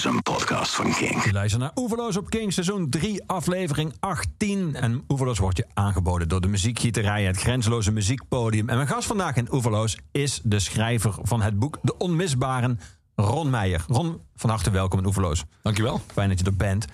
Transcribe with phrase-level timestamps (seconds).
[0.00, 1.24] is een podcast van King.
[1.24, 4.74] Je luistert naar Oeverloos op King, seizoen 3, aflevering 18.
[4.74, 8.68] En Oeverloos wordt je aangeboden door de muziekgieterij, het grenzeloze muziekpodium.
[8.68, 12.80] En mijn gast vandaag in Oeverloos is de schrijver van het boek De Onmisbaren,
[13.14, 13.84] Ron Meijer.
[13.88, 15.44] Ron, van harte welkom in Oeverloos.
[15.62, 16.00] Dankjewel.
[16.12, 16.86] Fijn dat je er bent.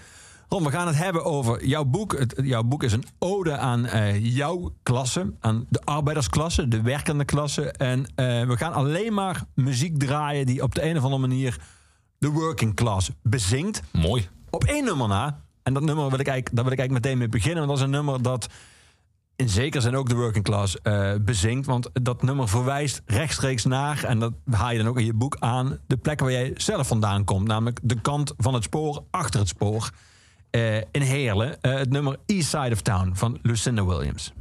[0.49, 2.19] Ron, we gaan het hebben over jouw boek.
[2.19, 7.25] Het, jouw boek is een ode aan eh, jouw klasse, aan de arbeidersklasse, de werkende
[7.25, 7.71] klasse.
[7.71, 11.59] En eh, we gaan alleen maar muziek draaien die op de een of andere manier
[12.19, 13.83] de working class bezingt.
[13.93, 14.29] Mooi.
[14.51, 15.41] Op één nummer na.
[15.63, 17.67] En dat nummer wil ik eigenlijk, daar wil ik eigenlijk meteen mee beginnen.
[17.67, 18.47] Want dat is een nummer dat
[19.37, 21.67] in zekere zin ook de working class eh, bezingt.
[21.67, 25.37] Want dat nummer verwijst rechtstreeks naar, en dat haal je dan ook in je boek
[25.39, 27.47] aan, de plek waar jij zelf vandaan komt.
[27.49, 29.91] Namelijk de kant van het spoor, achter het spoor.
[30.51, 31.63] eh, in Heerlen.
[31.63, 34.33] Eh, het nummer East Side of Town van Lucinda Williams.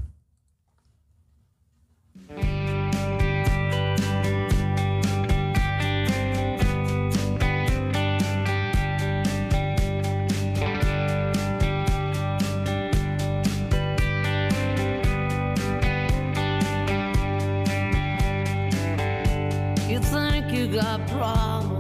[20.66, 21.75] You got problems,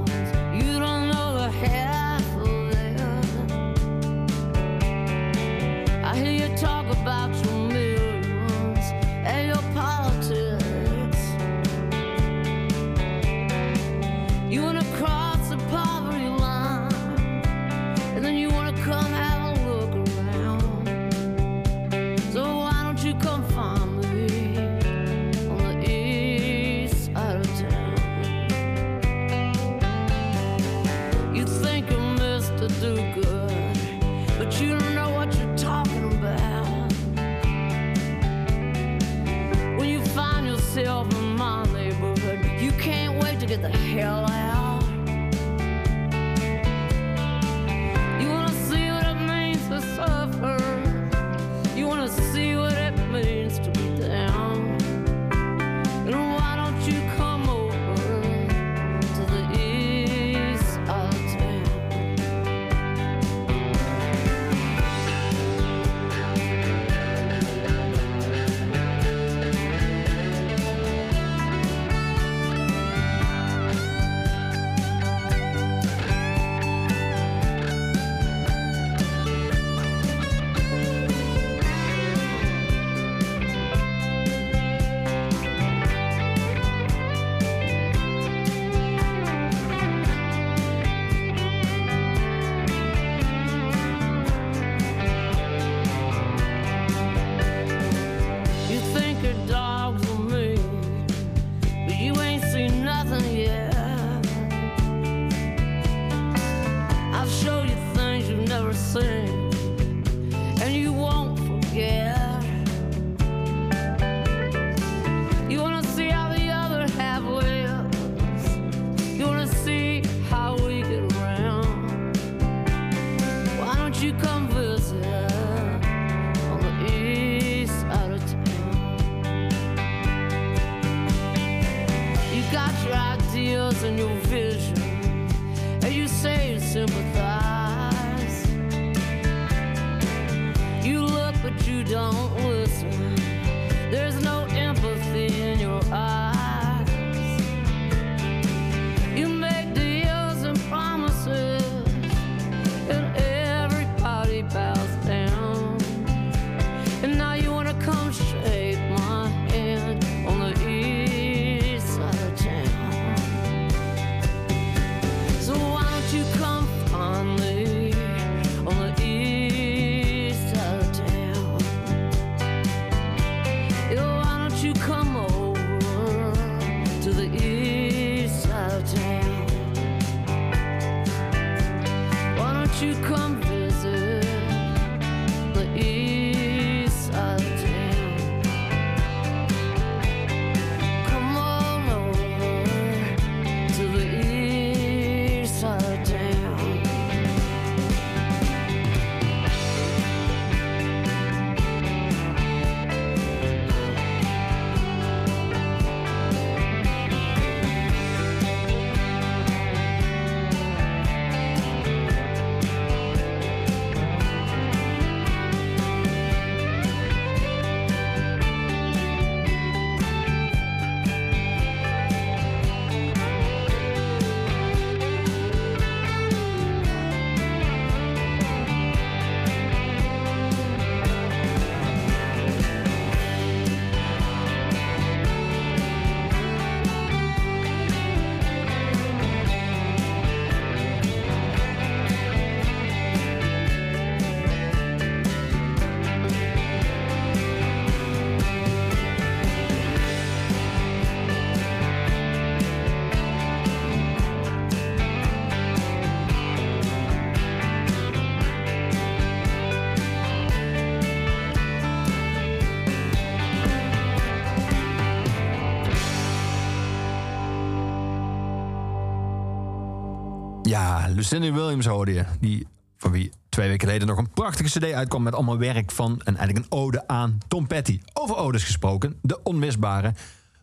[271.31, 272.25] Lucinda Williams hoorde je.
[272.39, 272.68] Die,
[272.98, 275.24] van wie twee weken geleden nog een prachtige cd uitkwam...
[275.24, 278.00] met allemaal werk van en eigenlijk een ode aan Tom Petty.
[278.13, 280.13] Over odes gesproken, de onmisbare.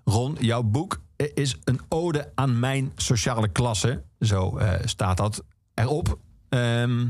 [0.05, 1.00] Ron, jouw boek
[1.35, 4.03] is een ode aan mijn sociale klasse.
[4.20, 5.44] Zo eh, staat dat
[5.75, 6.19] erop.
[6.49, 7.09] Ehm,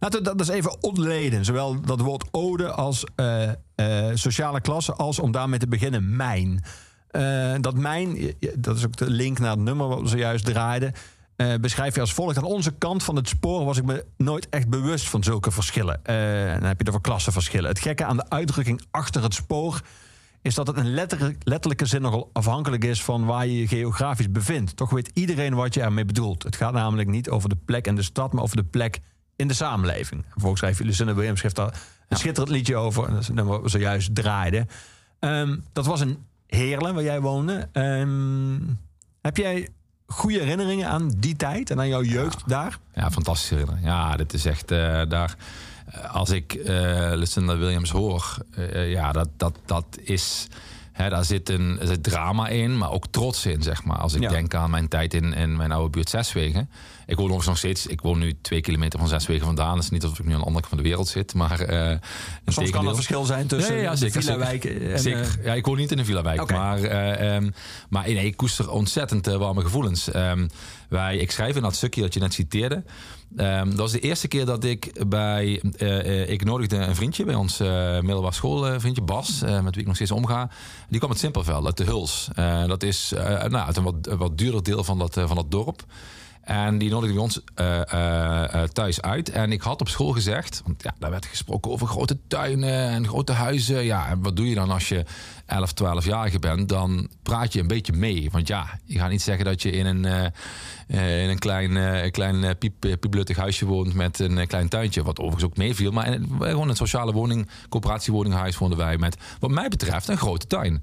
[0.00, 1.44] laten we dat eens even ontleden.
[1.44, 4.94] Zowel dat woord ode als eh, eh, sociale klasse...
[4.94, 6.64] als om daarmee te beginnen, mijn...
[7.60, 10.92] Dat mijn, dat is ook de link naar het nummer wat we zojuist draaiden.
[11.42, 12.36] Eh, beschrijf je als volgt.
[12.36, 16.04] Aan onze kant van het spoor was ik me nooit echt bewust van zulke verschillen.
[16.04, 16.14] Eh,
[16.52, 17.68] dan heb je het over klassenverschillen.
[17.68, 19.80] Het gekke aan de uitdrukking achter het spoor
[20.42, 24.30] is dat het in letter- letterlijke zin nogal afhankelijk is van waar je je geografisch
[24.30, 24.76] bevindt.
[24.76, 26.42] Toch weet iedereen wat je ermee bedoelt.
[26.42, 29.00] Het gaat namelijk niet over de plek in de stad, maar over de plek
[29.36, 30.24] in de samenleving.
[30.28, 33.04] Vervolgens schrijft Lucinda Williams daar een schitterend liedje over.
[33.04, 34.68] En dat is het nummer zojuist draaiden.
[35.18, 37.68] Ehm, dat was in Heerlen, waar jij woonde.
[37.72, 38.58] Ehm,
[39.20, 39.68] heb jij
[40.12, 42.78] goede herinneringen aan die tijd en aan jouw jeugd daar?
[42.94, 43.80] Ja, fantastisch herinneren.
[43.82, 45.34] Ja, dit is echt eh, daar.
[45.86, 48.36] eh, Als ik eh Lucinda Williams hoor,
[48.72, 50.46] ja, dat, dat, dat is.
[50.92, 53.96] Hè, daar zit een er zit drama in, maar ook trots in, zeg maar.
[53.98, 54.28] Als ik Ja.
[54.28, 56.70] denk aan mijn tijd in, in mijn oude buurt Zeswegen.
[57.06, 59.74] Ik woon nog steeds, ik woon nu twee kilometer van Zeswegen vandaan.
[59.74, 61.60] Het is niet alsof ik nu aan de andere kant van de wereld zit, maar...
[61.60, 61.96] eh
[62.46, 65.00] Soms kan er verschil zijn tussen Ja, ja, ja, de zeker, villa-wijk en...
[65.00, 65.36] Zeker.
[65.38, 66.50] eh, ja, ik woon niet in een villa-wijk.
[66.50, 67.50] Maar, eh, ehm,
[67.88, 70.10] maar nee, ik koester ontzettend warme gevoelens.
[70.10, 70.48] Ehm,
[70.88, 72.84] wij, ik schrijf in dat stukje dat je net citeerde.
[73.36, 75.62] Ehm, dat was de eerste keer dat ik bij...
[75.76, 79.40] eh, ik nodigde een vriendje bij ons eh middelbare school, vriendje Bas...
[79.40, 80.50] met wie ik nog steeds omga.
[80.88, 82.28] Die kwam uit Simpelveld, uit de Huls.
[82.66, 83.12] Dat is
[83.48, 85.84] nou, uit een wat, wat duurder deel van dat, van dat dorp.
[86.42, 89.30] En die nodigde ons eh, eh, eh, thuis uit.
[89.30, 93.08] En ik had op school gezegd, want ja, daar werd gesproken over grote tuinen en
[93.08, 93.84] grote huizen.
[93.84, 95.04] Ja, en wat doe je dan als je
[95.46, 96.68] 11, 12-jarige bent?
[96.68, 98.28] Dan praat je een beetje mee.
[98.30, 100.32] Want ja, je gaat niet zeggen dat je in een,
[100.86, 105.02] in een klein, klein piep, piepluttig huisje woont met een klein tuintje.
[105.02, 105.90] Wat overigens ook meeviel.
[105.90, 110.46] Maar in, gewoon een sociale woning, coöperatiewoningenhuis woonden wij met, wat mij betreft, een grote
[110.46, 110.82] tuin.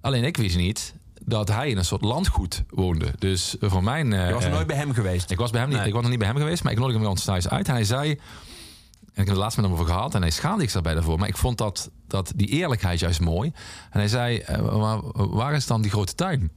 [0.00, 3.12] Alleen ik wist niet dat hij in een soort landgoed woonde.
[3.18, 4.12] Dus voor mijn...
[4.12, 5.30] eh, je was eh, nooit bij hem geweest.
[5.30, 5.78] ik was bij hem niet.
[5.78, 5.86] Nee.
[5.86, 7.68] Ik was nog niet bij hem geweest, maar ik nodigde hem ons thuis uit.
[7.68, 8.10] En hij zei.
[8.10, 11.18] En ik heb het laatst met hem over gehad en hij schaamde zich daarbij daarvoor.
[11.18, 13.52] Maar ik vond dat, dat die eerlijkheid juist mooi.
[13.90, 16.50] En hij zei: eh, maar Waar is dan die grote tuin?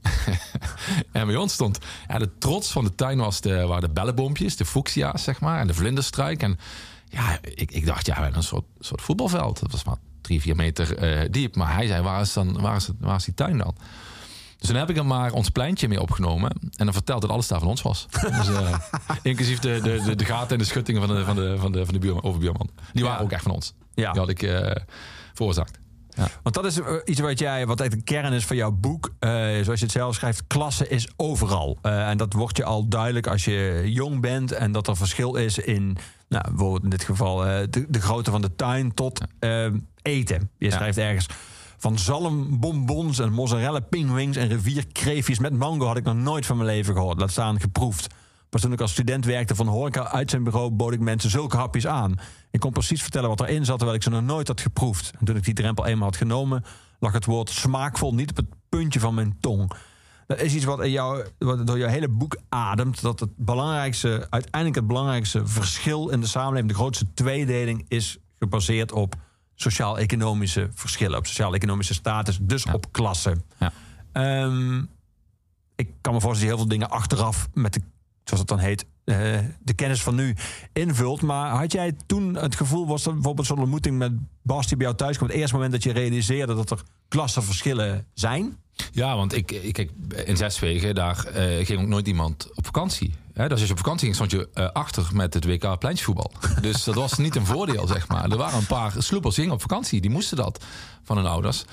[1.12, 1.78] en bij ons stond.
[2.08, 5.60] Ja, de trots van de tuin was de, waren de bellenboompjes, de fuchsia's, zeg maar.
[5.60, 6.42] En de vlinderstruik.
[6.42, 6.58] En
[7.08, 9.60] ja, ik, ik dacht, ja, een soort, soort voetbalveld.
[9.60, 11.56] Dat was maar drie, vier meter eh, diep.
[11.56, 13.76] Maar hij zei: Waar is, dan, waar, is waar is die tuin dan?
[14.64, 16.50] Dus toen heb ik er maar ons pleintje mee opgenomen.
[16.76, 18.06] En dan verteld dat alles daar van ons was.
[18.10, 18.78] Dus, eh,
[19.22, 21.84] inclusief de, de, de, de gaten en de schuttingen van de, van de, van de,
[21.84, 22.68] van de buurman, overbuurman.
[22.92, 23.24] Die waren Ja.
[23.24, 23.74] ook echt van ons.
[23.94, 24.10] Ja.
[24.12, 24.70] Die had ik eh
[25.34, 25.78] veroorzaakt.
[26.10, 26.28] Ja.
[26.42, 29.12] Want dat is eh, iets wat jij, wat echt de kern is van jouw boek.
[29.20, 31.78] Zoals je het zelf schrijft, klasse is overal.
[31.82, 35.58] En dat wordt je al duidelijk als je jong bent en dat er verschil is
[35.58, 35.96] in,
[36.28, 37.36] nou, bijvoorbeeld in dit geval,
[37.70, 39.20] de, de grootte van de tuin tot
[40.02, 40.50] eten.
[40.58, 40.70] Je Ja.
[40.72, 41.26] schrijft ergens
[41.84, 46.68] van zalmbonbons en mozzarella pingwings en rivierkreefjes met mango had ik nog nooit van mijn
[46.68, 47.20] leven gehoord.
[47.20, 48.14] Laat staan geproefd.
[48.48, 51.56] Pas toen ik als student werkte van horeca uit zijn bureau, bood ik mensen zulke
[51.56, 52.14] hapjes aan.
[52.50, 55.10] Ik kon precies vertellen wat erin zat, terwijl ik ze nog nooit had geproefd.
[55.18, 56.64] En toen ik die drempel eenmaal had genomen,
[56.98, 59.72] lag het woord smaakvol niet op het puntje van mijn tong.
[60.26, 63.02] Dat is iets wat, in jou, wat door jouw hele boek ademt.
[63.02, 68.92] Dat het belangrijkste, uiteindelijk het belangrijkste verschil in de samenleving, de grootste tweedeling, is gebaseerd
[68.92, 69.14] op
[69.54, 71.18] sociaal-economische verschillen.
[71.18, 73.36] Op sociaal-economische status, dus op klasse.
[73.58, 73.72] Ja.
[74.12, 74.78] Ehm,
[75.74, 77.80] ik kan me voorstellen dat heel veel dingen achteraf met de,
[78.24, 80.36] zoals het dan heet, eh, de kennis van nu
[80.72, 81.22] invult.
[81.22, 84.86] Maar had jij toen het gevoel, was er bijvoorbeeld zo'n ontmoeting met Bas die bij
[84.86, 88.56] jou thuis kwam, het eerste moment dat je realiseerde dat er klassenverschillen zijn?
[88.92, 89.90] Ja, want ik, ik kijk,
[90.24, 93.14] in Zeswegen, daar eh, ging ook nooit iemand op vakantie.
[93.32, 93.48] Hè?
[93.48, 96.30] Dus als je op vakantie ging, stond je eh, achter met het WK pleintjesvoetbal.
[96.60, 98.30] Dus dat was niet een voordeel, zeg maar.
[98.30, 100.00] Er waren een paar sloepers die gingen op vakantie.
[100.00, 100.64] Die moesten dat
[101.02, 101.64] van hun ouders.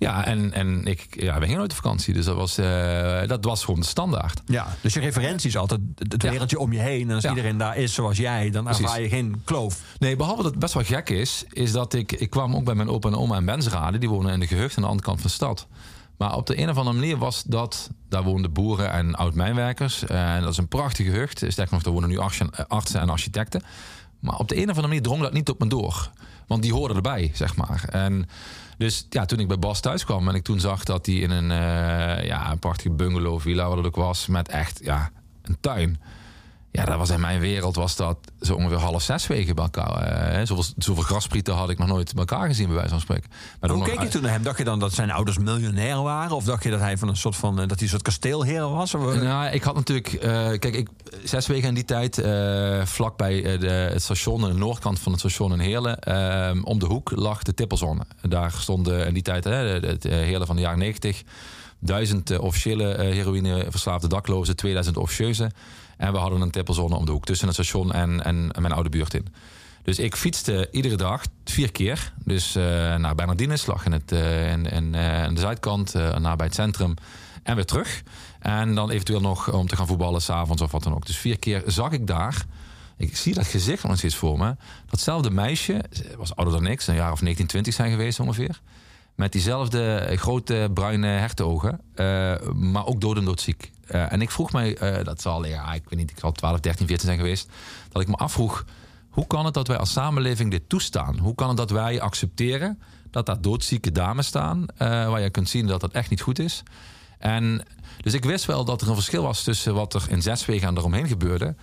[0.00, 2.14] Ja, en, en ik, ja, we gingen nooit op vakantie.
[2.14, 4.40] Dus dat was, eh, dat was gewoon de standaard.
[4.46, 6.30] Ja, dus je referentie is altijd het Ja.
[6.30, 7.08] wereldje om je heen.
[7.08, 7.28] En als Ja.
[7.28, 8.84] iedereen daar is zoals jij, dan Precies.
[8.84, 9.80] ervaar je geen kloof.
[9.98, 12.74] Nee, behalve dat het best wel gek is, is dat ik, ik kwam ook bij
[12.74, 13.98] mijn opa en oma in Bensrade.
[13.98, 15.66] Die wonen in de gehucht aan de andere kant van de stad.
[16.18, 20.04] Maar op de een of andere manier was dat, daar woonden boeren en oud-mijnwerkers.
[20.06, 21.44] En dat is een prachtige gehucht.
[21.48, 23.62] Sterker nog, daar wonen nu artsen artsen en architecten.
[24.20, 26.10] Maar op de een of andere manier drong dat niet op me door.
[26.46, 27.84] Want die hoorden erbij, zeg maar.
[27.90, 28.28] En
[28.80, 31.30] dus ja, toen ik bij Bas thuis kwam en ik toen zag dat hij in
[31.30, 35.10] een, eh, ja, een prachtige bungalow villa, wat het ook was, met echt ja,
[35.42, 36.00] een tuin.
[36.72, 40.02] Ja, dat was in mijn wereld was dat zo ongeveer half zes wegen bij elkaar.
[40.02, 43.30] eh, zoveel, zoveel grasprieten had ik nog nooit bij elkaar gezien, bij wijze van spreken.
[43.60, 44.42] Maar Hoe keek je toen naar hem?
[44.42, 46.36] Dacht je dan dat zijn ouders miljonair waren?
[46.36, 48.68] Of dacht je dat hij van een soort van eh, dat hij een soort kasteelheer
[48.68, 48.94] was?
[48.94, 50.08] Of, eh, Nou, ik had natuurlijk,
[50.60, 50.88] kijk, ik,
[51.24, 55.12] zes weken in die tijd, eh vlak bij de, het station, aan de noordkant van
[55.12, 58.02] het station in Heerlen, eh, om de hoek lag de tippelzone.
[58.28, 61.22] Daar stonden in die tijd, het Heerlen van de jaren 90,
[61.78, 65.50] duizend officiële eh, heroïneverslaafde daklozen, 2000 officieuze.
[66.00, 68.88] En we hadden een tippelzone om de hoek tussen het station en, en mijn oude
[68.88, 69.26] buurt in.
[69.82, 72.12] Dus ik fietste iedere dag vier keer.
[72.24, 72.62] Dus eh
[72.96, 76.94] naar Bernardines, lag in, het, eh, in, eh, aan de zuidkant, eh nabij het centrum.
[77.42, 78.02] En weer terug.
[78.38, 81.06] En dan eventueel nog om te gaan voetballen s'avonds of wat dan ook.
[81.06, 82.44] Dus vier keer zag ik daar.
[82.96, 84.56] Ik zie dat gezicht nog steeds voor me.
[84.90, 85.84] Datzelfde meisje,
[86.16, 88.60] was ouder dan ik, een jaar of 19, 20 zijn geweest ongeveer.
[89.14, 93.70] Met diezelfde grote bruine hertenogen, eh maar ook dood en doodziek.
[93.90, 96.60] Eh, en ik vroeg mij, eh, dat zal, ja, ik weet niet, ik zal 12,
[96.60, 97.50] 13, 14 zijn geweest,
[97.88, 98.64] dat ik me afvroeg,
[99.10, 101.18] hoe kan het dat wij als samenleving dit toestaan?
[101.18, 102.78] Hoe kan het dat wij accepteren
[103.10, 106.38] dat daar doodzieke dames staan, eh, waar je kunt zien dat dat echt niet goed
[106.38, 106.62] is?
[107.18, 107.62] En
[108.00, 110.76] dus ik wist wel dat er een verschil was tussen wat er in Zeswegen en
[110.76, 111.54] eromheen gebeurde.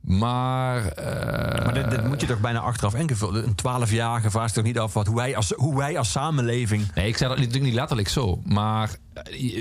[0.00, 3.46] Maar, eh, maar dit, dit moet je toch bijna achteraf ingevullen.
[3.46, 6.94] Een twaalfjarige vraagt zich toch niet af wat, hoe, wij als, hoe wij als samenleving.
[6.94, 8.40] Nee, ik zei dat natuurlijk niet letterlijk zo.
[8.44, 8.96] Maar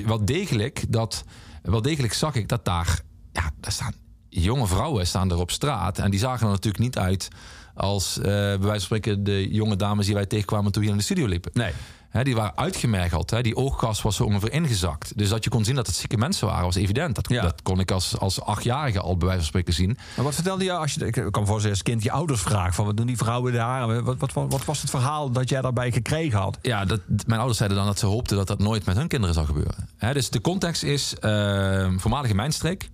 [0.05, 1.23] wel degelijk, dat,
[1.71, 3.01] wel degelijk zag ik dat daar...
[3.31, 3.93] Ja, daar staan
[4.29, 5.99] jonge vrouwen staan er op straat.
[5.99, 7.27] En die zagen er natuurlijk niet uit
[7.75, 9.23] als, eh bij wijze van spreken...
[9.23, 11.51] de jonge dames die wij tegenkwamen toen we hier in de studio liepen.
[11.53, 11.73] Nee.
[12.21, 13.43] Die waren uitgemergeld.
[13.43, 15.17] Die oogkas was zo ongeveer ingezakt.
[15.17, 17.15] Dus dat je kon zien dat het zieke mensen waren, was evident.
[17.15, 17.41] Dat, Ja.
[17.41, 19.97] dat kon ik als, als achtjarige al bij wijze van spreken zien.
[20.15, 22.85] Maar wat vertelde je als je, ik kan voorstellen als kind je ouders vraagt van
[22.85, 24.03] wat doen die vrouwen daar?
[24.03, 26.57] Wat, wat, wat, was het verhaal dat jij daarbij gekregen had?
[26.61, 29.35] Ja, dat, mijn ouders zeiden dan dat ze hoopten dat dat nooit met hun kinderen
[29.35, 29.89] zou gebeuren.
[30.13, 32.89] Dus de context is eh, voormalige mijnstreek.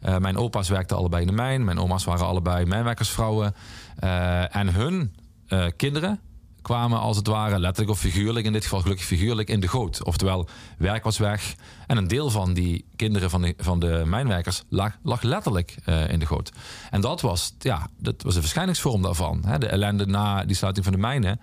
[0.00, 1.64] Eh, mijn opa's werkten allebei in de mijn.
[1.64, 3.54] Mijn oma's waren allebei mijnwerkersvrouwen.
[3.96, 5.14] Eh, en hun
[5.46, 6.20] eh, kinderen
[6.64, 10.04] kwamen als het ware letterlijk of figuurlijk, in dit geval gelukkig figuurlijk, in de goot.
[10.04, 11.54] Oftewel, werk was weg.
[11.86, 16.10] En een deel van die kinderen van de, van de mijnwerkers lag, lag letterlijk eh,
[16.10, 16.52] in de goot.
[16.90, 19.42] En dat was, ja, dat was een verschijningsvorm daarvan.
[19.46, 19.58] Hè?
[19.58, 21.40] De ellende na die sluiting van de mijnen.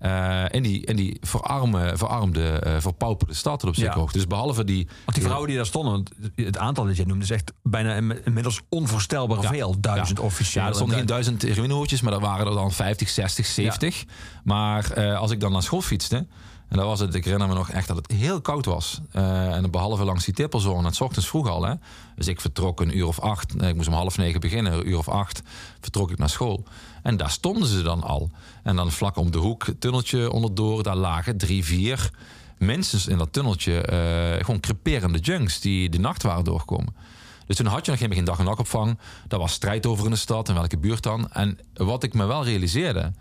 [0.00, 4.00] Eh, in die, in die verarme, verarmde, eh verpauperde stad op zich Ja.
[4.00, 4.12] ook.
[4.12, 4.88] Dus behalve die...
[5.04, 6.04] Want die vrouwen die daar stonden,
[6.34, 9.80] het aantal dat je noemde is echt bijna in- inmiddels onvoorstelbaar veel.
[9.80, 10.24] Duizend ja.
[10.24, 10.62] officieel.
[10.62, 14.04] Ja, er stonden geen duizend heroïnehoortjes, maar er waren er dan 50, 60, 70.
[14.44, 16.16] Maar eh, als ik dan naar school fietste,
[16.68, 19.00] en dat was het, ik herinner me nog echt dat het heel koud was.
[19.12, 21.62] En behalve langs die tippelzone, het ochtends vroeg al.
[21.64, 21.74] Hè.
[22.16, 24.98] Dus ik vertrok een uur of acht, ik moest om half negen beginnen, een uur
[24.98, 25.42] of acht
[25.80, 26.64] vertrok ik naar school.
[27.02, 28.30] En daar stonden ze dan al.
[28.62, 32.10] En dan vlak om de hoek, tunneltje onderdoor, daar lagen drie, vier
[32.58, 36.94] minstens in dat tunneltje eh, gewoon creperende junks die de nacht waren doorgekomen.
[37.46, 38.98] Dus toen had je nog geen geen dag- en nachtopvang.
[39.28, 41.30] Daar was strijd over in de stad en welke buurt dan.
[41.32, 43.12] En wat ik me wel realiseerde,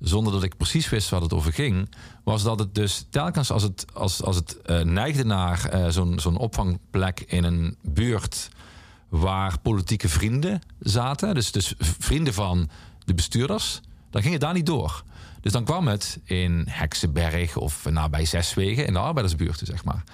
[0.00, 1.88] zonder dat ik precies wist waar het over ging,
[2.24, 6.18] was dat het dus telkens als het, als, als het eh, neigde naar eh, zo'n
[6.18, 8.48] zo'n opvangplek in een buurt
[9.08, 12.68] waar politieke vrienden zaten, dus, dus vrienden van
[13.04, 13.80] de bestuurders,
[14.10, 15.04] dan ging het daar niet door.
[15.40, 20.04] Dus dan kwam het in Heksenberg of nabij Zeswegen in de arbeidersbuurten, zeg maar.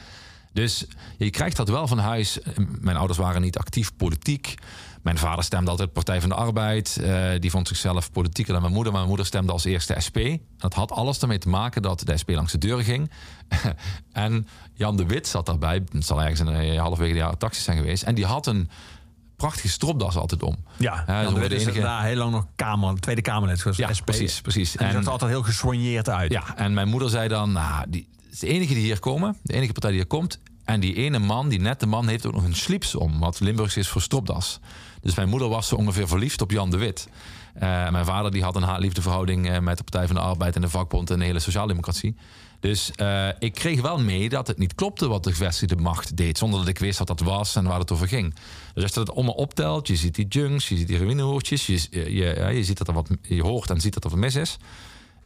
[0.53, 2.39] Dus je krijgt dat wel van huis.
[2.81, 4.55] Mijn ouders waren niet actief politiek.
[5.03, 6.97] Mijn vader stemde altijd Partij van de Arbeid.
[7.03, 8.93] Eh, die vond zichzelf politieker dan mijn moeder.
[8.93, 10.19] Maar mijn moeder stemde als eerste SP.
[10.59, 13.11] Dat had alles ermee te maken dat de SP langs de deur ging.
[14.13, 15.83] en Jan de Wit zat daarbij.
[15.93, 18.03] Het zal ergens in de halverwege de jaren zijn geweest.
[18.03, 18.71] En die had een
[19.41, 20.57] prachtige stropdas altijd om.
[20.77, 23.65] Ja, Ja, de is enige- daar heel lang nog kamer, Tweede Kamerlid.
[23.77, 24.05] Ja, SP.
[24.05, 24.77] precies, precies.
[24.77, 26.33] En En- zag er altijd heel gesoigneerd uit.
[26.33, 29.37] Ja, en mijn moeder zei dan, nou, die het is de enige die hier komen,
[29.43, 30.39] de enige partij die hier komt.
[30.65, 33.77] En die ene man, die nette man, heeft ook nog een slips om, wat Limburgs
[33.77, 34.61] is voor stropdas.
[35.01, 37.09] Dus mijn moeder was zo ongeveer verliefd op Jan de Wit.
[37.55, 40.61] Eh, mijn vader die had een haat-liefdeverhouding eh, met de Partij van de Arbeid en
[40.61, 42.17] de vakbond en de hele sociaaldemocratie.
[42.61, 46.39] Dus eh, ik kreeg wel mee dat het niet klopte wat de gevestigde macht deed,
[46.39, 48.35] zonder dat ik wist wat dat was en waar het over ging.
[48.75, 51.67] Dus als je het om me optelt, je ziet die junks, je ziet die ruïnehoortjes,
[51.67, 54.19] je, je, ja, je, ziet dat er wat, je hoort en ziet dat er wat
[54.19, 54.57] mis is.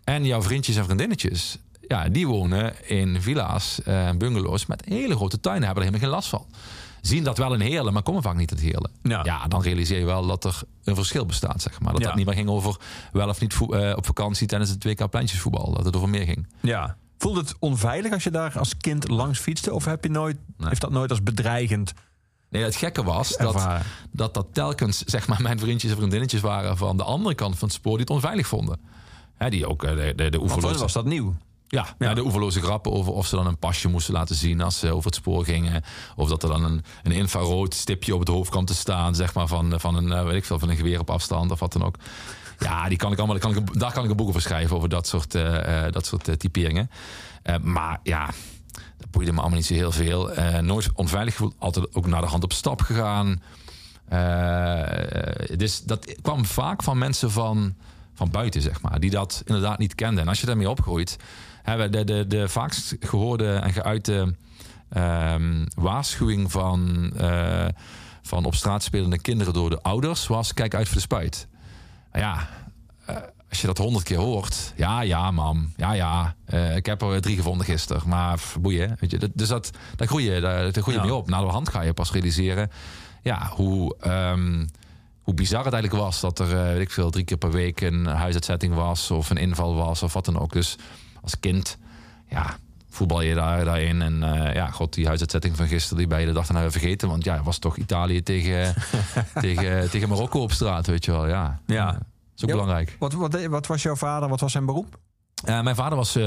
[0.05, 5.41] En jouw vriendjes en vriendinnetjes, ja, die wonen in villa's en bungalows met hele grote
[5.41, 6.47] tuinen, hebben er helemaal geen last van.
[7.00, 8.91] Zien dat wel in Heerlen, maar komen vaak niet uit Heerlen.
[9.03, 9.47] Ja.
[9.49, 11.93] dan realiseer je wel dat er een verschil bestaat, zeg maar.
[11.93, 12.07] Dat Ja.
[12.07, 12.76] dat niet meer ging over
[13.12, 15.73] wel of niet eh, op vakantie tijdens het WK pleintjesvoetbal.
[15.73, 16.47] Dat het over meer ging.
[16.61, 16.97] Ja.
[17.18, 19.75] Voelde het onveilig als je daar als kind langs fietste?
[19.75, 20.68] Of heb je nooit, Nee.
[20.68, 21.92] heeft dat nooit als bedreigend
[22.54, 23.66] Nee, het gekke was dat,
[24.11, 27.68] dat dat telkens zeg maar, mijn vriendjes en vriendinnetjes waren van de andere kant van
[27.68, 28.80] het spoor die het onveilig vonden.
[29.35, 31.35] Hè, die ook eh, de, de, de was dat nieuw.
[31.68, 32.14] Ja, ja.
[32.14, 35.04] de oeverloze grappen over of ze dan een pasje moesten laten zien als ze over
[35.06, 35.83] het spoor gingen.
[36.16, 39.35] Of dat er dan een, een infrarood stipje op het hoofd kwam te staan, zeg
[39.35, 41.73] maar, van, van een, eh, weet ik veel, van een geweer op afstand of wat
[41.73, 41.97] dan ook.
[42.64, 44.88] Ja, die kan ik allemaal, kan ik, daar kan ik een boek over schrijven, over
[44.88, 46.90] dat soort, eh, eh, dat soort eh, typeringen.
[47.62, 48.26] Maar ja,
[48.99, 50.30] dat boeide me allemaal niet zo heel veel.
[50.61, 53.42] Nooit onveilig gevoeld, altijd ook naar de hand op stap gegaan.
[55.56, 57.75] Dus dat kwam vaak van mensen van,
[58.14, 60.23] van buiten, zeg maar, die dat inderdaad niet kenden.
[60.23, 61.16] En als je daarmee opgroeit,
[61.64, 64.35] we- de, de, de vaakst gehoorde en geuite
[64.90, 67.12] ehm, waarschuwing van,
[68.23, 71.47] van op straat spelende kinderen door de ouders was: kijk uit voor de spuit.
[72.14, 72.49] Nou ja,
[73.06, 73.16] eh,
[73.49, 77.21] als je dat honderd keer hoort, ja, ja, mam, ja, ja, eh, ik heb er
[77.21, 79.18] drie gevonden gisteren, maar pff, boeien, weet je.
[79.18, 81.06] Dat- Dus dat, daar groei je, daar, daar groei je Ja.
[81.09, 81.28] mee op.
[81.28, 82.71] Na de hand ga je pas realiseren,
[83.23, 84.66] ja, hoe, ehm,
[85.23, 87.80] hoe bizar het eigenlijk was dat er, eh, weet ik veel, drie keer per week
[87.80, 90.52] een huisuitzetting was of een inval was of wat dan ook.
[90.52, 90.76] Dus
[91.23, 91.78] als kind,
[92.28, 92.56] ja,
[92.94, 94.02] voetbal je daar, daarin.
[94.02, 96.70] En eh, ja, god, die huisuitzetting van gisteren, die ben je de dag daarna weer
[96.70, 97.08] vergeten.
[97.08, 98.74] Want ja, was toch Italië tegen,
[99.40, 101.26] tegen, tegen Marokko op straat, weet je wel.
[101.28, 101.86] Ja, Ja.
[101.92, 102.02] dat
[102.36, 102.96] is ook belangrijk.
[102.98, 104.28] Wat, wat, wat was jouw vader?
[104.28, 104.98] Wat was zijn beroep?
[105.44, 106.26] Eh, mijn vader was eh,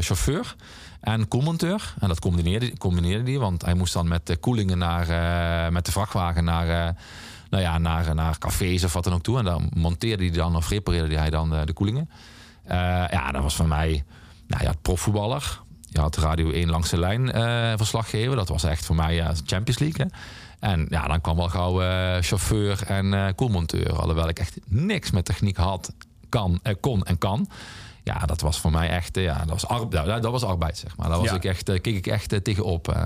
[0.00, 0.54] chauffeur
[1.00, 1.94] en koelmonteur.
[2.00, 5.06] En dat combineerde, combineerde hij, want hij moest dan met de koelingen naar,
[5.72, 6.94] met de vrachtwagen naar,
[7.50, 9.38] nou ja, naar, naar cafés of wat dan ook toe.
[9.38, 12.10] En dan monteerde hij dan of repareerde hij dan de koelingen.
[13.10, 14.04] Ja, dat was voor mij,
[14.46, 15.60] nou ja, profvoetballer.
[15.92, 18.36] Je had Radio 1 langs de lijn eh verslaggever.
[18.36, 20.06] Dat was echt voor mij ja, Champions League.
[20.06, 20.16] Hè?
[20.70, 23.92] En ja, dan kwam wel gauw eh, chauffeur en eh koelmonteur.
[23.96, 25.92] Alhoewel ik echt niks met techniek had,
[26.28, 27.48] kan, kon en kan.
[28.02, 30.96] Ja, dat was voor mij echt, ja, dat was, ar- ja, dat was arbeid, zeg
[30.96, 31.08] maar.
[31.08, 31.34] Daar was Ja.
[31.34, 32.96] ik echt, keek ik echt tegenop.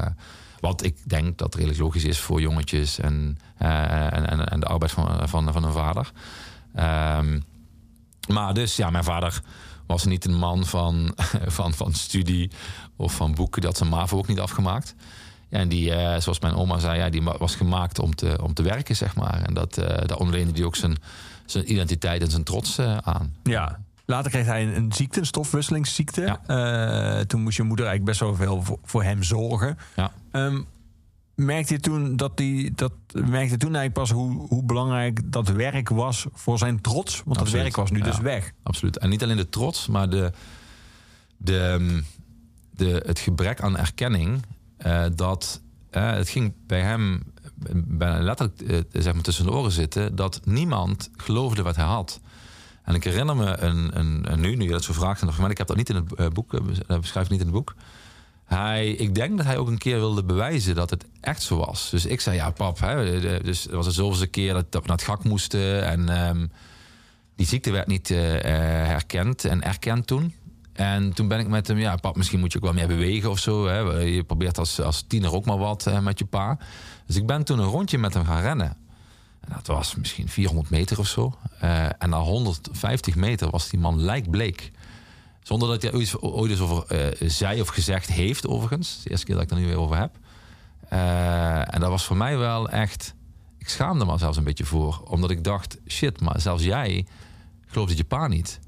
[0.61, 4.92] wat ik denk dat redelijk logisch is voor jongetjes en, en, en, en de arbeid
[4.92, 6.11] van, van, van een vader.
[6.74, 7.40] Ehm,
[8.28, 9.40] maar dus, ja, mijn vader
[9.87, 11.14] was niet een man van,
[11.46, 12.50] van, van studie
[12.96, 13.62] of van boeken.
[13.62, 14.94] Dat zijn MAVO ook niet afgemaakt.
[15.48, 18.54] En die, eh, zoals mijn oma zei, ja, die wa- was gemaakt om te, om
[18.54, 19.42] te werken, zeg maar.
[19.42, 20.96] En dat, eh daar onderleende hij ook zijn,
[21.46, 23.35] zijn identiteit en zijn trots eh, aan.
[23.42, 23.78] Ja.
[24.07, 26.20] Later kreeg hij een, een ziekte, een stofwisselingsziekte.
[26.20, 26.40] Ja.
[27.16, 29.78] Eh, toen moest je moeder eigenlijk best wel veel voor, voor hem zorgen.
[29.96, 30.12] Ja.
[30.30, 30.61] Ehm,
[31.35, 35.48] merkte je toen dat die dat merkte je toen eigenlijk pas hoe, hoe belangrijk dat
[35.48, 37.22] werk was voor zijn trots?
[37.24, 38.04] Want dat werk was nu Ja.
[38.04, 38.52] dus weg.
[38.62, 38.98] Absoluut.
[38.98, 40.33] En niet alleen de trots, maar de,
[41.37, 42.00] de,
[42.76, 44.42] de, het gebrek aan erkenning.
[44.76, 45.62] eh, dat
[45.94, 47.22] eh, het ging bij hem
[47.74, 50.16] bijna letterlijk eh, zeg maar tussen de oren zitten.
[50.16, 52.20] Dat niemand geloofde wat hij had.
[52.82, 55.58] En ik herinner me een, een, nu, nu je dat zo vraagt, en maar ik
[55.58, 57.74] heb dat niet in het boek, eh, beschrijf ik niet in het boek.
[58.44, 61.90] Hij, ik denk dat hij ook een keer wilde bewijzen dat het echt zo was.
[61.90, 64.96] Dus ik zei, ja pap, hè, dus was het zoveelste keer dat, dat we naar
[64.96, 65.84] het gak moesten.
[65.84, 66.46] En ehm,
[67.37, 70.34] die ziekte werd niet herkend en erkend toen.
[70.74, 73.30] En toen ben ik met hem, ja pap, misschien moet je ook wel meer bewegen
[73.30, 73.66] of zo.
[73.66, 73.78] Hè.
[74.00, 76.58] Je probeert als, als tiener ook maar wat met je pa.
[77.06, 78.76] Dus ik ben toen een rondje met hem gaan rennen.
[79.40, 81.38] En dat was misschien 400 meter of zo.
[81.60, 84.70] Eh, en na 150 meter was die man lijkbleek.
[85.42, 89.02] Zonder dat hij ooit, ooit eens over eh, zei of gezegd heeft, overigens.
[89.02, 90.18] De eerste keer dat ik er nu weer over heb.
[90.88, 93.14] Eh, en dat was voor mij wel echt...
[93.58, 95.02] Ik schaamde me zelfs een beetje voor.
[95.04, 97.06] Omdat ik dacht, shit, maar zelfs jij
[97.66, 98.60] gelooft het je pa niet.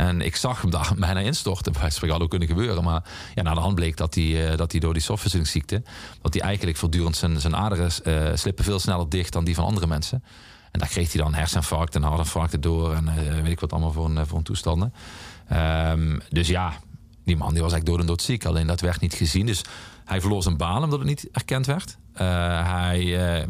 [0.00, 1.72] En ik zag hem daar bijna instorten.
[1.72, 2.84] Bij spreken had ook kunnen gebeuren.
[2.84, 3.02] Maar
[3.34, 5.82] ja, na de hand bleek dat hij, eh, dat hij door die stofwisselingsziekte...
[6.22, 9.64] dat hij eigenlijk voortdurend zijn, zijn aderen eh, slippen veel sneller dicht dan die van
[9.64, 10.24] andere mensen.
[10.70, 12.94] En daar kreeg hij dan herseninfarct en hartinfarcten door.
[12.94, 14.92] En eh, weet ik wat allemaal voor een, voor een toestanden.
[15.48, 16.72] Ehm, dus ja,
[17.24, 18.44] die man die was eigenlijk dood en dood ziek.
[18.44, 19.46] Alleen dat werd niet gezien.
[19.46, 19.62] Dus
[20.04, 21.96] hij verloor zijn baan omdat het niet erkend werd.
[22.12, 23.46] Hij, eh,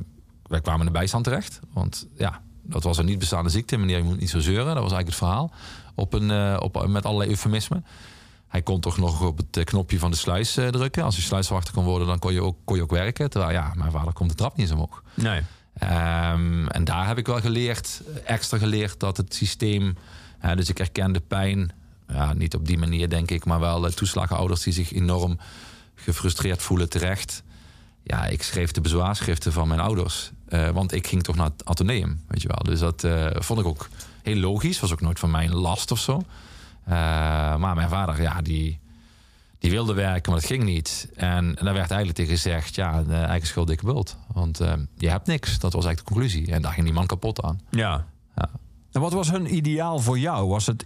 [0.46, 1.60] wij kwamen in de bijstand terecht.
[1.72, 3.76] Want ja, dat was een niet bestaande ziekte.
[3.76, 4.74] Meneer, je moet niet zo zeuren.
[4.74, 5.52] Dat was eigenlijk het verhaal.
[5.94, 7.85] Op een, eh, op, met allerlei eufemismen.
[8.48, 11.03] Hij kon toch nog op het knopje van de sluis eh, drukken.
[11.03, 13.31] Als je sluiswachter kon worden, dan kon je, ook, kon je ook werken.
[13.31, 15.03] Terwijl ja, mijn vader komt de trap niet eens omhoog.
[15.14, 15.42] Nee.
[15.74, 19.96] Ehm, en daar heb ik wel geleerd, extra geleerd, dat het systeem.
[20.55, 21.72] dus ik herkende pijn.
[22.09, 25.38] Ja, niet op die manier, denk ik, maar wel uh, toeslagenouders die zich enorm
[25.94, 27.42] gefrustreerd voelen terecht.
[28.03, 30.31] Ja, ik schreef de bezwaarschriften van mijn ouders.
[30.48, 32.62] eh, want ik ging toch naar het ateneum, weet je wel.
[32.62, 33.07] Dus dat
[33.44, 33.88] vond ik ook
[34.22, 34.80] heel logisch.
[34.80, 36.22] Was ook nooit van mij een last of zo.
[36.85, 36.92] Eh,
[37.56, 38.80] maar mijn vader, ja, die,
[39.59, 41.09] die wilde werken, maar dat ging niet.
[41.14, 44.16] En, en daar werd eigenlijk tegen gezegd: ja, de eigen schuld, dikke bult.
[44.33, 45.59] Want eh, je hebt niks.
[45.59, 46.52] Dat was eigenlijk de conclusie.
[46.52, 47.61] En daar ging die man kapot aan.
[47.70, 48.06] Ja.
[48.37, 48.50] Ja.
[48.92, 50.48] En wat was hun ideaal voor jou?
[50.48, 50.83] Was het,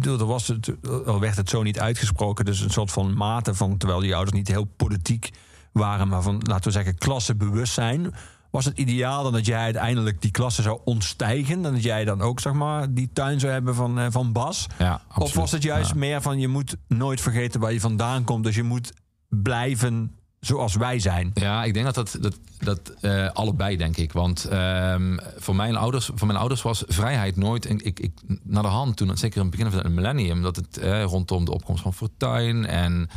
[0.00, 0.72] er was het,
[1.06, 4.36] al werd het zo niet uitgesproken, dus een soort van mate van, terwijl die ouders
[4.36, 5.30] niet heel politiek
[5.72, 8.14] waren, maar van, laten we zeggen, klassebewustzijn.
[8.50, 11.62] Was het ideaal dan dat jij uiteindelijk die klasse zou ontstijgen?
[11.62, 14.66] Dan dat jij dan ook zeg maar, die tuin zou hebben van, eh, van Bas?
[14.78, 15.96] Ja, Of was het juist Ja.
[15.96, 18.44] meer van je moet nooit vergeten waar je vandaan komt.
[18.44, 18.92] Dus je moet
[19.28, 21.30] blijven zoals wij zijn.
[21.34, 24.12] Ja, ik denk dat dat, dat, dat eh, allebei, denk ik.
[24.12, 27.70] Want ehm, voor, mijn ouders, voor mijn ouders was vrijheid nooit...
[27.70, 30.42] Ik, ik, ik, naar de hand toen, zeker in het begin van het millennium...
[30.42, 32.66] dat het eh, rondom de opkomst van Fortuin...
[32.66, 33.08] en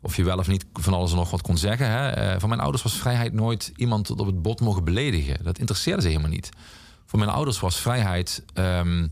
[0.00, 1.90] of je wel of niet van alles en nog wat kon zeggen.
[1.90, 2.08] Hè.
[2.10, 5.44] Eh, voor mijn ouders was vrijheid nooit iemand tot op het bot mogen beledigen.
[5.44, 6.48] Dat interesseerde ze helemaal niet.
[7.06, 8.44] Voor mijn ouders was vrijheid...
[8.54, 9.06] ehm,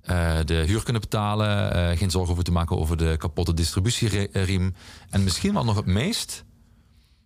[0.00, 4.74] eh, de huur kunnen betalen, eh, geen zorgen hoeven te maken over de kapotte distributieriem.
[5.10, 6.44] En misschien wel nog het meest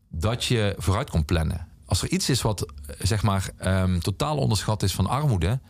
[0.09, 1.67] dat je vooruit kon plannen.
[1.87, 2.67] Als er iets is wat
[2.99, 5.61] zeg maar ehm, totaal onderschat is van armoede,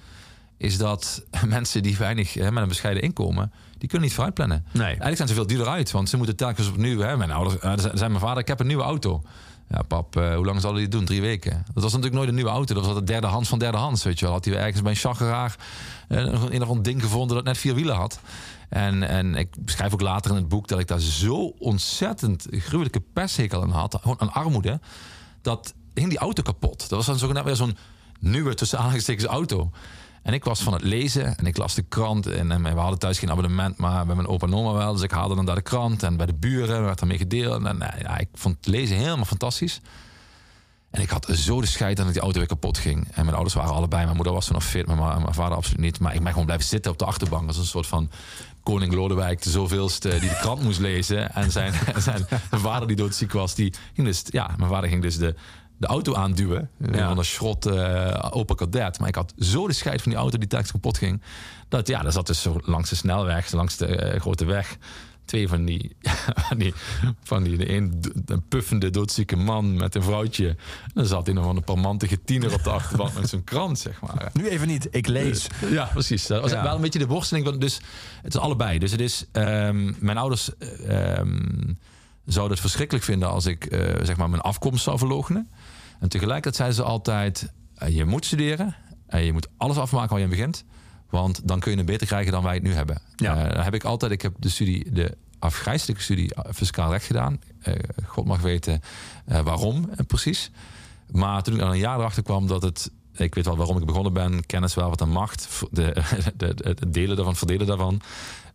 [0.56, 4.64] is dat mensen die weinig hè, met een bescheiden inkomen, die kunnen niet vooruit plannen.
[4.72, 4.84] Nee.
[4.84, 7.00] Eigenlijk zijn ze veel duurder uit, want ze moeten telkens opnieuw.
[7.00, 9.22] Hè, mijn ouders, eh, zei mijn vader, ik heb een nieuwe auto.
[9.68, 11.04] Ja, pap, eh, hoe lang zal hij dit doen?
[11.04, 11.62] Drie weken.
[11.74, 12.74] Dat was natuurlijk nooit een nieuwe auto.
[12.74, 14.02] Dat was de derde hand van derde hand.
[14.02, 14.34] Weet je wel.
[14.34, 15.56] Had hij ergens bij een chageraar
[16.08, 18.20] eh, een, of ander ding gevonden dat net vier wielen had.
[18.68, 23.02] En, en ik beschrijf ook later in het boek dat ik daar zo ontzettend gruwelijke
[23.12, 23.98] pesthekel aan had.
[24.00, 24.80] Gewoon aan armoede.
[25.40, 26.78] Dat hing die auto kapot.
[26.78, 27.76] Dat was dan zogenaamd weer zo'n
[28.20, 29.70] nieuwe tussen aanhalingstekens auto.
[30.22, 32.26] En ik was van het lezen en ik las de krant.
[32.26, 34.92] En, we hadden thuis geen abonnement, maar bij mijn opa en oma wel.
[34.92, 37.64] Dus ik haalde dan daar de krant en bij de buren werd ermee gedeeld.
[37.64, 39.80] En eh, ja, ik vond het lezen helemaal fantastisch.
[40.90, 43.08] En ik had zo de scheid dat die auto weer kapot ging.
[43.12, 44.02] En mijn ouders waren allebei.
[44.04, 46.00] Mijn moeder was toen nog fit, maar mijn, vader absoluut niet.
[46.00, 47.48] Maar ik ben gewoon blijven zitten op de achterbank.
[47.48, 48.10] als een soort van
[48.62, 51.34] koning Lodewijk, de zoveelste die de krant moest lezen.
[51.34, 54.22] En zijn, zijn vader die doodziek was, die ging dus...
[54.26, 55.34] Ja, mijn vader ging dus de,
[55.82, 56.70] de auto aanduwen.
[56.92, 57.08] Ja.
[57.08, 58.98] Van een schrot eh Opel Kadett.
[58.98, 61.22] Maar ik had zo de scheid van die auto die telkens kapot ging.
[61.68, 64.76] Dat ja, dat zat dus zo langs de snelweg, langs de eh, grote weg.
[65.24, 65.96] Twee van die,
[66.48, 66.74] van die,
[67.22, 68.02] van die de een,
[68.48, 70.48] puffende doodzieke man met een vrouwtje.
[70.48, 70.56] En
[70.94, 74.00] dan zat hij nog van een parmantige tiener op de achterbank met zo'n krant, zeg
[74.00, 74.30] maar.
[74.38, 75.46] Nu even niet, ik lees.
[75.70, 76.26] Ja, precies.
[76.26, 76.62] Dat was Ja.
[76.62, 77.46] wel een beetje de worsteling.
[77.46, 77.80] van- Dus
[78.22, 78.78] het is allebei.
[78.78, 81.72] Dus het is, ehm, mijn ouders eh, ehm,
[82.24, 85.50] zouden het verschrikkelijk vinden als ik eh, zeg maar mijn afkomst zou verloochenen.
[86.02, 90.18] En tegelijkertijd zeiden ze altijd: eh, je moet studeren en je moet alles afmaken waar
[90.18, 90.64] je aan begint.
[91.10, 93.00] Want dan kun je het beter krijgen dan wij het nu hebben.
[93.16, 93.36] Ja.
[93.36, 97.06] Eh, dan heb ik altijd, ik heb de studie, de afgrijzelijke studie eh, fiscaal recht
[97.06, 97.40] gedaan.
[98.06, 98.80] God mag weten
[99.26, 100.50] eh, waarom precies.
[101.10, 102.90] Maar toen ik al een jaar erachter kwam dat het.
[103.12, 104.46] Ik weet wel waarom ik begonnen ben.
[104.46, 105.48] Kennis wel wat aan macht.
[105.70, 106.02] De,
[106.36, 108.00] de, delen daarvan, verdelen daarvan.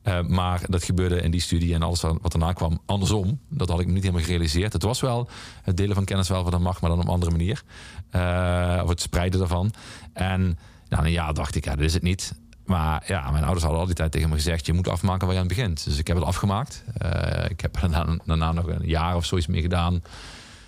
[0.07, 3.39] Eh, maar dat gebeurde in die studie en alles wat daarna kwam andersom.
[3.49, 4.73] Dat had ik me niet helemaal gerealiseerd.
[4.73, 5.29] Het was wel
[5.61, 7.63] het delen van kennis wel wat aan macht, maar dan op een andere manier.
[8.09, 9.73] Eh, of het spreiden daarvan.
[10.13, 10.57] En
[10.89, 12.33] na een jaar dacht ik, ja, dit is het niet.
[12.65, 15.35] Maar ja, mijn ouders hadden al die tijd tegen me gezegd: je moet afmaken waar
[15.35, 15.83] je aan begint.
[15.83, 16.83] Dus ik heb het afgemaakt.
[16.97, 20.01] Eh, ik heb er daarna, daarna nog een jaar of zoiets mee gedaan.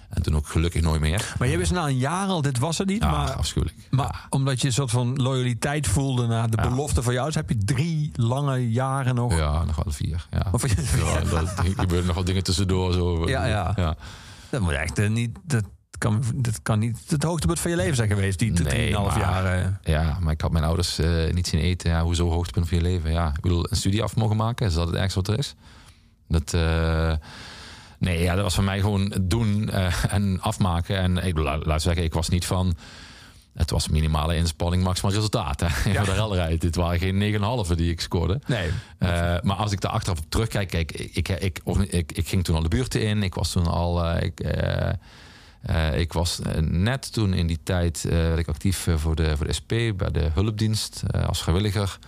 [0.09, 1.35] En toen ook gelukkig nooit meer.
[1.39, 3.03] Maar jij wist na een jaar al, dit was het niet.
[3.03, 3.77] Ja, maar afschuwelijk.
[3.89, 6.69] maar omdat je een soort van loyaliteit voelde naar de Ja.
[6.69, 9.37] belofte van jou, dus heb je drie lange jaren nog.
[9.37, 10.27] Ja, nog wel vier.
[10.31, 10.47] Ja.
[10.51, 12.93] Of je, Ja, dat- er gebeuren nog wat dingen tussendoor.
[12.93, 13.29] Zo.
[13.29, 13.95] Ja, ja.
[14.49, 15.37] Dat moet echt eh, niet.
[15.43, 15.63] Dat
[15.97, 19.19] kan, dat kan niet het hoogtepunt van je leven zijn geweest, die Nee, drieënhalf maar-
[19.43, 19.79] jaar.
[19.83, 21.89] Ja, maar ik had mijn ouders eh, niet zien eten.
[21.89, 23.11] Ja, hoezo hoogtepunt van je leven?
[23.11, 25.55] Ja, ik bedoel, een studie af mogen maken, is dat het ergste wat er is?
[26.27, 27.13] Dat, eh,
[27.99, 30.97] nee, ja, dat was voor mij gewoon doen eh, en afmaken.
[30.97, 32.75] En ik laat zeggen, ik was niet van...
[33.53, 35.59] Het was minimale inspanning, maximaal resultaat.
[35.59, 35.69] Hè?
[35.95, 36.62] Voor de helderheid.
[36.62, 38.39] Dit waren geen 9,5 die ik scoorde.
[38.45, 38.69] Nee.
[38.97, 39.09] Eh,
[39.41, 41.59] maar als ik daar achteraf op terugkijk, kijk, ik, ik,
[41.89, 43.23] ik, ik, ging toen al de buurten in.
[43.23, 44.05] Ik was toen al.
[44.05, 44.39] eh, ik,
[45.95, 49.71] ik was net toen in die tijd werd ik actief voor, de, voor de SP
[49.95, 51.99] bij de hulpdienst als vrijwilliger.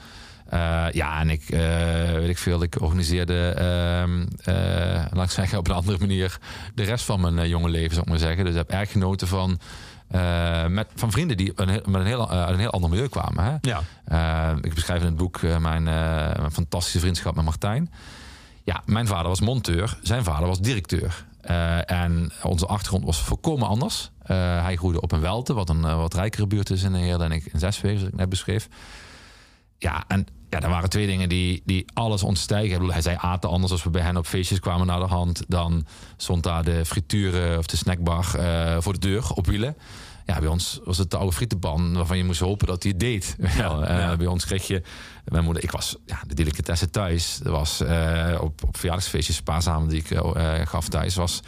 [0.51, 5.57] Eh, ja, en ik eh, weet ik veel, ik organiseerde, ehm, eh, laat ik zeggen,
[5.57, 6.37] op een andere manier
[6.75, 8.43] de rest van mijn jonge leven, zou ik maar zeggen.
[8.43, 9.59] Dus ik heb erg genoten van,
[10.67, 13.43] met, van vrienden die een, met een heel, uit een heel ander milieu kwamen.
[13.43, 13.55] Hè?
[13.61, 14.55] Ja.
[14.61, 17.91] Ik beschrijf in het boek mijn, mijn fantastische vriendschap met Martijn.
[18.63, 21.25] Ja, mijn vader was monteur, zijn vader was directeur.
[21.85, 24.11] En onze achtergrond was volkomen anders.
[24.23, 27.45] Hij groeide op een Welte, wat een wat rijkere buurt is in Heerlen en ik
[27.45, 28.67] in Zeswegen, zoals ik net beschreef.
[29.77, 32.71] Ja, en ja, er waren twee dingen die, die alles ontstijgen.
[32.71, 35.05] Ik bedoel, hij zei aten anders als we bij hen op feestjes kwamen naar de
[35.05, 35.43] hand.
[35.47, 35.85] Dan
[36.17, 39.75] stond daar de frituur of de snackbar eh, voor de deur op wielen.
[40.25, 42.99] Ja, bij ons was het de oude frietenpan waarvan je moest hopen dat hij het
[42.99, 43.35] deed.
[43.57, 44.15] Ja, ja.
[44.15, 44.81] Bij ons kreeg je...
[45.25, 47.39] Mijn moeder, ik was ja, de delicatesse thuis.
[47.43, 51.41] Er was eh, op, op verjaardagsfeestjes, spaarzamen die ik eh, gaf thuis, was...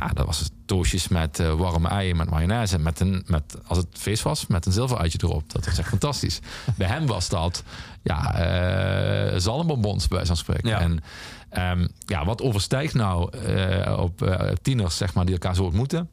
[0.00, 2.78] Ja, dat was toastjes met eh, warme eieren, met mayonaise.
[2.78, 5.52] Met een, met, als het feest was, met een zilveruitje erop.
[5.52, 6.40] Dat was echt fantastisch.
[6.78, 7.62] Bij hem was dat
[8.02, 10.68] ja, eh zalmbonbons, bij zo'n spreken.
[10.68, 10.80] Ja.
[10.80, 11.00] En
[11.48, 16.10] ehm, ja, wat overstijgt nou eh, op tieners, zeg maar, die elkaar zo ontmoeten?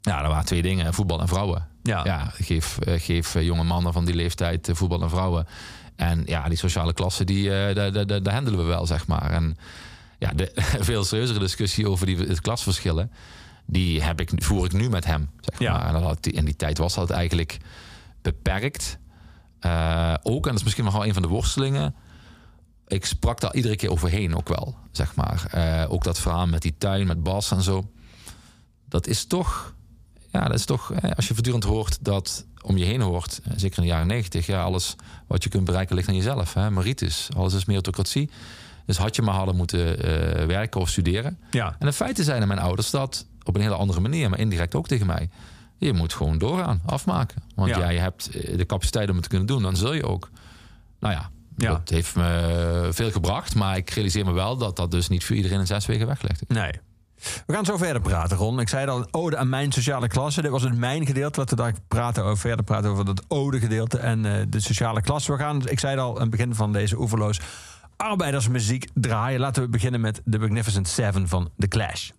[0.00, 0.94] Ja, dat waren twee dingen.
[0.94, 1.66] Voetbal en vrouwen.
[1.82, 2.04] Ja.
[2.04, 5.46] ja geef, geef jonge mannen van die leeftijd voetbal en vrouwen.
[5.96, 9.30] En ja, die sociale klasse, die, daar, daar, daar daar handelen we wel, zeg maar.
[9.30, 9.56] En
[10.18, 10.50] ja, de
[10.80, 13.10] veel serieuzere discussie over die het klasverschillen...
[13.66, 15.72] die heb ik, voer ik nu met hem, zeg Ja.
[15.72, 15.86] maar.
[15.86, 17.58] En dat had, in die tijd was dat eigenlijk
[18.22, 18.98] beperkt.
[19.60, 21.94] Eh, ook, en dat is misschien nog wel een van de worstelingen...
[22.86, 25.46] ik sprak daar iedere keer overheen ook wel, zeg maar.
[25.50, 27.90] Eh, ook dat verhaal met die tuin, met Bas en zo.
[28.88, 29.74] Dat is toch...
[30.32, 30.92] Ja, dat is toch...
[30.92, 33.40] eh, Als je voortdurend hoort dat om je heen hoort...
[33.56, 34.46] zeker in de jaren negentig...
[34.46, 34.94] Ja, alles
[35.26, 36.54] wat je kunt bereiken ligt aan jezelf.
[36.54, 36.70] Hè?
[36.70, 38.30] Meritus, alles is meritocratie.
[38.86, 41.38] Dus had je maar hadden moeten eh, werken of studeren.
[41.50, 41.76] Ja.
[41.78, 44.30] En in feite zeiden mijn ouders dat op een hele andere manier...
[44.30, 45.28] maar indirect ook tegen mij.
[45.78, 47.42] Je moet gewoon doorgaan, afmaken.
[47.54, 47.78] Want Ja.
[47.78, 47.88] ja.
[47.88, 49.62] je hebt eh, de capaciteit om het te kunnen doen.
[49.62, 50.30] Dan zul je ook...
[51.00, 51.68] Nou ja, Ja.
[51.70, 53.54] dat heeft me veel gebracht.
[53.54, 56.40] Maar ik realiseer me wel dat dat dus niet voor iedereen in zes weken weggelegd
[56.48, 56.56] is.
[56.56, 56.70] Nee.
[57.46, 58.60] We gaan zo verder praten, Ron.
[58.60, 60.42] Ik zei al, een ode aan mijn sociale klasse.
[60.42, 61.38] Dit was het mijn gedeelte.
[61.40, 65.00] Laten we daar praten over, verder praten over dat ode gedeelte en eh, de sociale
[65.00, 65.32] klasse.
[65.32, 67.40] We gaan, ik zei al, aan het begin van deze oeverloos
[67.96, 69.40] arbeidersmuziek draaien.
[69.40, 72.10] Laten we beginnen met The Magnificent Seven van The Clash.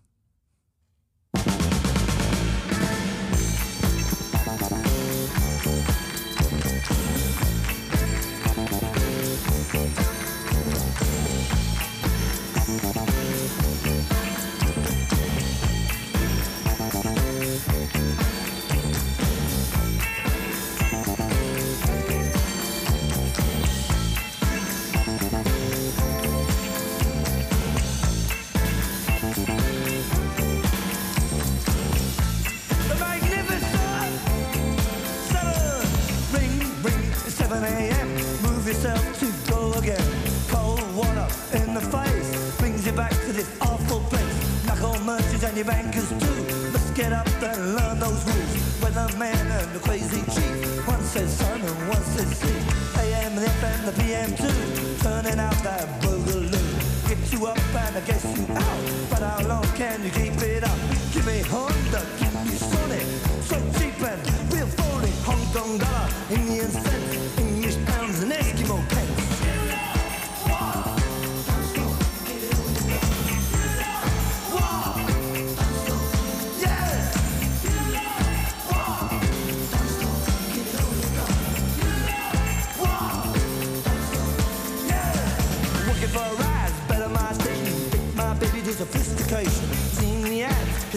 [45.58, 46.40] Your bankers too.
[46.72, 48.54] Let's get up and learn those rules.
[48.82, 50.88] Weatherman and the crazy chief.
[50.88, 52.60] One says sun and one says sea.
[53.02, 54.60] AM and FM, the PM too.
[55.02, 57.10] Turning out that boogaloo.
[57.10, 59.10] Get you up and I guess you out.
[59.10, 60.78] But how long can you keep it up?
[61.12, 63.08] Give me Honda, give me Sonic.
[63.50, 64.22] So cheap and
[64.54, 65.12] real phony.
[65.26, 66.07] Hong Kong dollar,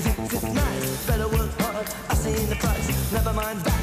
[0.03, 1.07] cause it's just nice.
[1.07, 3.13] Better work hard, I seen the price.
[3.13, 3.80] Never mind that,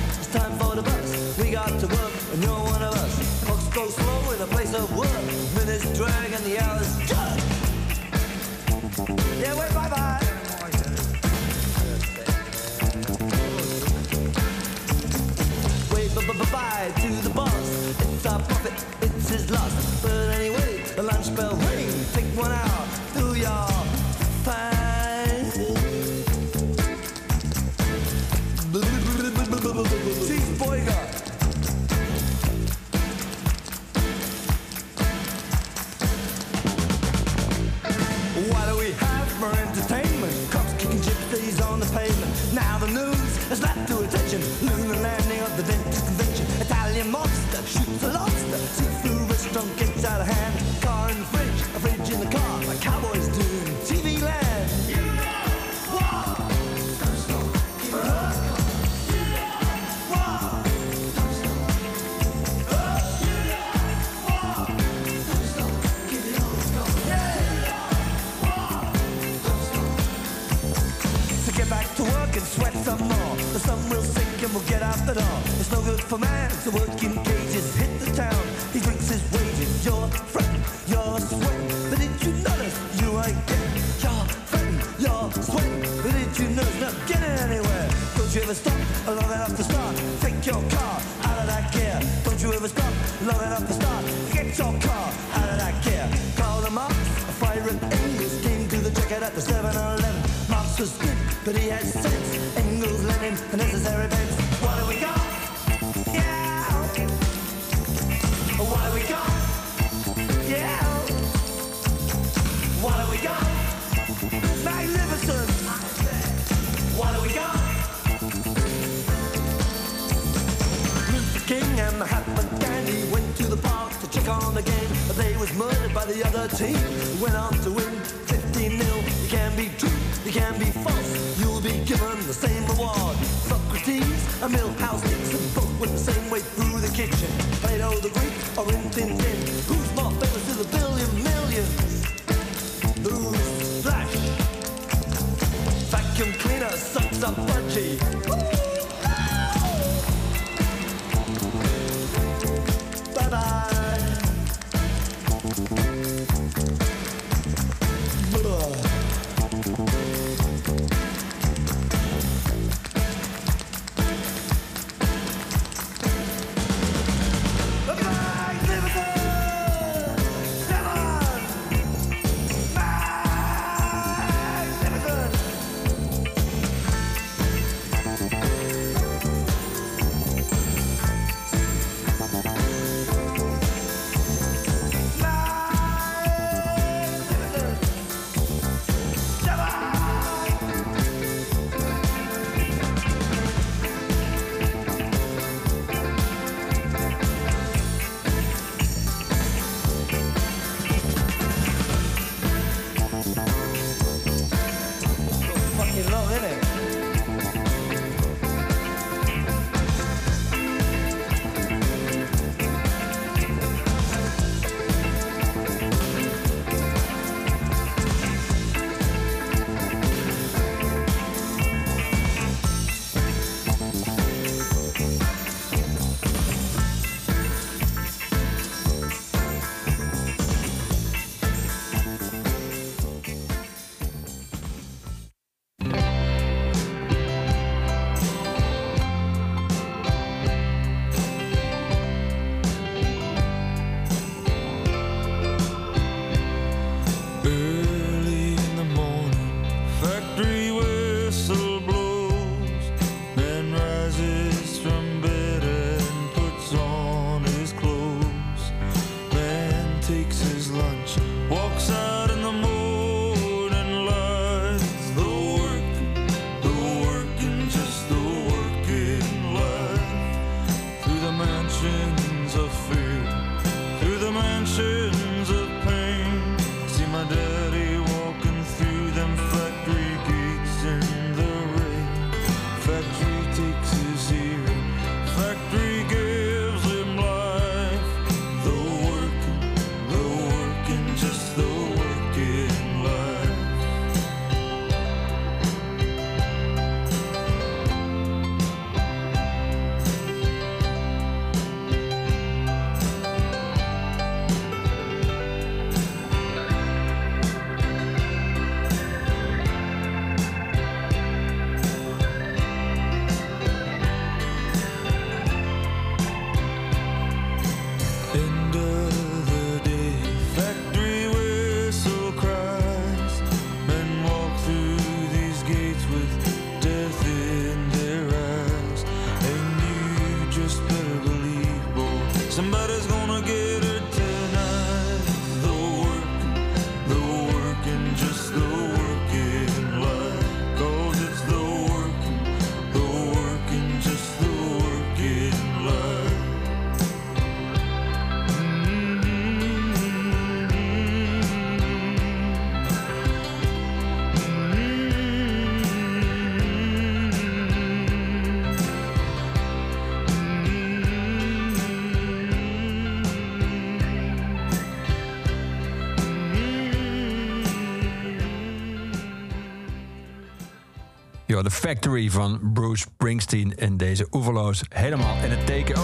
[371.64, 374.82] De Factory van Bruce Springsteen in deze oeverloos.
[374.90, 375.96] Helemaal in het teken.
[375.96, 376.04] Oh,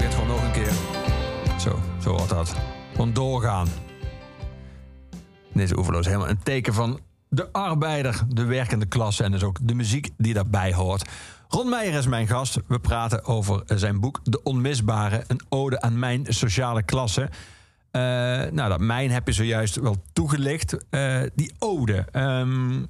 [0.00, 0.72] dit gewoon nog een keer.
[1.60, 2.54] Zo, zo wordt dat.
[2.90, 3.68] Gewoon doorgaan.
[5.52, 9.74] Deze oeverloos helemaal een teken van de arbeider, de werkende klasse en dus ook de
[9.74, 11.10] muziek die daarbij hoort.
[11.48, 12.58] Ron Meijer is mijn gast.
[12.66, 17.30] We praten over zijn boek De Onmisbare, een ode aan mijn sociale klasse.
[17.90, 18.00] Eh,
[18.50, 20.76] nou, dat mijn heb je zojuist wel toegelicht.
[20.90, 22.06] Eh, die ode.
[22.12, 22.82] ehm,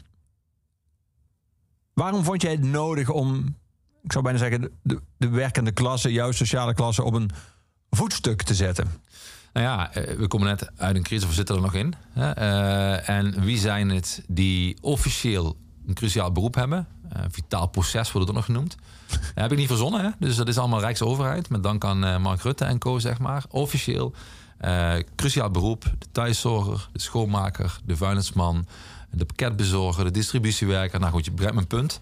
[1.94, 3.56] Waarom vond jij het nodig om,
[4.02, 7.30] ik zou bijna zeggen, de, de werkende klasse, jouw sociale klasse, op een
[7.90, 9.02] voetstuk te zetten?
[9.54, 11.94] Nou ja, eh, we komen net uit een crisis, we zitten er nog in.
[12.14, 16.86] Eh, en wie zijn het die officieel een cruciaal beroep hebben?
[17.08, 18.76] Eh, vitaal proces wordt het ook nog genoemd.
[19.08, 20.10] Dat heb ik niet verzonnen, hè?
[20.18, 21.48] dus dat is allemaal Rijksoverheid.
[21.48, 23.44] Met dank aan Mark Rutte en co, zeg maar.
[23.50, 24.14] Officieel,
[25.14, 25.82] cruciaal beroep.
[25.98, 28.66] De thuiszorger, de schoonmaker, de vuilnisman,
[29.16, 31.00] de pakketbezorger, de distributiewerker.
[31.00, 32.00] Nou goed, je begrijpt mijn punt.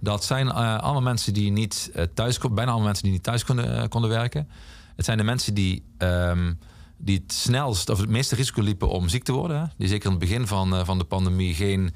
[0.00, 3.44] Dat zijn eh, allemaal mensen die niet eh, thuis, bijna allemaal mensen die niet thuis
[3.44, 4.48] konden, eh, konden werken.
[4.96, 6.52] Het zijn de mensen die, ehm,
[6.96, 9.60] die het snelst of het meeste risico liepen om ziek te worden.
[9.60, 9.66] hè.
[9.76, 11.94] Die zeker in het begin van, van de pandemie geen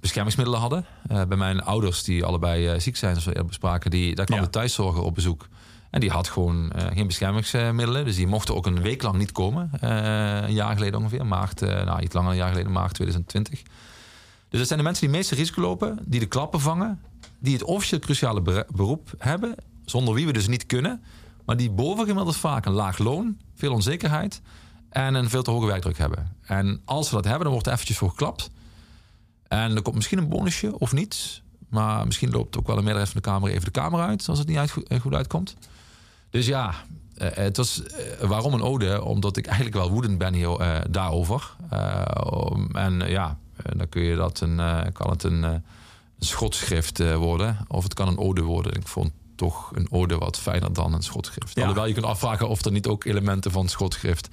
[0.00, 0.84] beschermingsmiddelen hadden.
[1.28, 4.44] Bij mijn ouders, die allebei ziek zijn, zoals we eerder bespraken, die, daar kwam Ja.
[4.44, 5.48] de thuiszorger op bezoek.
[5.90, 8.04] En die had gewoon geen beschermingsmiddelen.
[8.04, 9.70] Dus die mochten ook een week lang niet komen.
[9.80, 11.26] Een jaar geleden ongeveer.
[11.26, 13.62] Maart, nou iets langer dan een jaar geleden, maart 2020.
[14.48, 15.98] Dus dat zijn de mensen die het meeste risico lopen.
[16.04, 17.00] Die de klappen vangen.
[17.38, 19.54] Die het officieel cruciale beroep hebben.
[19.84, 21.02] Zonder wie we dus niet kunnen.
[21.44, 23.38] Maar die bovengemiddeld vaak een laag loon.
[23.54, 24.40] Veel onzekerheid.
[24.88, 26.36] En een veel te hoge werkdruk hebben.
[26.42, 28.50] En als we dat hebben, dan wordt er eventjes voor geklapt.
[29.48, 31.42] En er komt misschien een bonusje of niet.
[31.68, 34.28] Maar misschien loopt ook wel een meerderheid van de Kamer even de Kamer uit.
[34.28, 35.56] Als het niet eh, goed uitkomt.
[36.30, 36.74] Dus ja,
[37.14, 39.04] eh, het was eh, waarom een ode?
[39.04, 41.56] Omdat ik eigenlijk wel woedend ben hier, daarover.
[42.72, 43.38] En ja,
[43.76, 45.62] dan kun je dat een, eh, kan het een, eh, een
[46.26, 47.58] schotschrift eh, worden.
[47.68, 48.74] Of het kan een ode worden.
[48.74, 51.54] Ik vond toch een ode wat fijner dan een schotschrift.
[51.54, 51.60] Ja.
[51.60, 54.28] Alhoewel je kunt afvragen of er niet ook elementen van schotschrift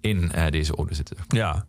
[0.00, 1.16] in eh, deze ode zitten.
[1.28, 1.66] Ja.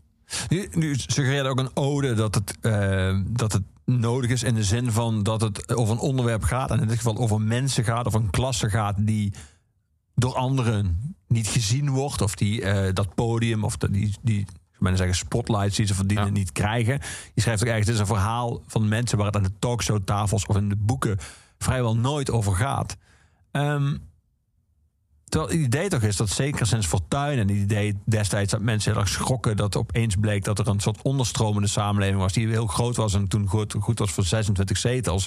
[0.49, 4.63] Nu, nu suggereerde ook een ode dat het, eh, dat het nodig is in de
[4.63, 6.71] zin van dat het over een onderwerp gaat.
[6.71, 9.33] En in dit geval over mensen gaat, of een klasse gaat die
[10.15, 12.21] door anderen niet gezien wordt.
[12.21, 14.45] Of die eh, dat podium, of dat die, die
[14.79, 16.31] bijna zeggen spotlights die ze verdienen Ja.
[16.31, 16.93] niet krijgen.
[17.33, 20.45] Je schrijft ook eigenlijk, het is een verhaal van mensen waar het aan de talkshowtafels
[20.45, 21.17] of in de boeken
[21.57, 22.97] vrijwel nooit over gaat.
[23.51, 23.95] Ehm,
[25.25, 28.91] Terwijl het idee toch is dat zeker sinds Fortuyn en het idee destijds dat mensen
[28.91, 32.67] heel erg schrokken dat opeens bleek dat er een soort onderstromende samenleving was die heel
[32.67, 35.25] groot was en toen goed, goed was voor 26 zetels.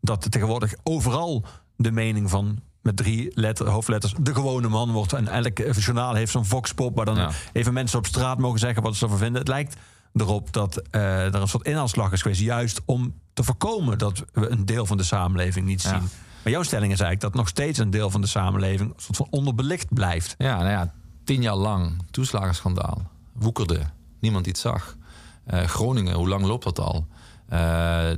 [0.00, 1.44] Dat tegenwoordig overal
[1.76, 2.58] de mening van
[2.88, 5.12] met drie letter, hoofdletters de gewone man wordt.
[5.12, 7.30] En elk journaal heeft zo'n voxpop waar dan Ja.
[7.52, 9.38] even mensen op straat mogen zeggen wat ze ervan vinden.
[9.38, 9.76] Het lijkt
[10.14, 14.48] erop dat eh, er een soort inhaalslag is geweest, juist om te voorkomen dat we
[14.48, 15.88] een deel van de samenleving niet Ja.
[15.88, 16.08] zien.
[16.42, 19.16] Maar jouw stelling is eigenlijk dat nog steeds een deel van de samenleving een soort
[19.16, 20.34] van onderbelicht blijft.
[20.38, 20.92] Ja, nou ja,
[21.24, 23.10] tien jaar lang toeslagenschandaal.
[23.32, 23.80] Woekerde.
[24.20, 24.96] Niemand iets zag.
[25.44, 27.06] Eh, Groningen, hoe lang loopt dat al?
[27.48, 27.58] Eh,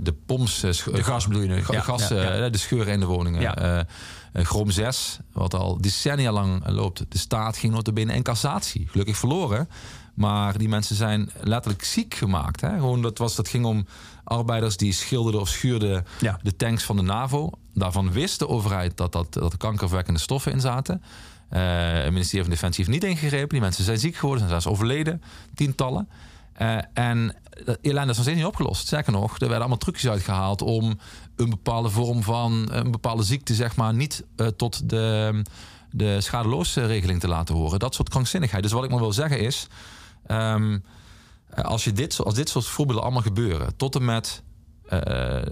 [0.03, 0.15] de
[0.47, 2.49] sch- De gas bedoel je Ja, gas, ja, ja.
[2.49, 3.87] de scheuren in de woningen.
[4.33, 7.05] Eh, Chroom 6, wat al decennia lang eh, loopt.
[7.09, 8.89] De staat ging notabene in cassatie.
[8.91, 9.69] Gelukkig verloren.
[10.15, 12.61] Maar die mensen zijn letterlijk ziek gemaakt.
[12.61, 12.69] Hè?
[12.75, 13.87] Gewoon, dat, was, dat ging om
[14.25, 16.39] arbeiders die schilderden of schuurden Ja.
[16.43, 17.51] de tanks van de NAVO.
[17.75, 21.03] Daarvan wist de overheid dat, dat, dat er kankerverwekkende stoffen in zaten.
[21.49, 21.61] Eh,
[21.93, 23.49] het ministerie van Defensie heeft niet ingegrepen.
[23.49, 25.23] Die mensen zijn ziek geworden, zijn zelfs overleden.
[25.55, 26.09] Tientallen.
[26.93, 28.87] En dat ellende is nog steeds niet opgelost.
[28.87, 30.99] Sterker nog, er werden allemaal trucjes uitgehaald om
[31.41, 35.43] een bepaalde vorm van een bepaalde ziekte, zeg maar, niet eh, tot de,
[35.91, 37.79] de schadeloosregeling te laten horen.
[37.79, 38.63] Dat soort krankzinnigheid.
[38.63, 39.67] Dus wat ik maar wil zeggen is.
[40.27, 40.79] ehm,
[41.63, 44.43] als, je dit, als dit soort voorbeelden allemaal gebeuren, tot en met
[44.89, 44.99] eh,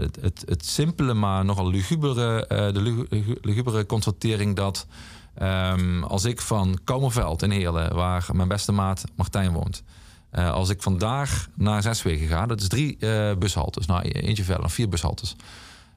[0.00, 4.86] het, het, het simpele, maar nogal lugubere, eh, de lugu- lugu- lugubere constatering dat
[5.34, 9.82] ehm, als ik van Koumerveld in Heerlen, waar mijn beste maat Martijn woont,
[10.30, 14.70] eh, als ik vandaag naar Zeswegen ga, dat is drie eh, bushaltes, nou eentje verder,
[14.70, 15.36] vier bushaltes.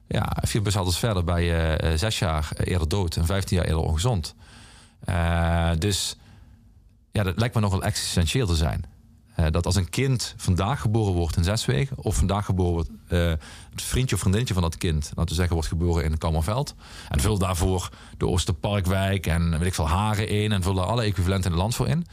[0.06, 3.82] Ja, vier bushaltes verder bij je eh, zes jaar eerder dood en vijftien jaar eerder
[3.82, 4.34] ongezond.
[5.04, 6.16] Eh, dus
[7.12, 8.84] ja, dat lijkt me nog wel existentieel te zijn.
[9.34, 11.96] Eh, dat als een kind vandaag geboren wordt in Zeswegen...
[11.98, 12.90] of vandaag geboren wordt...
[13.08, 13.18] eh,
[13.70, 15.04] het vriendje of vriendinnetje van dat kind...
[15.14, 16.74] laten we zeggen, wordt geboren in Kammerveld...
[17.08, 20.52] en vul daarvoor de Oosterparkwijk en weet ik veel Haren in...
[20.52, 22.06] en vul daar alle equivalenten in het land voor in.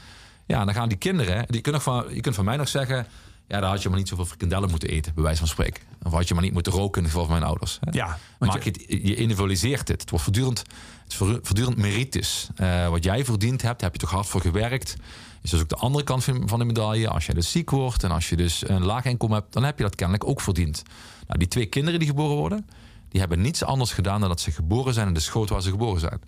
[0.46, 1.46] Ja, dan gaan die kinderen...
[1.48, 3.08] Die kunnen van, je kunt van mij nog zeggen...
[3.50, 5.14] ja, daar had je maar niet zoveel frikandellen moeten eten...
[5.14, 5.84] bij wijze van spreken.
[6.04, 7.78] Of had je maar niet moeten roken in het geval van mijn ouders.
[7.82, 7.92] hè.
[7.92, 10.02] Ja, Maak je, het, je individualiseert het.
[10.02, 10.58] Het wordt voortdurend,
[11.04, 12.48] het is voortdurend- merites.
[12.56, 14.96] Eh, wat jij verdiend hebt, heb je toch hard voor gewerkt.
[15.42, 17.10] Is dus ook de andere kant van de medaille.
[17.10, 19.78] Als je dus ziek wordt en als je dus een laag inkomen hebt, dan heb
[19.78, 20.84] je dat kennelijk ook verdiend.
[21.28, 22.68] Nou, die twee kinderen die geboren worden,
[23.10, 25.70] die hebben niets anders gedaan dan dat ze geboren zijn in de schoot waar ze
[25.70, 26.22] geboren zijn.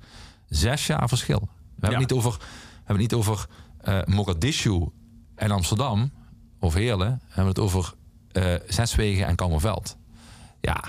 [0.50, 1.40] Zes jaar verschil.
[1.40, 1.48] We
[1.88, 2.00] hebben Ja.
[2.00, 2.46] het niet over, we
[2.84, 3.46] hebben het niet over
[3.82, 4.86] eh, Mogadishu
[5.36, 6.12] en Amsterdam
[6.62, 7.22] of Heerlen.
[7.28, 7.94] We hebben het over
[8.32, 9.98] eh Zeswegen en Kammerveld.
[10.62, 10.84] Ja,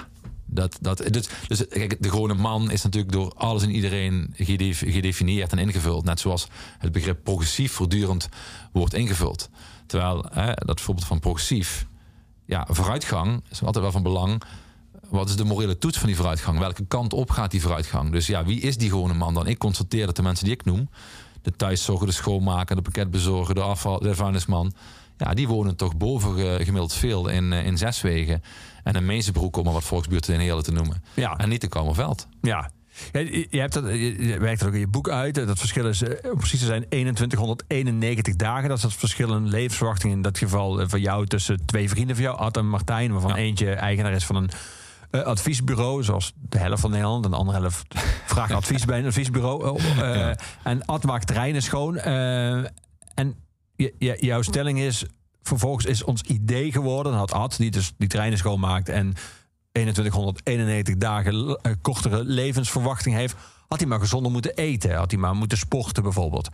[0.47, 4.83] dat, dat, dus, dus kijk, de gewone man is natuurlijk door alles en iedereen gedef-
[4.87, 6.05] gedefinieerd en ingevuld.
[6.05, 6.49] Net zoals
[6.79, 8.29] het begrip progressief voortdurend
[8.73, 9.49] wordt ingevuld.
[9.87, 11.87] Terwijl hè, dat voorbeeld van progressief,
[12.45, 14.43] ja, vooruitgang is altijd wel van belang.
[15.09, 16.59] Wat is de morele toets van die vooruitgang?
[16.59, 18.13] Welke kant op gaat die vooruitgang?
[18.13, 19.47] Dus ja, wie is die gewone man dan?
[19.47, 20.89] Ik constateer dat de mensen die ik noem,
[21.43, 24.73] de thuiszorger, de schoonmaker, de pakketbezorger, de afval, de vuilnisman,
[25.27, 28.43] ja, die wonen toch boven ge- gemiddeld veel in, eh, in Zeswegen.
[28.85, 31.03] En een Mezenbroek, om maar wat volksbuurten in Heerlen te noemen.
[31.15, 31.37] Ja.
[31.37, 32.27] En niet de Kamerveld.
[32.41, 32.71] Ja.
[33.13, 35.35] Ja, je, hebt dat, je, werkt dat ook in je boek uit.
[35.35, 38.69] Dat verschil is, eh, om precies te zijn, 2191 dagen.
[38.69, 42.17] Dat is het verschil in levensverwachting in dat geval eh, van jou tussen twee vrienden
[42.17, 43.37] van jou, Ad en Martijn, waarvan Ja.
[43.37, 44.51] eentje eigenaar is van een,
[45.11, 47.25] eh, adviesbureau, zoals de helft van Nederland.
[47.25, 47.95] En de andere helft
[48.27, 49.79] vraagt advies bij een adviesbureau.
[49.79, 50.37] Eh, Ja.
[50.63, 51.97] En Ad maakt terreinen schoon.
[51.97, 52.57] Eh,
[53.15, 53.35] en
[54.19, 55.05] jouw stelling is,
[55.43, 59.15] vervolgens is ons idee geworden, had Ad, die dus die treinen schoonmaakt en
[59.73, 63.37] 2191 dagen eh, kortere levensverwachting heeft,
[63.69, 64.95] had hij maar gezonder moeten eten.
[64.95, 66.49] Had hij maar moeten sporten bijvoorbeeld.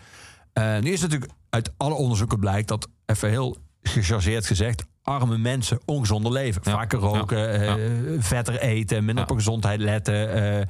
[0.52, 5.80] Eh, nu is natuurlijk uit alle onderzoeken blijkt dat, even heel gechargeerd gezegd, arme mensen
[5.84, 6.60] ongezonder leven.
[6.64, 6.70] Ja.
[6.70, 7.74] Vaker roken, eh,
[8.18, 10.66] vetter eten, minder op gezondheid letten, eh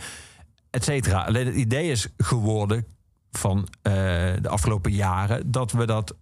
[0.70, 1.24] et cetera.
[1.24, 2.86] Alleen het idee is geworden
[3.30, 6.14] van de afgelopen jaren dat we dat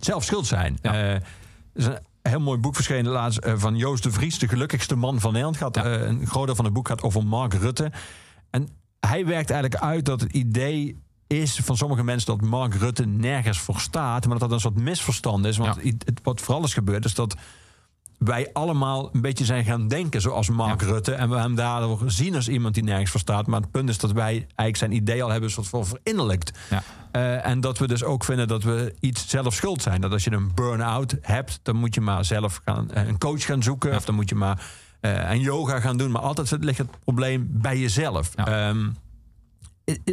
[0.00, 0.78] zelf schuld zijn.
[0.82, 0.92] Ja.
[0.92, 1.22] Eh, er
[1.74, 5.20] is een heel mooi boek verschenen laatst eh, van Joost de Vries, de gelukkigste man
[5.20, 5.56] van Nederland.
[5.56, 5.84] Gaat, Ja.
[5.84, 7.92] eh, een groot deel van het boek gaat over Mark Rutte.
[8.50, 8.68] En
[9.00, 13.58] hij werkt eigenlijk uit dat het idee is van sommige mensen dat Mark Rutte nergens
[13.60, 15.56] voor staat, maar dat dat een soort misverstand is.
[15.56, 15.90] Want Ja.
[16.04, 17.36] het, wat vooral is gebeurd is dat
[18.24, 20.86] wij allemaal een beetje zijn gaan denken zoals Mark Ja.
[20.86, 21.12] Rutte.
[21.12, 23.46] En we hem daardoor zien als iemand die nergens voor staat.
[23.46, 26.58] Maar het punt is dat wij eigenlijk zijn idee al hebben soort van verinnerlijkt.
[26.70, 26.82] Ja.
[27.12, 30.00] Eh, en dat we dus ook vinden dat we iets zelf schuld zijn.
[30.00, 33.44] Dat als je een burn-out hebt, dan moet je maar zelf gaan, eh, een coach
[33.44, 33.90] gaan zoeken.
[33.90, 33.96] Ja.
[33.96, 34.66] Of dan moet je maar
[35.00, 36.10] eh een yoga gaan doen.
[36.10, 38.34] Maar altijd ligt het probleem bij jezelf.
[38.34, 38.88] Ehm,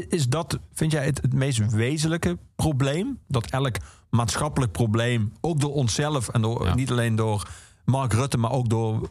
[0.10, 3.20] is dat, vind jij, het, het meest wezenlijke probleem?
[3.28, 3.76] Dat elk
[4.10, 7.47] maatschappelijk probleem, ook door onszelf en door, niet alleen door
[7.90, 9.10] Mark Rutte, maar ook door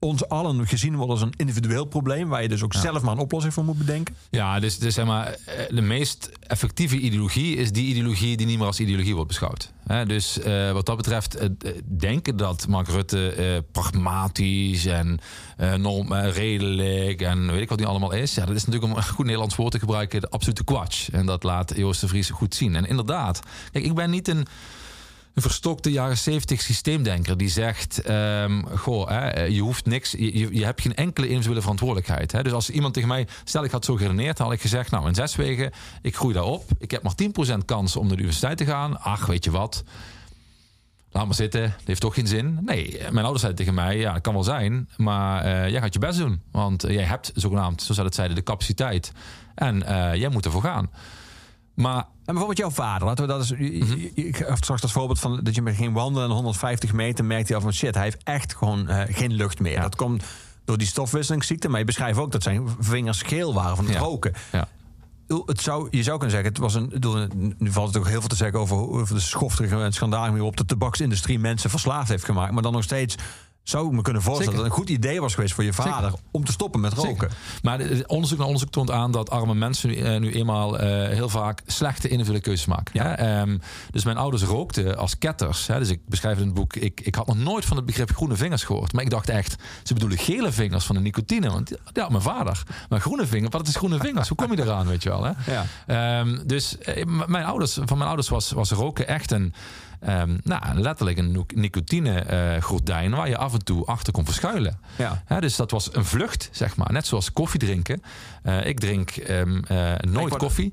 [0.00, 2.80] ons allen gezien wordt als een individueel probleem, waar je dus ook Ja.
[2.80, 4.14] zelf maar een oplossing voor moet bedenken?
[4.30, 8.58] Ja, dus, dus zeg maar, eh, de meest effectieve ideologie is die ideologie die niet
[8.58, 9.72] meer als ideologie wordt beschouwd.
[10.06, 11.48] Dus eh, wat dat betreft, eh,
[11.98, 15.18] denken dat Mark Rutte pragmatisch en
[15.76, 18.34] norm, redelijk en weet ik wat die allemaal is.
[18.34, 21.08] Ja, dat is natuurlijk om een goed Nederlands woord te gebruiken, de absolute kwatsch.
[21.08, 22.76] En dat laat Joost de Vries goed zien.
[22.76, 23.40] En inderdaad,
[23.72, 24.46] kijk, ik ben niet een
[25.38, 30.54] een verstokte jaren 70 systeemdenker die zegt: ehm, Goh, hè, eh, je hoeft niks, je,
[30.56, 32.32] je- hebt geen enkele individuele verantwoordelijkheid.
[32.32, 32.42] Hè?
[32.42, 35.14] Dus als iemand tegen mij, stel ik had zo geredeneerd, had ik gezegd: Nou, in
[35.14, 35.70] zes wegen,
[36.02, 36.64] ik groei daarop.
[36.78, 39.00] Ik heb maar 10% kans om naar de universiteit te gaan.
[39.00, 39.84] Ach, weet je wat?
[41.10, 42.58] Laat maar zitten, dat heeft toch geen zin.
[42.64, 45.92] Nee, mijn ouders zeiden tegen mij: Ja, dat kan wel zijn, maar eh, jij gaat
[45.92, 46.42] je best doen.
[46.52, 49.12] Want eh, jij hebt zogenaamd, zoals ze dat zeiden, de capaciteit.
[49.54, 49.78] En
[50.18, 50.90] jij moet ervoor gaan.
[51.74, 54.10] Maar En bijvoorbeeld jouw vader, laten we dat eens.
[54.14, 57.48] Ik gaf straks dat voorbeeld van dat je met ging wandelen en 150 meter merkte
[57.48, 59.80] je al van shit, hij heeft echt gewoon eh, geen lucht meer.
[59.80, 60.24] Dat komt
[60.64, 64.00] door die stofwisselingsziekte, maar je beschrijft ook dat zijn vingers geel waren van het Ja.
[64.00, 64.32] roken.
[64.52, 64.68] ja.
[65.46, 67.54] Het zou, je zou kunnen zeggen, het was een.
[67.58, 70.46] Nu valt het ook heel veel te zeggen over, over de schofterige en schandalige manier
[70.46, 72.52] op de tabaksindustrie mensen verslaafd heeft gemaakt.
[72.52, 73.14] Maar dan nog steeds
[73.68, 74.68] zou ik me kunnen voorstellen Zeker.
[74.68, 77.10] dat het een goed idee was geweest voor je vader om te stoppen met roken.
[77.10, 77.30] Zeker.
[77.62, 79.88] Maar de onderzoek naar onderzoek toont aan dat arme mensen
[80.20, 82.90] nu, eh, eenmaal eh, heel vaak slechte individuele keuzes maken.
[82.92, 83.04] Ja.
[83.04, 83.12] Hè?
[83.12, 83.58] Ehm,
[83.90, 85.66] dus mijn ouders rookten als ketters.
[85.66, 85.78] Hè?
[85.78, 88.36] Dus ik beschrijf in het boek, ik, ik had nog nooit van het begrip groene
[88.36, 88.92] vingers gehoord.
[88.92, 91.50] Maar ik dacht echt, ze bedoelen gele vingers van de nicotine.
[91.50, 92.62] Want ja, mijn vader.
[92.88, 94.28] Maar groene vingers, wat is groene vingers?
[94.28, 95.24] Hoe kom je eraan, weet je wel?
[95.24, 95.32] Hè?
[95.48, 95.64] Ja.
[95.86, 99.54] Ehm, dus eh, mijn ouders, van mijn ouders was, was roken echt een,
[100.00, 104.80] ehm, nou, letterlijk een nicotine eh gordijn waar je af en toe achter kon verschuilen.
[104.98, 105.40] Ja.
[105.40, 106.92] Dus dat was een vlucht, zeg maar.
[106.92, 108.02] Net zoals koffie drinken.
[108.42, 110.72] Eh, ik drink ehm, eh, nooit koffie.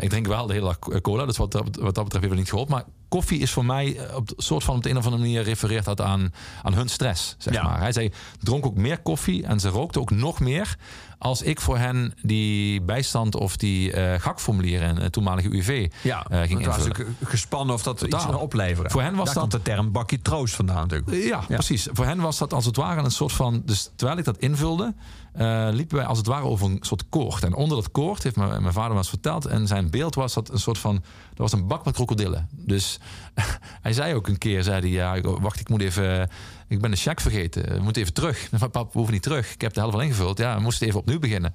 [0.00, 2.34] Ik drink wel de hele dag cola, dus wat, dat- wat dat betreft heeft het
[2.38, 2.74] niet geholpen.
[2.74, 5.84] Maar koffie is voor mij op, soort van op de een of andere manier refereert
[5.84, 6.32] dat aan,
[6.62, 7.62] aan hun stress, zeg Ja.
[7.62, 7.78] maar.
[7.80, 8.12] Hij zei,
[8.42, 10.76] dronk ook meer koffie en ze rookte ook nog meer
[11.18, 16.26] als ik voor hen die bijstand of die eh gakformulieren in het toenmalige UWV Ja,
[16.28, 16.88] eh, ging het was invullen.
[16.88, 18.20] natuurlijk gespannen of dat Totaal.
[18.20, 18.90] iets zou opleveren.
[18.90, 21.24] Voor hen was Daar dat- de term bakje troost vandaan natuurlijk.
[21.28, 21.88] Ja, precies.
[21.92, 23.62] Voor hen was dat als het ware een soort van.
[23.64, 24.94] Dus terwijl ik dat invulde,
[25.36, 27.44] eh, liepen wij als het ware over een soort koord.
[27.44, 29.46] En onder dat koord heeft mijn, vader me eens verteld.
[29.46, 30.94] En zijn beeld was dat een soort van.
[30.94, 32.48] Er was een bak met krokodillen.
[32.50, 32.98] Dus
[33.82, 36.30] hij zei ook een keer: zei hij, ja, wacht, ik moet even.
[36.68, 37.74] Ik ben de check vergeten.
[37.76, 38.50] We moeten even terug.
[38.50, 39.52] Maar pap, we hoeven niet terug.
[39.52, 40.38] Ik heb de helft al ingevuld.
[40.38, 41.54] Ja, we moesten even opnieuw beginnen.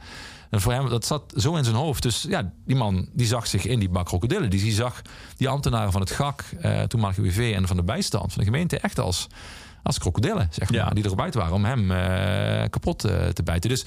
[0.50, 2.04] En voor hem, dat zat zo in zijn hoofd.
[2.04, 4.50] Dus ja, die man die zag zich in die bak krokodillen.
[4.50, 5.02] Die, zag
[5.38, 8.80] die ambtenaren van het GAK, eh toenmalig UWV en van de bijstand van de gemeente
[8.80, 9.28] echt als,
[9.84, 10.80] als krokodillen, zeg maar.
[10.80, 10.90] Ja.
[10.90, 13.70] Die erop uit waren om hem eh, kapot eh, te bijten.
[13.70, 13.86] Dus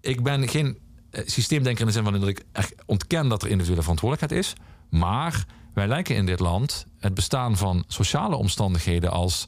[0.00, 0.78] ik ben geen
[1.10, 4.52] eh, systeemdenker in de zin van dat ik echt ontken dat er individuele verantwoordelijkheid is.
[4.90, 5.44] Maar
[5.74, 9.46] wij lijken in dit land het bestaan van sociale omstandigheden als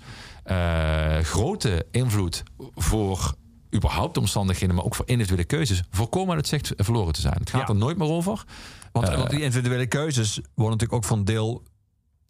[1.23, 2.43] grote invloed
[2.75, 3.35] voor
[3.75, 7.35] überhaupt omstandigheden, maar ook voor individuele keuzes, volkomen uit het zicht verloren te zijn.
[7.39, 7.67] Het gaat Ja.
[7.69, 8.45] er nooit meer over.
[8.93, 11.63] Want, want die individuele keuzes worden natuurlijk ook van deel.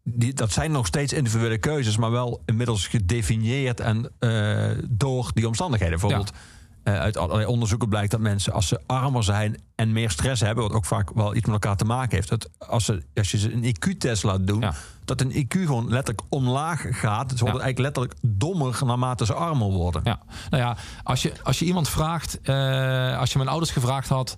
[0.04, 5.46] Die, dat zijn nog steeds individuele keuzes, maar wel inmiddels gedefinieerd en eh, door die
[5.46, 5.98] omstandigheden.
[5.98, 6.32] Bijvoorbeeld
[6.82, 10.64] eh, uit allerlei onderzoeken blijkt dat mensen als ze armer zijn en meer stress hebben,
[10.64, 12.28] wat ook vaak wel iets met elkaar te maken heeft.
[12.28, 14.74] Dat als, ze, als je ze een IQ-test laat doen, Ja.
[15.04, 17.30] dat een IQ gewoon letterlijk omlaag gaat.
[17.30, 17.64] Ze worden Ja.
[17.64, 20.00] eigenlijk letterlijk dommer naarmate ze armer worden.
[20.04, 24.08] Ja, nou ja, als je, als je iemand vraagt, eh, als je mijn ouders gevraagd
[24.08, 24.36] had,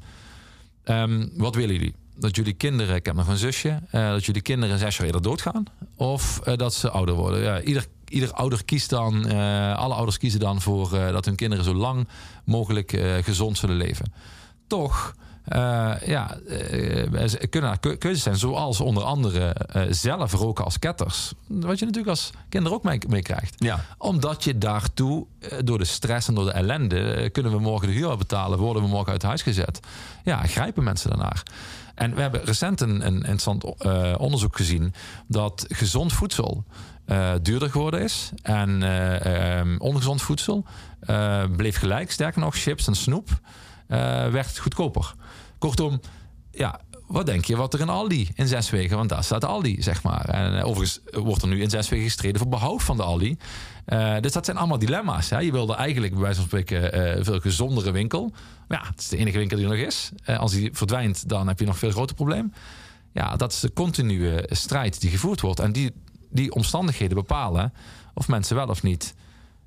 [0.84, 1.94] ehm, wat willen jullie?
[2.18, 5.22] Dat jullie kinderen, ik heb nog een zusje, eh, dat jullie kinderen zes jaar eerder
[5.22, 5.64] doodgaan?
[5.96, 7.40] Of eh, dat ze ouder worden?
[7.40, 11.64] Ja, ieder, ieder ouder kiest dan, eh, alle ouders kiezen dan voor dat hun kinderen
[11.64, 12.08] zo lang
[12.44, 12.90] mogelijk
[13.22, 14.12] gezond zullen leven.
[14.66, 15.14] Toch,
[15.46, 16.36] eh, ja,
[17.28, 21.32] ze kunnen keu- keuzes zijn, zoals onder andere eh, zelf roken als ketters.
[21.46, 23.84] Wat je natuurlijk als kinder ook mee, mee krijgt Ja.
[23.98, 25.26] omdat je daartoe,
[25.64, 28.88] door de stress en door de ellende, kunnen we morgen de huur betalen, worden we
[28.88, 29.80] morgen uit huis gezet.
[30.24, 31.42] Ja, grijpen mensen daarnaar.
[31.94, 33.64] En we hebben recent een, een interessant
[34.18, 34.94] onderzoek gezien
[35.26, 36.64] dat gezond voedsel
[37.42, 38.30] duurder geworden is.
[38.42, 40.64] En eh, ehm, ongezond voedsel
[41.56, 42.10] bleef gelijk.
[42.10, 43.28] Sterker nog, chips en snoep
[44.30, 45.14] werd goedkoper.
[45.58, 46.00] Kortom,
[46.50, 48.96] ja, wat denk je wat er in Aldi in zes weken?
[48.96, 50.28] Want daar staat Aldi, zeg maar.
[50.28, 53.36] En eh, overigens wordt er nu in zes weken gestreden voor behoud van de Aldi.
[53.86, 55.30] Eh, dus dat zijn allemaal dilemma's.
[55.30, 55.38] Hè?
[55.38, 58.32] Je wilde eigenlijk bij wijze van spreken eh, een veel gezondere winkel.
[58.68, 60.10] Maar ja, het is de enige winkel die er nog is.
[60.24, 62.52] Eh, als die verdwijnt, dan heb je nog veel groter probleem.
[63.12, 65.60] Ja, dat is de continue strijd die gevoerd wordt.
[65.60, 65.92] En die,
[66.30, 67.72] die omstandigheden bepalen
[68.14, 69.14] of mensen wel of niet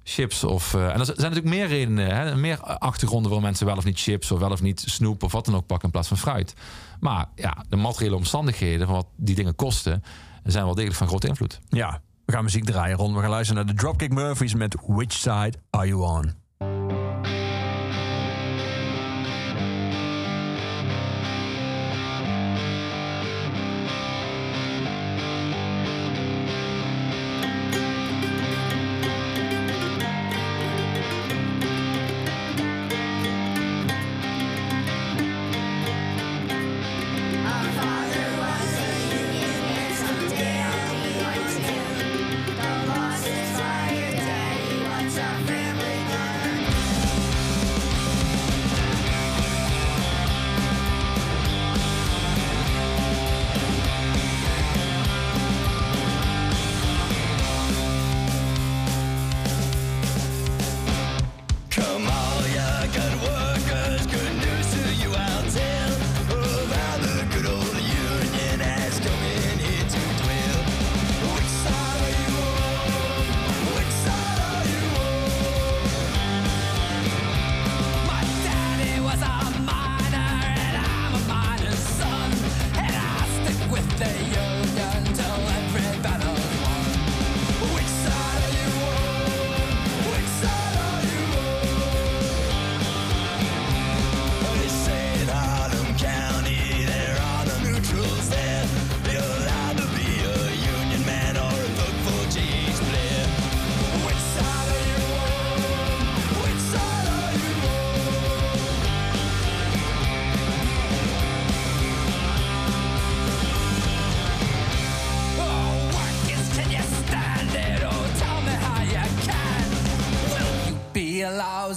[0.10, 0.74] chips of...
[0.74, 3.28] eh, en er zijn natuurlijk meer redenen, hè, meer achtergronden...
[3.28, 5.24] waarom mensen wel of niet chips of wel of niet snoep...
[5.24, 6.54] of wat dan ook pakken in plaats van fruit.
[7.00, 10.04] Maar ja, de materiële omstandigheden van wat die dingen kosten...
[10.44, 11.60] zijn wel degelijk van grote invloed.
[11.70, 13.16] Ja, we gaan muziek draaien rond.
[13.16, 16.34] We gaan luisteren naar de Dropkick Murphys met Which Side Are You On?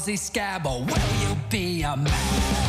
[0.03, 2.62] A lousy scab or will you be a man?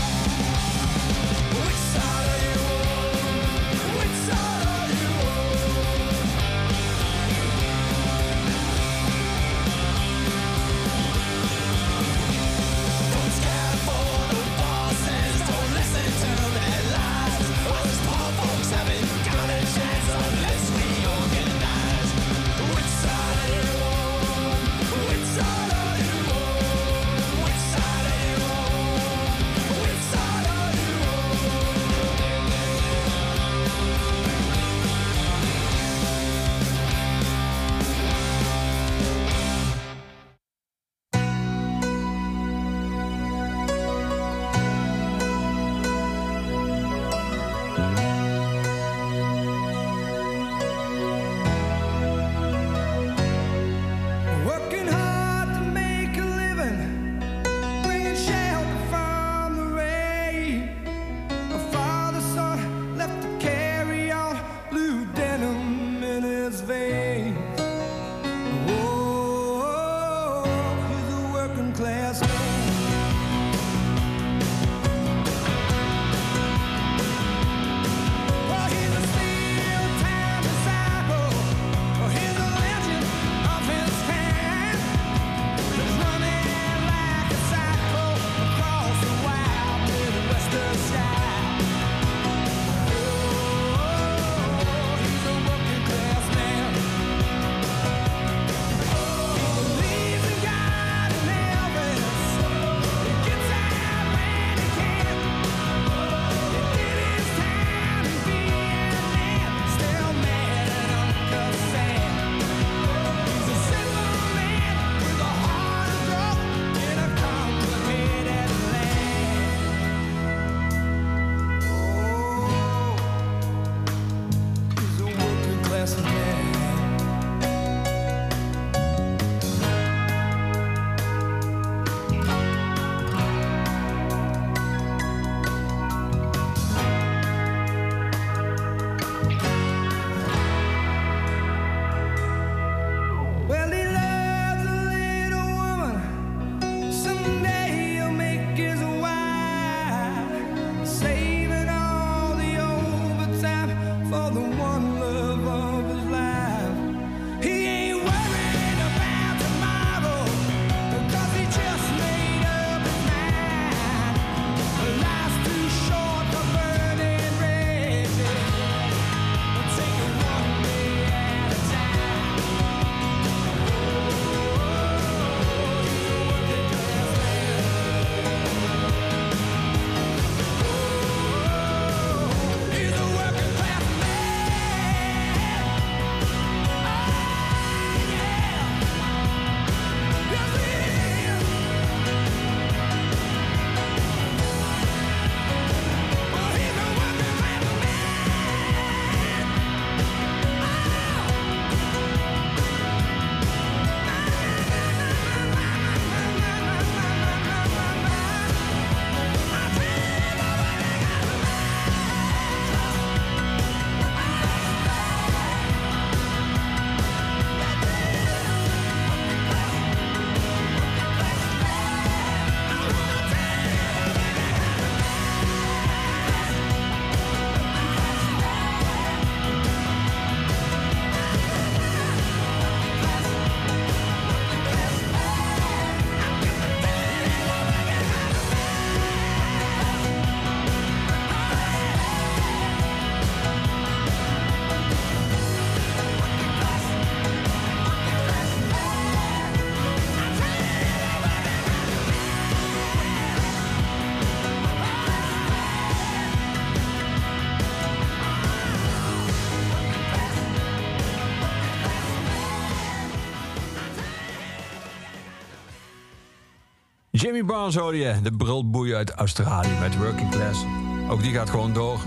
[267.23, 270.63] Jimmy Barnes hoorde je, de brilboei uit Australië met Working Class.
[271.09, 271.99] Ook die gaat gewoon door.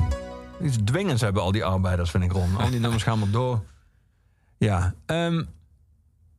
[0.63, 2.57] Iets dwingends hebben al die arbeiders, vind ik, Ron.
[2.57, 3.63] Al die nummers gaan maar door.
[4.59, 5.37] Ja, ehm,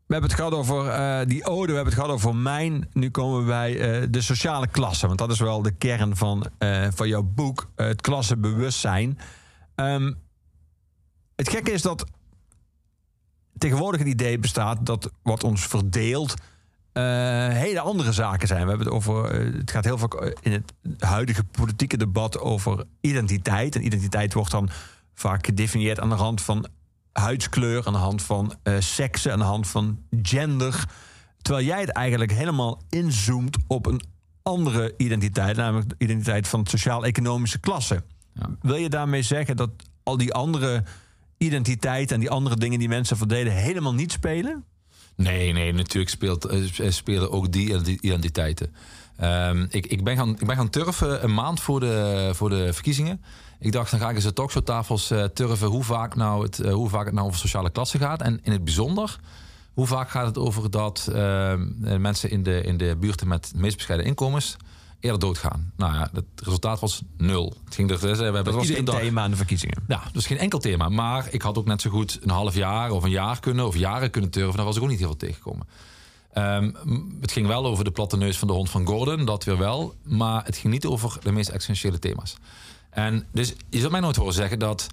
[0.05, 2.89] we hebben het gehad over eh, die ode, we hebben het gehad over mijn.
[2.93, 5.07] Nu komen we bij eh, de sociale klasse.
[5.07, 9.19] Want dat is wel de kern van, eh, van jouw boek, het klassebewustzijn.
[9.75, 10.13] Ehm,
[11.35, 12.05] het gekke is dat
[13.57, 16.33] tegenwoordig het idee bestaat dat wat ons verdeelt
[17.53, 18.61] hele andere zaken zijn.
[18.63, 19.31] We hebben het over.
[19.31, 23.75] eh, het gaat heel vaak eh, in het huidige politieke debat over identiteit.
[23.75, 24.69] En identiteit wordt dan
[25.13, 26.67] vaak gedefinieerd aan de hand van
[27.11, 30.85] huidskleur, aan de hand van eh seksen, aan de hand van gender.
[31.41, 34.01] Terwijl jij het eigenlijk helemaal inzoomt op een
[34.41, 38.03] andere identiteit, namelijk de identiteit van sociaal-economische klasse.
[38.33, 38.49] Ja.
[38.61, 39.69] Wil je daarmee zeggen dat
[40.03, 40.83] al die andere
[41.37, 44.65] identiteiten en die andere dingen die mensen verdelen helemaal niet spelen?
[45.17, 48.73] Nee, nee, natuurlijk speelt, eh, spelen ook die identi- identiteiten.
[49.17, 52.73] Ehm, ik, ik, ben gaan, ik ben gaan turven een maand voor de, voor de
[52.73, 53.21] verkiezingen.
[53.59, 56.73] Ik dacht, dan ga ik eens de talkshowtafels eh turven hoe vaak, nou het, eh,
[56.73, 58.21] hoe vaak het nou over sociale klasse gaat.
[58.21, 59.19] En in het bijzonder,
[59.73, 63.49] hoe vaak gaat het over dat ehm, eh, mensen in de, in de buurten met
[63.53, 64.57] de meest bescheiden inkomens
[64.99, 65.71] eerder doodgaan.
[65.75, 67.53] Nou ja, het resultaat was nul.
[67.65, 69.83] Het ging er, we hebben Dat was geen dag- thema aan de verkiezingen.
[69.87, 70.89] ja, dus geen enkel thema.
[70.89, 73.75] Maar ik had ook net zo goed een half jaar of een jaar kunnen, of
[73.77, 74.55] jaren kunnen turven.
[74.55, 75.67] Daar was ik ook niet heel veel tegengekomen.
[76.33, 76.71] Ehm,
[77.21, 79.95] het ging wel over de platte neus van de hond van Gordon, dat weer wel.
[80.03, 82.35] Maar het ging niet over de meest essentiële thema's.
[82.89, 84.87] En dus je zult mij nooit horen zeggen dat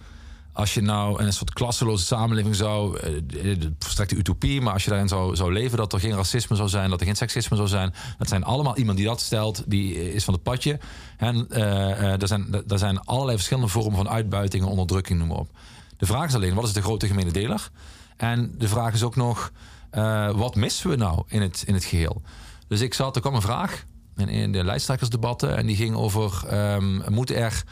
[0.55, 4.91] als je nou een soort klasseloze samenleving zou, eh, de verstrekte utopie, maar als je
[4.91, 7.69] daarin zou, zou leven, dat er geen racisme zou zijn, dat er geen seksisme zou
[7.69, 7.95] zijn.
[8.19, 10.79] Dat zijn allemaal iemand die dat stelt, die is van het padje.
[11.17, 15.29] En eh, eh, er, zijn, er zijn allerlei verschillende vormen van uitbuiting en onderdrukking, noem
[15.29, 15.51] maar op.
[15.97, 17.71] De vraag is alleen, wat is de grote gemene deler?
[18.17, 19.53] En de vraag is ook nog,
[19.91, 22.23] eh, wat missen we nou in het, in het geheel?
[22.69, 23.85] Dus ik zat, er kwam een vraag
[24.17, 27.65] in, in de lijsttrekkersdebatten en die ging over, ehm, moeten er...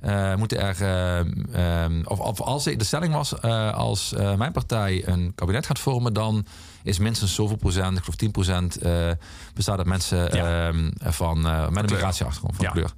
[0.00, 4.52] eh, moeten er, ehm, ehm, of, of als de stelling was, eh, als eh, mijn
[4.52, 6.46] partij een kabinet gaat vormen, dan
[6.82, 9.10] is minstens zoveel procent, ik geloof 10 procent, eh,
[9.54, 10.68] bestaat uit mensen Ja.
[10.68, 12.70] ehm, van, eh, met een migratieachtergrond van Ja.
[12.70, 12.92] kleur.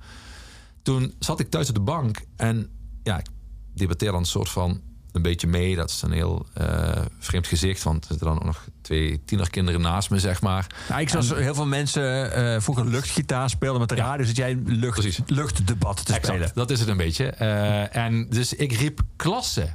[0.83, 2.69] Toen zat ik thuis op de bank en
[3.03, 3.27] ja, ik
[3.75, 4.81] debatteer dan een soort van
[5.13, 5.77] een beetje mee.
[5.77, 9.81] Dat is een heel eh, vreemd gezicht, want er zitten dan ook nog twee tienerkinderen
[9.81, 10.67] naast me, zeg maar.
[10.89, 14.05] Ja, ik zag heel veel mensen eh, vroeger luchtgitaar spelen met de Ja.
[14.05, 14.27] radio.
[14.27, 15.21] Zit jij lucht, Precies.
[15.27, 16.51] luchtdebat te spelen?
[16.55, 17.27] Dat is het een beetje.
[17.27, 19.71] Eh, en dus ik riep klasse.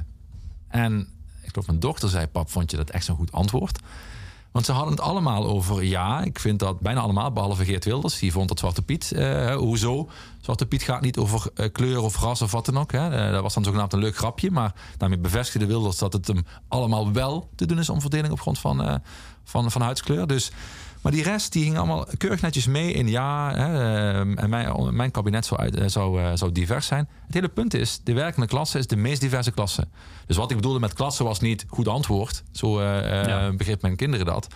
[0.68, 1.08] En
[1.42, 3.78] ik geloof mijn dochter zei, pap, vond je dat echt zo'n goed antwoord?
[4.58, 8.18] Want ze hadden het allemaal over, ja, ik vind dat bijna allemaal, behalve Geert Wilders.
[8.18, 10.08] Die vond dat Zwarte Piet, eh, hoezo?
[10.40, 12.92] Zwarte Piet gaat niet over eh, kleur of ras of wat dan ook.
[12.92, 13.10] Hè.
[13.10, 14.50] Eh, dat was dan zogenaamd een leuk grapje.
[14.50, 18.40] Maar daarmee bevestigde Wilders dat het hem allemaal wel te doen is om verdeling op
[18.40, 18.94] grond van, eh,
[19.44, 20.26] van, van huidskleur.
[20.26, 20.50] Dus,
[21.00, 23.54] maar die rest die ging allemaal keurig netjes mee in ja.
[23.54, 27.08] Hè, eh, en mijn, mijn kabinet zou, uit, eh, zou, eh, zou divers zijn.
[27.26, 29.88] Het hele punt is, de werkende klasse is de meest diverse klasse.
[30.26, 32.42] Dus wat ik bedoelde met klasse was niet goed antwoord.
[32.52, 33.52] Zo Ja.
[33.52, 34.48] begreep mijn kinderen dat.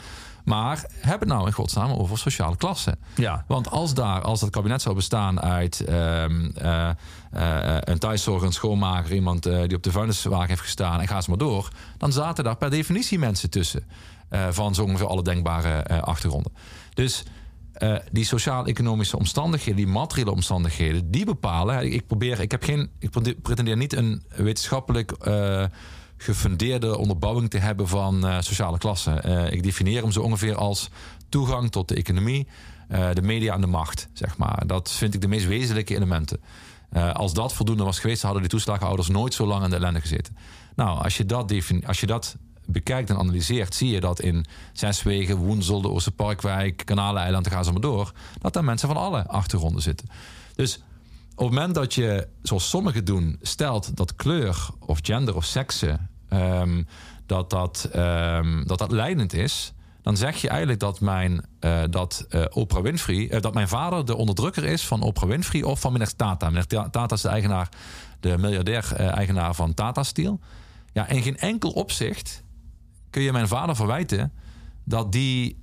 [0.44, 2.96] Maar heb het nou in godsnaam over sociale klasse.
[3.14, 3.44] Ja.
[3.46, 6.90] Want als daar, als dat kabinet zou bestaan uit ehm, eh,
[7.32, 11.20] eh, een thuiszorger, een schoonmaker, iemand eh, die op de vuilniswagen heeft gestaan en ga
[11.20, 11.68] ze maar door,
[11.98, 13.84] dan zaten daar per definitie mensen tussen
[14.28, 16.52] eh, van zo ongeveer alle denkbare achtergronden.
[16.94, 17.24] Dus
[18.10, 21.92] die sociaal-economische omstandigheden, die materiële omstandigheden, die bepalen.
[21.92, 23.10] Ik probeer, ik heb geen, ik
[23.42, 25.14] pretendeer niet een wetenschappelijk
[26.22, 29.10] gefundeerde onderbouwing te hebben van sociale klasse.
[29.10, 30.90] Eh, ik definieer hem zo ongeveer als
[31.28, 32.48] toegang tot de economie,
[33.12, 34.66] de media en de macht, zeg maar.
[34.66, 36.40] Dat vind ik de meest wezenlijke elementen.
[36.92, 40.00] Eh, als dat voldoende was geweest, hadden die toeslagenouders nooit zo lang in de ellende
[40.00, 40.36] gezeten.
[40.74, 41.52] Nou, als je dat,
[41.86, 42.36] als je dat
[42.66, 47.80] bekijkt en analyseert, zie je dat in Zeswegen, Woensel, de Oosterparkwijk, Kanaleiland, gaan ze maar
[47.80, 50.08] door, dat daar mensen van alle achtergronden zitten.
[50.54, 50.82] Dus
[51.34, 55.98] op het moment dat je, zoals sommigen doen, stelt dat kleur of gender of sekse,
[56.28, 56.82] ehm,
[57.26, 59.72] dat, dat, ehm, dat dat leidend is,
[60.02, 64.04] dan zeg je eigenlijk dat mijn, eh, dat, eh, Oprah Winfrey, eh, dat mijn vader
[64.04, 66.46] de onderdrukker is van Oprah Winfrey of van meneer Tata.
[66.48, 67.68] Meneer Ta- Tata is de eigenaar,
[68.20, 70.40] de miljardair eh, eigenaar van Tata Steel.
[70.92, 72.42] Ja, in geen enkel opzicht
[73.10, 74.32] kun je mijn vader verwijten
[74.84, 75.58] dat die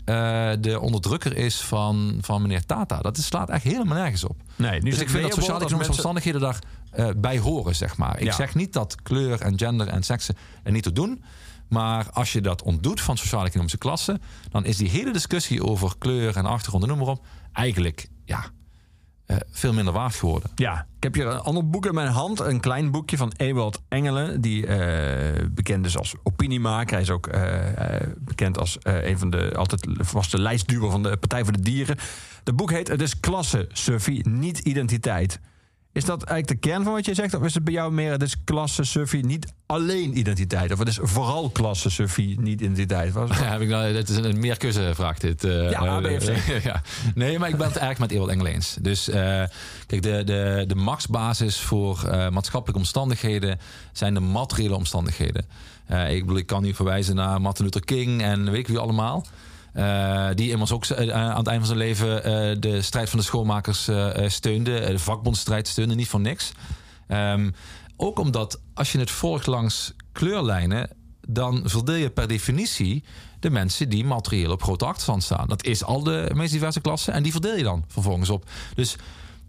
[0.59, 2.99] de onderdrukker is van, van meneer Tata.
[2.99, 4.41] Dat is, slaat echt helemaal nergens op.
[4.55, 6.59] Nee, nu Dus ik vind dat sociaal-economische omstandigheden daar
[7.17, 8.17] bij horen, zeg maar.
[8.19, 8.31] Ik Ja.
[8.31, 11.23] zeg niet dat kleur en gender en seksen er niet toe doen.
[11.69, 14.21] Maar als je dat ontdoet van sociaal-economische klassen...
[14.49, 17.25] dan is die hele discussie over kleur en achtergrond en noem maar op...
[17.53, 18.51] eigenlijk, ja,
[19.29, 20.51] eh, veel minder waard geworden.
[20.55, 22.39] Ja, ik heb hier een ander boek in mijn hand.
[22.39, 24.41] Een klein boekje van Ewald Engelen.
[24.41, 26.93] Die eh, bekend is als opiniemaker.
[26.93, 31.43] Hij is ook eh, bekend als een van de altijd vaste lijstduwer van de Partij
[31.43, 31.97] voor de Dieren.
[32.43, 35.39] Het boek heet Het is klasse, Suffie, niet identiteit.
[35.99, 37.33] Is dat eigenlijk de kern van wat je zegt?
[37.33, 40.71] Of is het bij jou meer het is klasse, Suffie, niet alleen identiteit?
[40.71, 43.13] Of het is vooral klasse, Suffie, niet identiteit?
[43.13, 45.43] Was, Ja, heb ik nou, het is een meerkeuzevraag dit.
[45.43, 46.31] eh, Ja, BFC.
[46.69, 46.81] ja.
[47.15, 48.77] Nee, maar ik ben het eigenlijk met Ewald Engel eens.
[48.81, 49.43] Dus eh,
[49.85, 51.99] kijk, de, de, de machtsbasis voor
[52.31, 53.59] maatschappelijke omstandigheden
[53.91, 55.45] zijn de materiële omstandigheden.
[56.09, 59.25] Ik bedoel, ik kan hier verwijzen naar Martin Luther King en weet ik wie allemaal.
[59.73, 63.19] Eh, die immers ook eh, aan het einde van zijn leven eh, de strijd van
[63.19, 63.89] de schoonmakers
[64.25, 64.79] steunde.
[64.79, 66.51] De vakbondstrijd steunde, niet voor niks.
[67.07, 67.51] Ehm,
[67.97, 70.89] ook omdat als je het volgt langs kleurlijnen,
[71.27, 73.03] dan verdeel je per definitie
[73.39, 75.47] de mensen die materieel op grote achterstand staan.
[75.47, 78.49] Dat is al de meest diverse klassen en die verdeel je dan vervolgens op.
[78.75, 78.95] Dus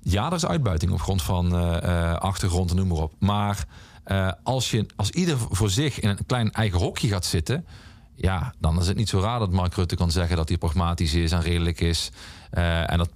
[0.03, 1.53] ja, er is uitbuiting op grond van
[2.21, 3.13] achtergrond en noem maar op.
[3.19, 3.67] Maar
[4.43, 7.65] als, je, als ieder voor zich in een klein eigen hokje gaat zitten,
[8.21, 11.15] ja, dan is het niet zo raar dat Mark Rutte kan zeggen dat hij pragmatisch
[11.15, 12.11] is en redelijk is.
[12.51, 13.11] eh, en dat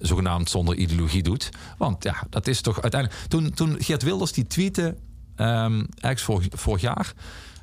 [0.00, 1.48] zogenaamd zonder ideologie doet.
[1.78, 3.22] Want ja, dat is toch uiteindelijk.
[3.28, 4.96] Toen, toen Geert Wilders die tweette,
[5.36, 7.12] ehm eigenlijk vorig, vorig jaar,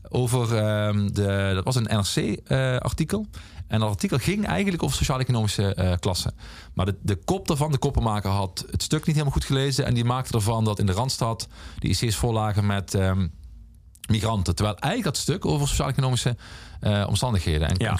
[0.09, 1.51] over ehm, de.
[1.53, 3.25] Dat was een NRC-artikel.
[3.67, 6.33] en dat artikel ging eigenlijk over sociaal-economische eh, klassen.
[6.73, 9.85] Maar de, de kop daarvan, de koppenmaker, had het stuk niet helemaal goed gelezen.
[9.85, 11.47] En die maakte ervan dat in de Randstad
[11.79, 12.93] de IC's vollagen met.
[12.93, 13.27] ehm,
[14.07, 14.55] Migranten.
[14.55, 16.37] Terwijl eigenlijk dat stuk over sociaal-economische
[16.79, 17.97] eh, omstandigheden en, Ja.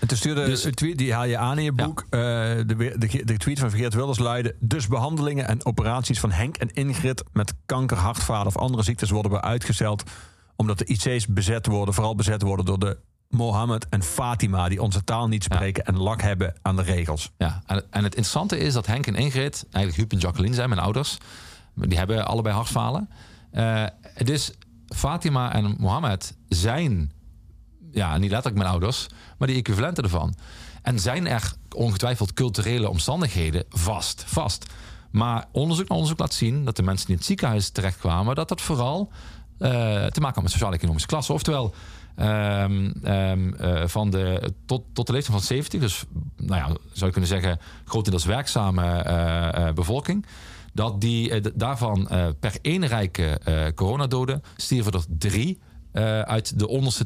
[0.00, 2.06] en toen stuurde Dus- een tweet, die haal je aan in je boek.
[2.10, 4.54] Eh, de, de, de tweet van Geert Wilders luidde...
[4.60, 7.24] Dus behandelingen en operaties van Henk en Ingrid...
[7.32, 10.02] met kanker, hartfalen of andere ziektes worden weer uitgesteld...
[10.56, 12.98] omdat de IC's bezet worden, vooral bezet worden door de
[13.28, 14.68] Mohammed en Fatima...
[14.68, 17.30] die onze taal niet spreken en lak hebben aan de regels.
[17.38, 20.68] Ja, en, en het interessante is dat Henk en Ingrid, eigenlijk Huub en Jacqueline zijn
[20.68, 21.18] mijn ouders.
[21.74, 23.08] Die hebben allebei hartfalen.
[23.50, 23.84] Eh
[24.24, 24.52] dus
[24.88, 27.12] Fatima en Mohammed zijn,
[27.90, 29.06] ja, niet letterlijk mijn ouders,
[29.38, 30.34] maar die equivalenten ervan.
[30.82, 34.66] En zijn er ongetwijfeld culturele omstandigheden vast, vast.
[35.10, 38.48] Maar onderzoek naar onderzoek laat zien dat de mensen die in het ziekenhuis terechtkwamen, dat
[38.48, 39.10] dat vooral
[39.58, 39.70] eh,
[40.06, 41.32] te maken had met sociaal-economische klasse.
[41.32, 41.74] Oftewel,
[42.16, 46.04] ehm, ehm, eh, van de, tot, tot de leeftijd van 70, dus
[46.36, 50.26] nou ja, zou je kunnen zeggen, grotendeels werkzame eh, bevolking.
[50.72, 52.08] Dat die daarvan
[52.40, 53.40] per één rijke
[53.74, 55.58] coronadoden stierven er drie
[55.96, 57.04] eh, uit de onderste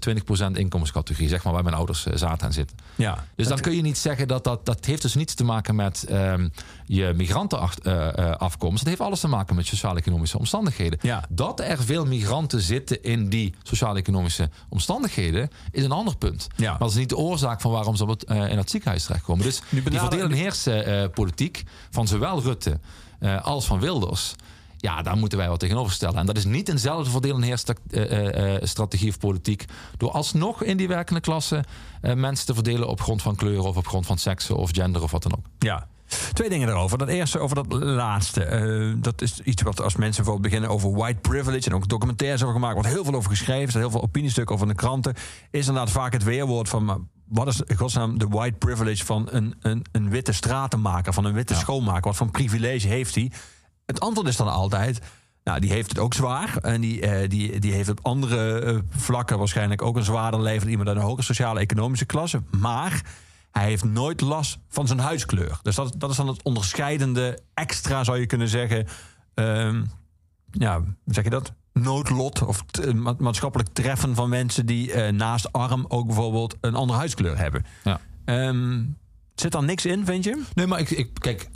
[0.53, 2.77] 20% inkomenscategorie, zeg maar waar mijn ouders eh, zaten en zitten.
[2.95, 3.25] Ja.
[3.35, 6.05] Dus dan kun je niet zeggen dat dat, dat heeft dus niets te maken met
[6.09, 6.49] ehm,
[6.85, 8.79] je migrantenafkomst.
[8.79, 10.99] Het heeft alles te maken met sociaal-economische omstandigheden.
[11.03, 11.25] Ja.
[11.29, 16.47] Dat er veel migranten zitten in die sociaal-economische omstandigheden is een ander punt.
[16.57, 16.71] Ja.
[16.71, 19.05] Maar dat is niet de oorzaak van waarom ze op het, eh, in het ziekenhuis
[19.05, 19.45] terechtkomen.
[19.45, 22.79] Dus die benader- verdelen heersen eh, politiek van zowel Rutte
[23.19, 24.35] eh, als van Wilders.
[24.81, 26.17] Ja, daar moeten wij wat tegenover stellen.
[26.17, 29.65] En dat is niet eenzelfde verdeel- en heersstrategie of politiek.
[29.97, 31.65] Door alsnog in die werkende klasse
[32.01, 35.03] eh, mensen te verdelen op grond van kleur of op grond van seksen of gender
[35.03, 35.47] of wat dan ook.
[35.59, 35.87] Ja.
[36.33, 36.99] Twee dingen daarover.
[36.99, 38.45] Dat eerste over dat laatste.
[38.45, 41.69] Eh, dat is iets wat als mensen bijvoorbeeld beginnen over white privilege...
[41.69, 43.65] en ook documentaires over gemaakt, wordt heel veel over geschreven...
[43.65, 45.15] er zijn heel veel opiniestukken over in de kranten...
[45.51, 47.09] is inderdaad vaak het weerwoord van...
[47.29, 51.13] wat is in godsnaam de white privilege van een, een, een witte stratenmaker...
[51.13, 52.03] van een witte schoonmaker?
[52.03, 53.31] Wat voor privilege heeft hij?
[53.91, 55.01] Het antwoord is dan altijd...
[55.45, 56.57] Nou, die heeft het ook zwaar.
[56.57, 60.61] En die, eh, die, die heeft op andere eh, vlakken waarschijnlijk ook een zwaarder leven...
[60.61, 62.43] dan iemand uit een hogere sociale-economische klasse.
[62.59, 63.03] Maar
[63.51, 65.59] hij heeft nooit last van zijn huidskleur.
[65.63, 68.87] Dus dat, dat is dan het onderscheidende extra, zou je kunnen zeggen.
[69.35, 69.83] Ehm,
[70.51, 71.53] ja, hoe zeg je dat?
[71.73, 76.99] Noodlot of eh, ma- maatschappelijk treffen van mensen die naast arm ook bijvoorbeeld een andere
[76.99, 77.65] huidskleur hebben.
[77.85, 78.01] Ja.
[78.25, 78.83] Ehm,
[79.35, 80.43] zit daar niks in, vind je?
[80.55, 81.49] Nee, maar ik, ik, kijk,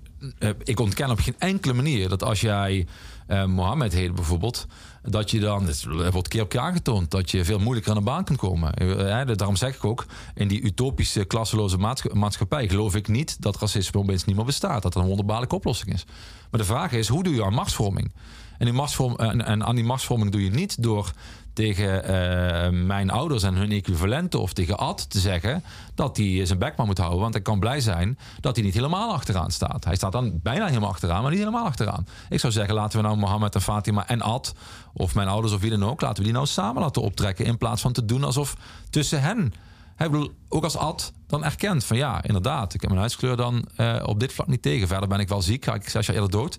[0.65, 2.87] ik ontken op geen enkele manier dat als jij
[3.27, 4.67] eh Mohammed heet bijvoorbeeld,
[5.03, 8.05] dat je dan, het wordt keer op keer aangetoond, dat je veel moeilijker aan de
[8.05, 8.75] baan kunt komen.
[8.75, 13.43] Eh, eh, daarom zeg ik ook, in die utopische klasseloze maatscha- maatschappij geloof ik niet
[13.43, 16.05] dat racisme opeens niet meer bestaat, dat er een wonderbaarlijke oplossing is.
[16.51, 18.13] Maar de vraag is, hoe doe je aan machtsvorming?
[18.59, 21.13] En, die machtsvorm, en aan die machtsvorming doe je niet door
[21.55, 25.63] tegen eh, mijn ouders en hun equivalenten of tegen Ad te zeggen
[25.95, 27.21] dat hij zijn bek maar moet houden.
[27.21, 29.85] Want hij kan blij zijn dat hij niet helemaal achteraan staat.
[29.85, 32.07] Hij staat dan bijna helemaal achteraan, maar niet helemaal achteraan.
[32.29, 34.55] Ik zou zeggen, laten we nou Mohammed en Fatima en Ad,
[34.93, 37.45] of mijn ouders of wie dan ook, laten we die nou samen laten optrekken.
[37.45, 38.57] In plaats van te doen alsof
[38.91, 39.53] tussen hen.
[39.97, 43.65] Hij bedoel, ook als Ad dan erkent van ja, inderdaad, ik heb mijn huidskleur dan
[43.77, 44.89] eh, op dit vlak niet tegen.
[44.89, 46.57] Verder ben ik wel ziek, ga ik zes eerder dood.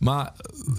[0.00, 0.32] Maar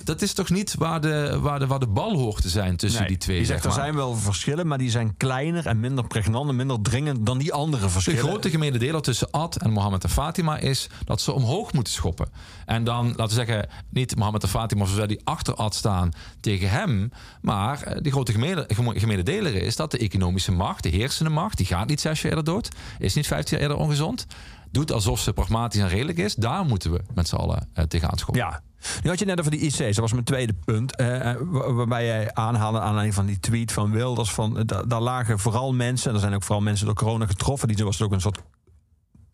[0.03, 2.99] dat is toch niet waar de, waar de, waar de bal hoort te zijn tussen
[2.99, 3.37] Nee, die twee.
[3.37, 6.55] Die zegt, zeg er zijn wel verschillen, maar die zijn kleiner en minder pregnant en
[6.55, 8.19] minder dringend dan die andere De verschillen.
[8.19, 12.29] grote gemene deler tussen Ad en Mohammed en Fatima is dat ze omhoog moeten schoppen.
[12.65, 16.69] En dan, laten we zeggen, niet Mohammed en Fatima zoals die achter Ad staan tegen
[16.69, 17.11] hem.
[17.41, 21.57] Maar eh, die grote gemene, gemene deler is dat de economische macht, de heersende macht,
[21.57, 22.69] die gaat niet zes jaar eerder dood,
[22.99, 24.25] is niet vijftien jaar eerder ongezond.
[24.71, 26.35] Doet alsof ze pragmatisch en redelijk is.
[26.35, 28.43] Daar moeten we met z'n allen eh, tegenaan schoppen.
[28.43, 28.61] Ja.
[29.03, 30.95] Nu had je net over die IC's, dat was mijn tweede punt.
[30.95, 34.31] eh, eh, wa- waarbij jij aanhaalde aan aanleiding van die tweet van Wilders.
[34.31, 37.25] Van, eh, da- daar lagen vooral mensen, en er zijn ook vooral mensen door corona
[37.25, 37.67] getroffen.
[37.67, 38.39] Die was het ook een soort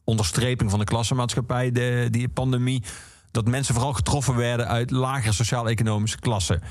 [0.03, 2.83] onderstreping van de klassenmaatschappij, de, die pandemie.
[3.31, 6.61] Dat mensen vooral getroffen werden uit lagere sociaal-economische klassen.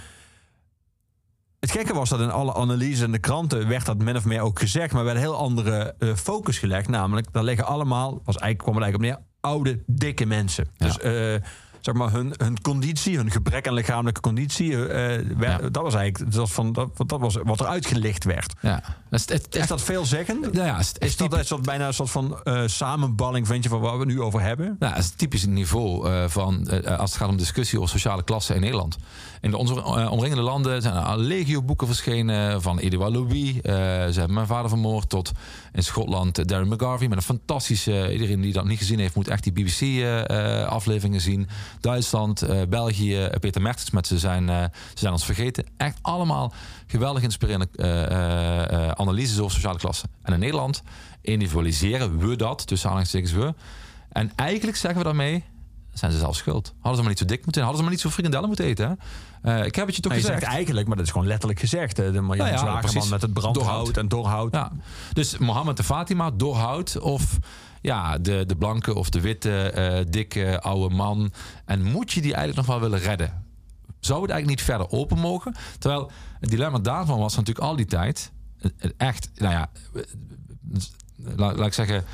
[1.60, 4.40] Het gekke was dat in alle analyses en de kranten werd dat min of meer
[4.40, 6.88] ook gezegd, maar werd een heel andere focus gelegd.
[6.88, 10.66] Namelijk, daar liggen allemaal, was eigenlijk, kwam er eigenlijk op neer, oude, dikke mensen.
[10.76, 10.86] Ja.
[10.86, 10.96] Dus
[11.86, 14.86] zeg maar, hun, hun conditie, hun gebrek aan lichamelijke conditie, eh,
[15.36, 15.68] werd- Ja.
[15.68, 18.54] dat was eigenlijk dat, was van, dat, dat was wat er uitgelicht werd.
[18.60, 18.82] Ja.
[19.10, 20.52] Dat is, het, Is dat veelzeggend?
[20.52, 23.80] Nou ja, is, Is dat soort, bijna een soort van eh, samenballing, vind je, van
[23.80, 24.76] waar we het nu over hebben?
[24.78, 26.68] Nou, dat is typisch het niveau eh, van
[26.98, 28.96] als het gaat om discussie over sociale klassen in Nederland.
[29.40, 33.52] In de onze omringende landen zijn er legio boeken verschenen van Edouard Louis.
[33.62, 35.32] ze hebben mijn vader vermoord tot
[35.76, 38.12] in Schotland eh, Darren McGarvey met een fantastische.
[38.12, 41.48] iedereen die dat niet gezien heeft, moet echt die BBC-afleveringen zien.
[41.80, 45.64] Duitsland, eh, België, eh, Peter Mertens met ze zijn, eh, ze zijn ons vergeten.
[45.76, 46.52] Echt allemaal
[46.86, 50.10] geweldig inspirerende eh, eh, eh, analyses over sociale klassen.
[50.22, 50.82] En in Nederland
[51.20, 53.54] individualiseren we dat, tussen aanhalingstekens we.
[54.12, 55.44] En eigenlijk zeggen we daarmee,
[55.98, 56.66] zijn ze zelf schuld.
[56.74, 58.88] Hadden ze maar niet zo dik moeten hadden ze maar niet zo frikandellen moeten eten.
[58.88, 58.94] Hè?
[59.58, 60.40] Eh, ik heb het je toch je gezegd.
[60.40, 61.96] zegt eigenlijk, maar dat is gewoon letterlijk gezegd.
[61.96, 62.12] hè.
[62.12, 63.10] De Marjan Nou ja, Zwageman precies.
[63.10, 63.96] met het brandhout Doorhout.
[63.96, 64.54] en doorhout.
[64.54, 64.72] Ja.
[65.12, 67.38] Dus Mohammed en Fatima, doorhout of
[67.80, 71.32] ja, de, de blanke of de witte, eh, dikke, oude man.
[71.64, 73.44] En moet je die eigenlijk nog wel willen redden?
[74.00, 75.54] Zou het eigenlijk niet verder open mogen?
[75.78, 79.68] Terwijl het dilemma daarvan was natuurlijk al die tijd eh, echt, nou ja,
[81.36, 82.04] laat, laat ik zeggen,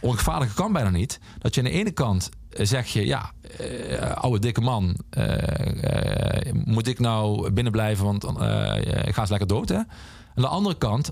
[0.00, 1.20] ongevaarlijker kan bijna niet.
[1.38, 6.54] Dat je aan de ene kant zeg je, ja, eh, oude dikke man, eh, eh,
[6.64, 9.76] moet ik nou binnen blijven, want ik ga eens lekker dood, hè?
[9.76, 9.86] Aan
[10.34, 11.10] de andere kant,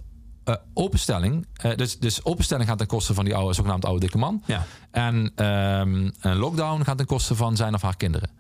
[0.75, 1.47] openstelling.
[1.77, 4.43] dus, dus openstelling gaat ten koste van die oude, zogenaamd oude dikke man.
[4.47, 4.67] Ja.
[4.91, 8.31] En ehm, een lockdown gaat ten koste van zijn of haar kinderen.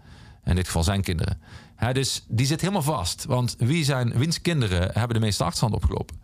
[0.44, 1.40] In dit geval zijn kinderen.
[1.76, 3.24] Hè, dus die zit helemaal vast.
[3.24, 6.20] Want wie zijn, wiens kinderen hebben de meeste achterstand opgelopen?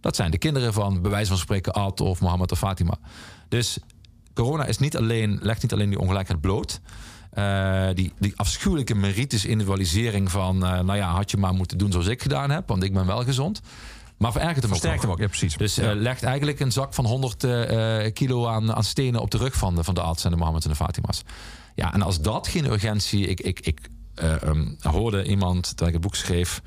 [0.00, 2.98] Dat zijn de kinderen van, bij wijze van spreken, Ad of Mohammed of Fatima.
[3.48, 3.78] Dus
[4.42, 6.80] corona is niet alleen, legt niet alleen die ongelijkheid bloot.
[7.30, 10.64] Eh, die, die afschuwelijke meritis individualisering van...
[10.64, 12.68] eh, nou ja, had je maar moeten doen zoals ik gedaan heb...
[12.68, 13.60] want ik ben wel gezond.
[14.18, 15.04] Maar verergert hem ook Versterkt nog.
[15.04, 15.56] hem ook, ja precies.
[15.56, 19.30] Dus eh, legt eigenlijk een zak van 100 eh, eh, kilo aan, aan stenen op
[19.30, 21.22] de rug van de, van de arts en de Mohammed en de Fatima's.
[21.74, 23.26] Ja, en als dat geen urgentie.
[23.26, 26.62] Ik, ik, ik eh, ehm, hoorde iemand dat ik het boek schreef.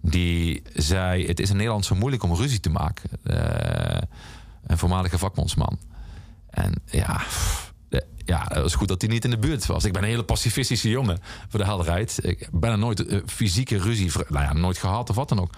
[0.00, 3.10] die zei: Het is in Nederland zo moeilijk om ruzie te maken.
[4.66, 5.78] Een voormalige vakbondsman.
[6.52, 7.20] En ja.
[8.24, 9.84] Ja, het was goed dat hij niet in de buurt was.
[9.84, 12.18] Ik ben een hele pacifistische jongen, voor de helderheid.
[12.22, 15.50] Ik ben er nooit eh, fysieke ruzie, nou ja, nooit gehad of wat dan ook.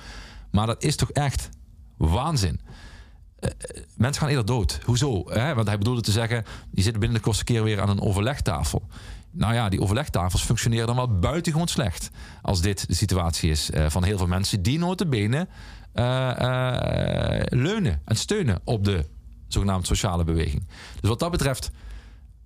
[0.51, 1.49] Maar dat is toch echt
[1.97, 2.61] waanzin.
[3.39, 4.81] Eh, eh, mensen gaan eerder dood.
[4.85, 5.31] Hoezo?
[5.31, 5.55] Hè?
[5.55, 8.89] Want hij bedoelde te zeggen, die zitten binnen de kortste keer weer aan een overlegtafel.
[9.31, 12.11] Nou ja, die overlegtafels functioneren dan wel buitengewoon slecht.
[12.43, 15.49] Als dit de situatie is van heel veel mensen die notabene
[15.93, 19.07] eh leunen en steunen op de
[19.55, 20.67] zogenaamde sociale beweging.
[21.01, 21.71] Dus wat dat betreft,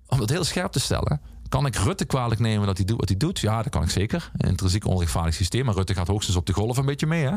[0.07, 3.09] om het heel scherp te stellen, kan ik Rutte kwalijk nemen dat hij doet wat
[3.09, 3.39] hij doet?
[3.39, 4.31] Ja, dat kan ik zeker.
[4.37, 5.65] Een intrinsiek onrechtvaardig systeem.
[5.65, 7.23] Maar Rutte gaat hoogstens op de golf een beetje mee.
[7.23, 7.33] Hè?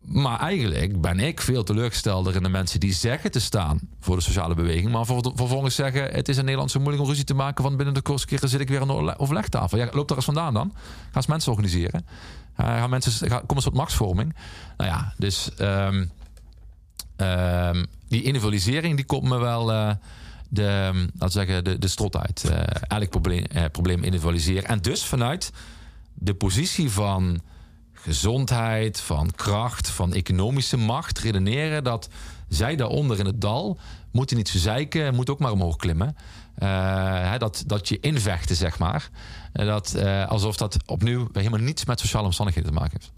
[0.00, 4.22] Maar eigenlijk ben ik veel teleurgestelder in de mensen die zeggen te staan voor de
[4.22, 4.90] sociale beweging.
[4.92, 7.64] Maar ver- vervolgens zeggen: Het is in Nederland zo moeilijk om ruzie te maken.
[7.64, 9.78] Want binnen de kortste keren zit ik weer aan de overle- overlegtafel.
[9.78, 10.74] Ja, loop daar eens vandaan dan.
[11.12, 12.06] Ga mensen organiseren.
[12.60, 14.36] Uh, gaan mensen, ga, kom een soort machtsvorming.
[14.76, 16.04] Nou ja, dus ehm,
[18.08, 19.72] die individualisering die komt me wel.
[19.72, 19.90] eh,
[20.48, 20.66] de,
[21.18, 22.44] ehm, zeggen, de, de strot uit.
[22.44, 24.68] Eh, elk probleem, eh, probleem individualiseren.
[24.68, 25.52] En dus vanuit
[26.14, 27.40] de positie van
[27.92, 32.08] gezondheid, van kracht, van economische macht redeneren dat
[32.48, 33.78] zij daaronder in het dal
[34.12, 36.16] moeten niet zeiken, moet ook maar omhoog klimmen.
[37.38, 39.10] Dat, dat je invechten, zeg maar.
[39.52, 39.96] Dat,
[40.28, 43.12] alsof dat opnieuw helemaal niets met sociale omstandigheden te maken heeft.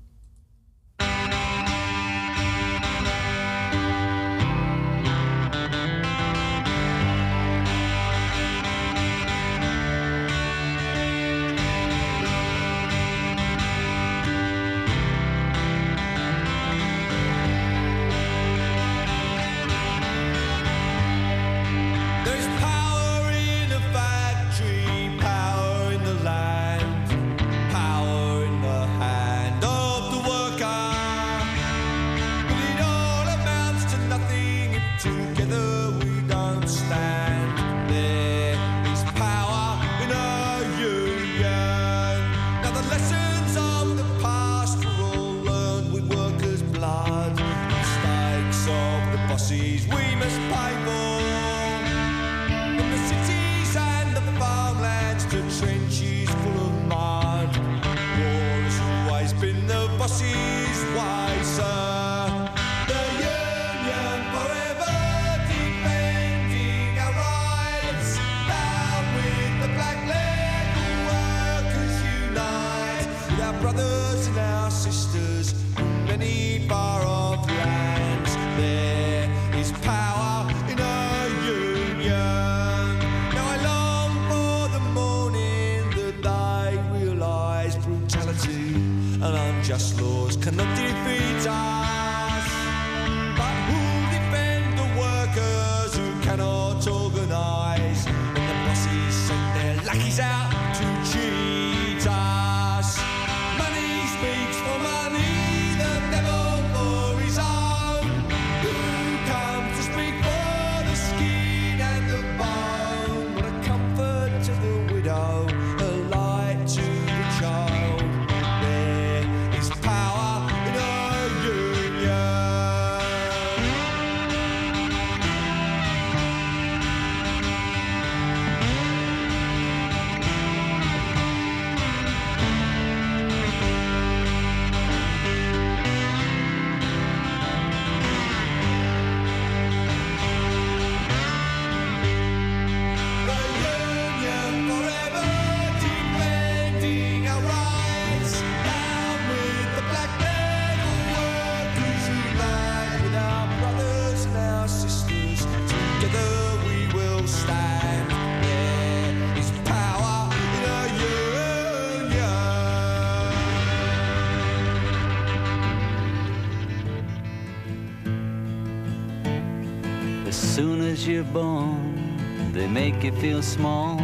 [173.08, 173.96] You feel small.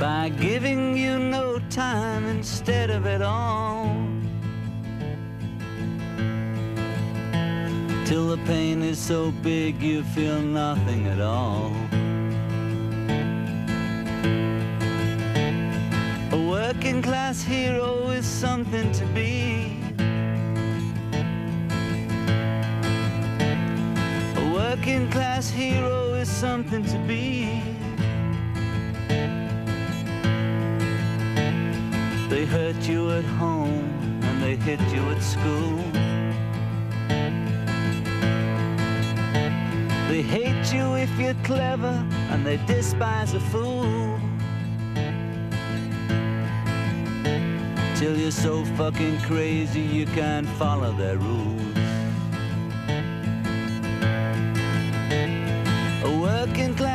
[0.00, 3.94] By giving you no time instead of it all.
[8.06, 11.51] Till the pain is so big you feel nothing at all.
[24.82, 27.62] Working class hero is something to be.
[32.28, 35.78] They hurt you at home and they hit you at school.
[40.08, 44.18] They hate you if you're clever and they despise a fool.
[47.94, 51.51] Till you're so fucking crazy you can't follow their rules.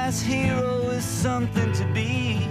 [0.07, 2.47] Class hero is something to be.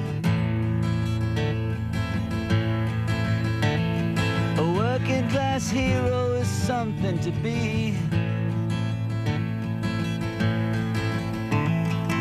[4.58, 7.92] A working class hero is something to be.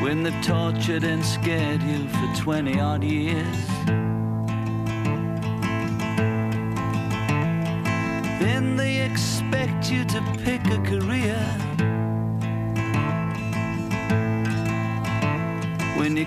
[0.02, 3.68] When they've tortured and scared you for 20 odd years.
[8.40, 10.64] Then they expect you to pick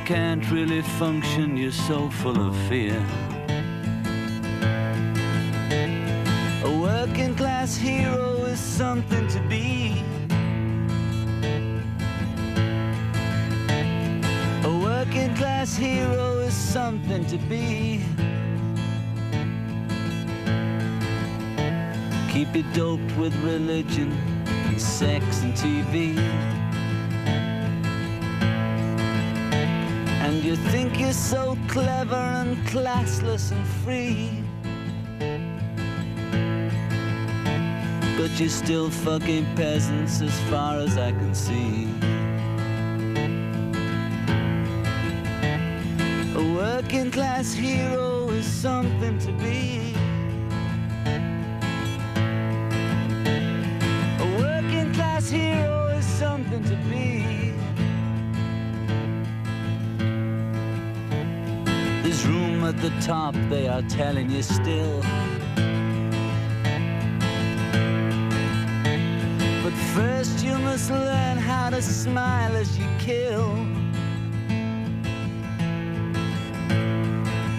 [0.08, 2.96] can't really function, you're so full of fear.
[6.64, 10.02] A working class hero is something to be.
[14.64, 18.00] A working class hero is something to be.
[22.32, 24.10] Keep you doped with religion
[24.78, 26.16] sex and TV.
[31.18, 34.42] So clever and classless and free.
[38.16, 41.88] But you're still fucking peasants as far as I can see.
[46.36, 49.87] A working class hero is something to be.
[62.78, 65.00] at the top, they are telling you still.
[69.62, 73.66] But first you must learn how to smile as you kill.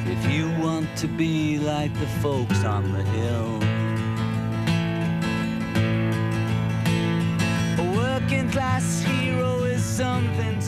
[0.07, 3.59] If you want to be like the folks on the hill.
[7.83, 10.58] A working class hero is something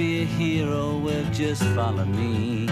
[0.00, 2.66] be a hero, well, just follow me.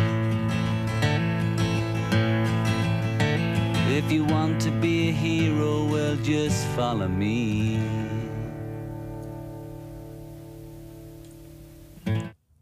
[3.97, 7.79] If you want to be a hero, well, just follow me.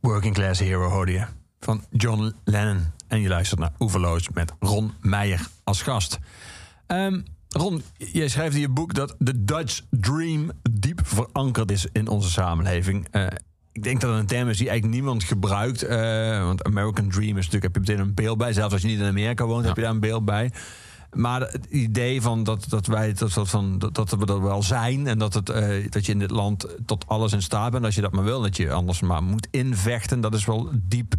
[0.01, 1.24] Working Class Hero hoorde je.
[1.60, 2.84] Van John Lennon.
[3.09, 6.18] En je luistert naar Oeverloos met Ron Meijer als gast.
[6.86, 12.09] Ehm, Ron, jij schrijft in je boek dat de Dutch Dream diep verankerd is in
[12.09, 13.09] onze samenleving.
[13.10, 13.26] Eh,
[13.77, 15.82] ik denk dat het een term is die eigenlijk niemand gebruikt.
[15.82, 18.53] eh, want American Dream is natuurlijk, heb je meteen een beeld bij.
[18.53, 20.53] Zelfs als je niet in Amerika woont, heb je daar een beeld bij.
[21.12, 24.62] Maar het idee van dat, dat wij dat, dat, van, dat, dat we dat wel
[24.62, 25.07] zijn.
[25.07, 27.85] En dat, het, eh, dat je in dit land tot alles in staat bent.
[27.85, 28.40] Als je dat maar wil.
[28.43, 30.20] Dat je anders maar moet invechten.
[30.20, 31.15] Dat is wel diep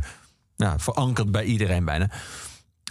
[0.55, 2.09] ja, verankerd bij iedereen bijna.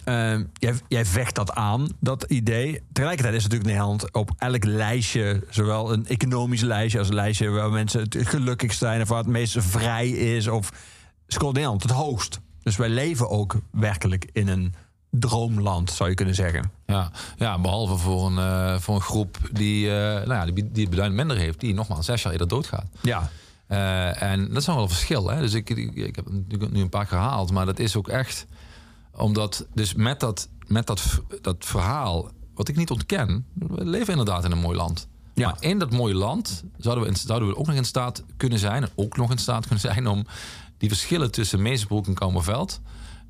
[0.06, 2.80] Ehm, jij, jij vecht dat aan, dat idee.
[2.92, 7.70] Tegelijkertijd is natuurlijk Nederland op elk lijstje, zowel een economisch lijstje als een lijstje waar
[7.70, 10.72] mensen het gelukkigst zijn of waar het meest vrij is, of
[11.26, 12.40] scoort Nederland het hoogst.
[12.62, 14.74] Dus wij leven ook werkelijk in een
[15.10, 16.70] droomland, zou je kunnen zeggen.
[16.86, 20.80] Ja, ja behalve voor een, eh, voor een groep die, eh, nou ja, die, die
[20.80, 22.86] het beduidend minder heeft, die nogmaals zes jaar eerder doodgaat.
[23.02, 23.30] Ja,
[23.66, 25.30] Eh, en dat is wel een verschil.
[25.30, 25.40] Hè?
[25.40, 28.08] Dus ik, ik, ik heb het nu een paar keer gehaald, maar dat is ook
[28.08, 28.46] echt
[29.16, 31.02] omdat, dus met dat, met dat,
[31.40, 35.08] dat verhaal, wat ik niet ontken, we leven inderdaad in een mooi land.
[35.34, 35.46] Ja.
[35.48, 38.58] Maar in dat mooie land zouden we, in- zouden we ook nog in staat kunnen
[38.58, 40.26] zijn, en ook nog in staat kunnen zijn om
[40.78, 42.80] die verschillen tussen Meesbroek en Kamerveld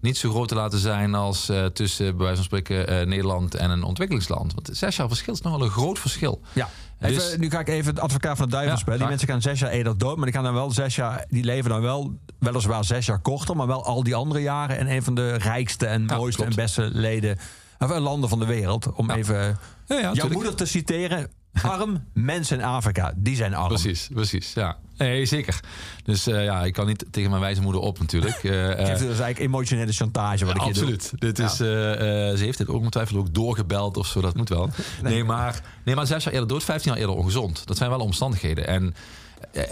[0.00, 3.54] niet zo groot te laten zijn als eh, tussen, bij wijze van spreken, eh, Nederland
[3.54, 4.54] en een ontwikkelingsland.
[4.54, 6.40] Want zes jaar verschil is nog wel een groot verschil.
[6.52, 6.68] ja.
[7.00, 8.98] Even, Dus- nu ga ik even het advocaat van de duivel Ja, spelen.
[8.98, 11.44] Die mensen gaan zes jaar eerder dood, maar die gaan dan wel zes jaar, die
[11.44, 15.02] leven dan wel, weliswaar zes jaar korter, maar wel al die andere jaren in een
[15.02, 16.56] van de rijkste en Ja, mooiste klopt.
[16.56, 17.38] en beste leden,
[17.78, 18.92] of, landen van de wereld.
[18.92, 21.30] Om even Ja, ja, jouw moeder te citeren.
[21.62, 23.68] Arm mensen in Afrika, die zijn arm.
[23.68, 24.52] Precies, precies.
[24.52, 25.60] Ja, nee, zeker.
[26.04, 28.34] Dus eh, ja, ik kan niet tegen mijn wijze moeder op natuurlijk.
[28.46, 30.82] Eh, Geeft dus eigenlijk emotionele chantage wat ik hier doe.
[30.82, 31.12] Absoluut.
[31.18, 34.20] Dit is, eh, eh, ze heeft dit ook ongetwijfeld ook doorgebeld of zo.
[34.20, 34.70] Dat moet wel.
[35.02, 37.66] Nee, maar, nee, maar zes jaar eerder dood, 15 jaar eerder ongezond.
[37.66, 38.66] Dat zijn wel omstandigheden.
[38.66, 38.94] En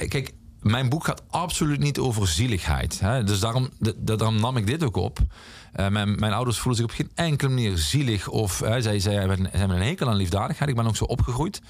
[0.09, 3.01] kijk, mijn boek gaat absoluut niet over zieligheid.
[3.01, 3.25] Hè?
[3.25, 5.19] Dus daarom, daarom nam ik dit ook op.
[5.75, 8.29] Eh, mijn, mijn ouders voelen zich op geen enkele manier zielig.
[8.29, 10.71] Of hè, zij, zij, hebben, een hekel aan liefdadigheid.
[10.71, 11.61] Ik ben ook zo opgegroeid.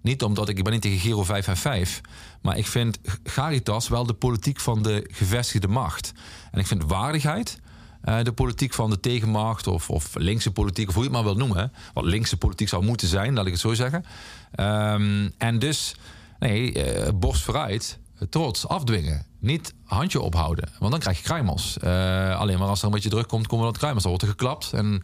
[0.00, 2.00] Niet omdat ik, ben niet tegen Giro 5 en 5.
[2.42, 6.12] Maar ik vind Caritas wel de politiek van de gevestigde macht.
[6.50, 7.60] En ik vind waardigheid
[8.02, 11.34] eh, de politiek van de tegenmacht of, of linkse politiek, of hoe je het maar
[11.34, 11.72] wil noemen.
[11.94, 14.04] Wat linkse politiek zou moeten zijn, laat ik het zo zeggen.
[14.52, 15.94] Ehm, en dus,
[16.38, 19.26] nee, eh, borst vooruit, trots, afdwingen.
[19.38, 21.78] Niet handje ophouden, want dan krijg je kruimels.
[21.78, 24.02] Eh, alleen maar als er een beetje druk komt, komen wat kruimels.
[24.02, 25.02] Dan wordt er geklapt en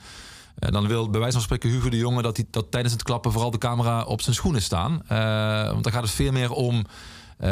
[0.59, 3.03] eh, dan wil bij wijze van spreken Hugo de Jonge dat, hij, dat tijdens het
[3.03, 5.03] klappen vooral de camera op zijn schoenen staan.
[5.09, 6.85] Eh, want dan gaat het veel meer om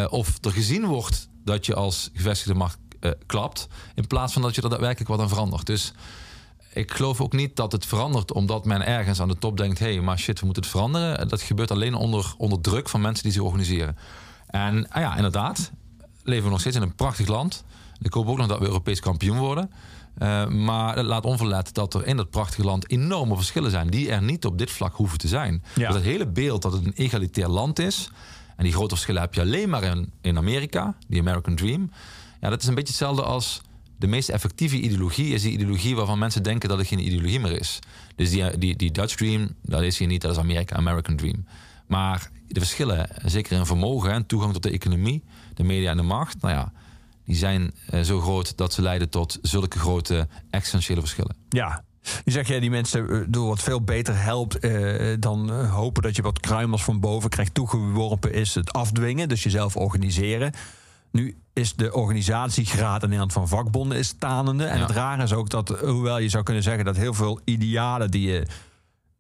[0.08, 2.78] of er gezien wordt dat je als gevestigde macht
[3.26, 3.68] klapt.
[3.94, 5.66] In plaats van dat je er daadwerkelijk wat aan verandert.
[5.66, 5.92] Dus
[6.72, 9.92] ik geloof ook niet dat het verandert omdat men ergens aan de top denkt: hé,
[9.92, 11.28] hey, maar shit, we moeten het veranderen.
[11.28, 13.96] Dat gebeurt alleen onder, onder druk van mensen die zich organiseren.
[14.52, 15.72] En ah ja, inderdaad,
[16.22, 17.64] leven we nog steeds in een prachtig land.
[18.00, 19.70] Ik hoop ook nog dat we Europees kampioen worden.
[20.18, 23.90] Eh, maar het laat onverlet dat er in dat prachtige land enorme verschillen zijn.
[23.90, 25.62] die er niet op dit vlak hoeven te zijn.
[25.74, 25.86] Ja.
[25.86, 28.10] Dus het hele beeld dat het een egalitair land is.
[28.56, 31.90] en die grote verschillen heb je alleen maar in, in Amerika, die American Dream.
[32.40, 33.60] Ja, dat is een beetje hetzelfde als
[33.96, 37.60] de meest effectieve ideologie is die ideologie waarvan mensen denken dat het geen ideologie meer
[37.60, 37.78] is.
[38.16, 41.44] Dus die, die, die Dutch Dream, dat is hier niet, dat is Amerika, American Dream.
[41.86, 45.24] Maar de verschillen, zeker in vermogen en toegang tot de economie,
[45.54, 46.72] de media en de macht, nou ja,
[47.24, 51.36] die zijn eh, zo groot dat ze leiden tot zulke grote essentiële verschillen.
[51.48, 51.84] Ja.
[52.24, 56.02] Nu zeg jij die mensen eh, door wat veel beter helpt eh, dan eh, hopen
[56.02, 60.52] dat je wat kruimels van boven krijgt toegeworpen is het afdwingen, dus jezelf organiseren.
[61.10, 64.64] Nu is de organisatiegraad in Nederland van vakbonden is tanende.
[64.64, 64.82] En Ja.
[64.86, 68.28] het rare is ook dat, hoewel je zou kunnen zeggen dat heel veel idealen die
[68.32, 68.46] je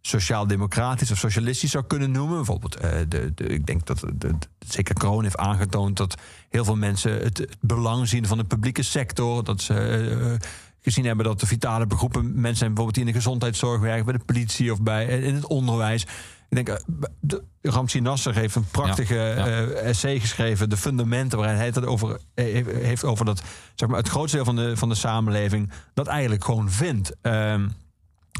[0.02, 2.36] sociaal-democratisch of socialistisch zou kunnen noemen.
[2.36, 4.34] Bijvoorbeeld, eh, de, de, ik denk dat de, de-
[4.66, 6.14] zeker Kroon heeft aangetoond dat
[6.48, 9.44] heel veel mensen het, het belang zien van de publieke sector.
[9.44, 10.48] Dat ze eh,
[10.80, 14.14] gezien hebben dat de vitale begroepen mensen zijn, bijvoorbeeld die in de gezondheidszorg werken, bij
[14.14, 16.02] de politie of bij eh, in het onderwijs.
[16.48, 16.80] Ik denk,
[17.20, 19.66] de- Ramsi Nasser heeft een prachtige Ja, ja.
[19.66, 23.42] essay geschreven, De Fundamenten, waarin hij het over, heeft over dat
[23.74, 27.12] zeg maar, het grootste deel van de, van de samenleving dat eigenlijk gewoon vindt.
[27.20, 27.68] Ehm,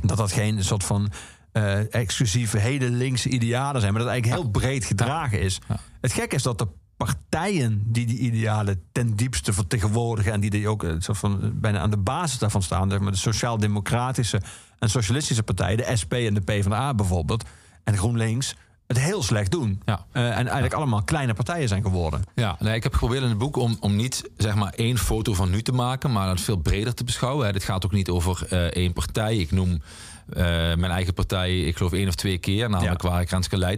[0.03, 1.11] dat dat geen soort van
[1.53, 5.59] eh, exclusieve hele linkse idealen zijn, maar dat het eigenlijk heel breed gedragen is.
[6.01, 10.69] Het gekke is dat de partijen die die idealen ten diepste vertegenwoordigen en die, die
[10.69, 14.41] ook eh, soort van, eh, bijna aan de basis daarvan staan, zeg maar de sociaal-democratische
[14.79, 17.45] en socialistische partijen, de SP en de PvdA bijvoorbeeld,
[17.85, 18.57] en GroenLinks,
[18.87, 19.83] het heel slecht doen.
[19.85, 20.07] Ja.
[20.13, 22.23] En eigenlijk allemaal kleine partijen zijn geworden.
[22.35, 25.35] Ja, nee, ik heb geprobeerd in het boek om, om niet zeg maar één foto
[25.35, 27.53] van nu te maken, maar het veel breder te beschouwen.
[27.53, 29.37] Dit gaat ook niet over één partij.
[29.37, 29.81] Ik noem
[30.29, 30.45] eh,
[30.75, 33.09] mijn eigen partij, ik geloof één of twee keer, namelijk Ja.
[33.09, 33.31] waar ik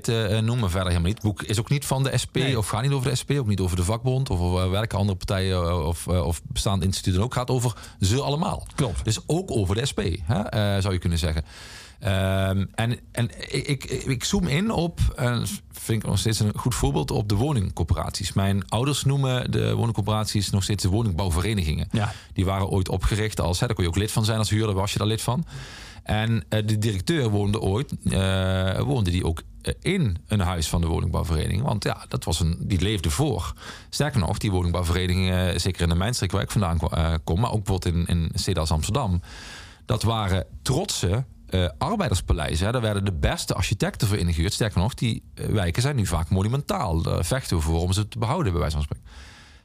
[0.08, 1.22] eh, noem, maar verder helemaal niet.
[1.22, 2.58] Het boek is ook niet van de SP Nee.
[2.58, 5.16] of gaat niet over de SP, ook niet over de vakbond of over welke andere
[5.18, 7.28] partijen eh, of, eh, of bestaande instituten ook.
[7.28, 8.66] Het gaat over ze allemaal.
[8.74, 9.04] Klopt.
[9.04, 11.44] Dus ook over de SP, hè, zou je kunnen zeggen.
[11.98, 16.52] Ehm, en en ik, ik, ik zoom in op, en vind ik nog steeds een
[16.56, 18.32] goed voorbeeld, op de woningcorporaties.
[18.32, 21.88] Mijn ouders noemen de woningcorporaties nog steeds de woningbouwverenigingen.
[21.90, 22.12] Ja.
[22.32, 24.74] Die waren ooit opgericht als, hè, daar kon je ook lid van zijn als huurder,
[24.74, 25.46] was je daar lid van.
[26.04, 30.80] En eh, de directeur woonde ooit, eh, woonde die ook eh, in een huis van
[30.80, 31.62] de woningbouwvereniging.
[31.62, 33.52] Want ja, dat was een, die leefde voor.
[33.90, 36.78] Sterker nog, die woningbouwvereniging, eh, zeker in de mijnstreek waar ik vandaan
[37.24, 39.20] kom, maar ook bijvoorbeeld in, in Amsterdam.
[39.84, 42.66] Dat waren trotse eh, arbeiderspaleizen.
[42.66, 42.72] Hè.
[42.72, 44.52] Daar werden de beste architecten voor ingehuurd.
[44.52, 47.02] Sterker nog, die wijken zijn nu vaak monumentaal.
[47.02, 49.06] Daar vechten we voor om ze te behouden, bij wijze van spreken.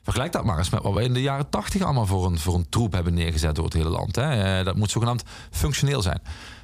[0.10, 2.56] Vergelijk dat maar eens met wat we in de jaren tachtig allemaal voor een, voor
[2.56, 4.16] een troep hebben neergezet door het hele land.
[4.16, 4.58] Hè.
[4.60, 6.22] Eh, Dat moet zogenaamd functioneel zijn.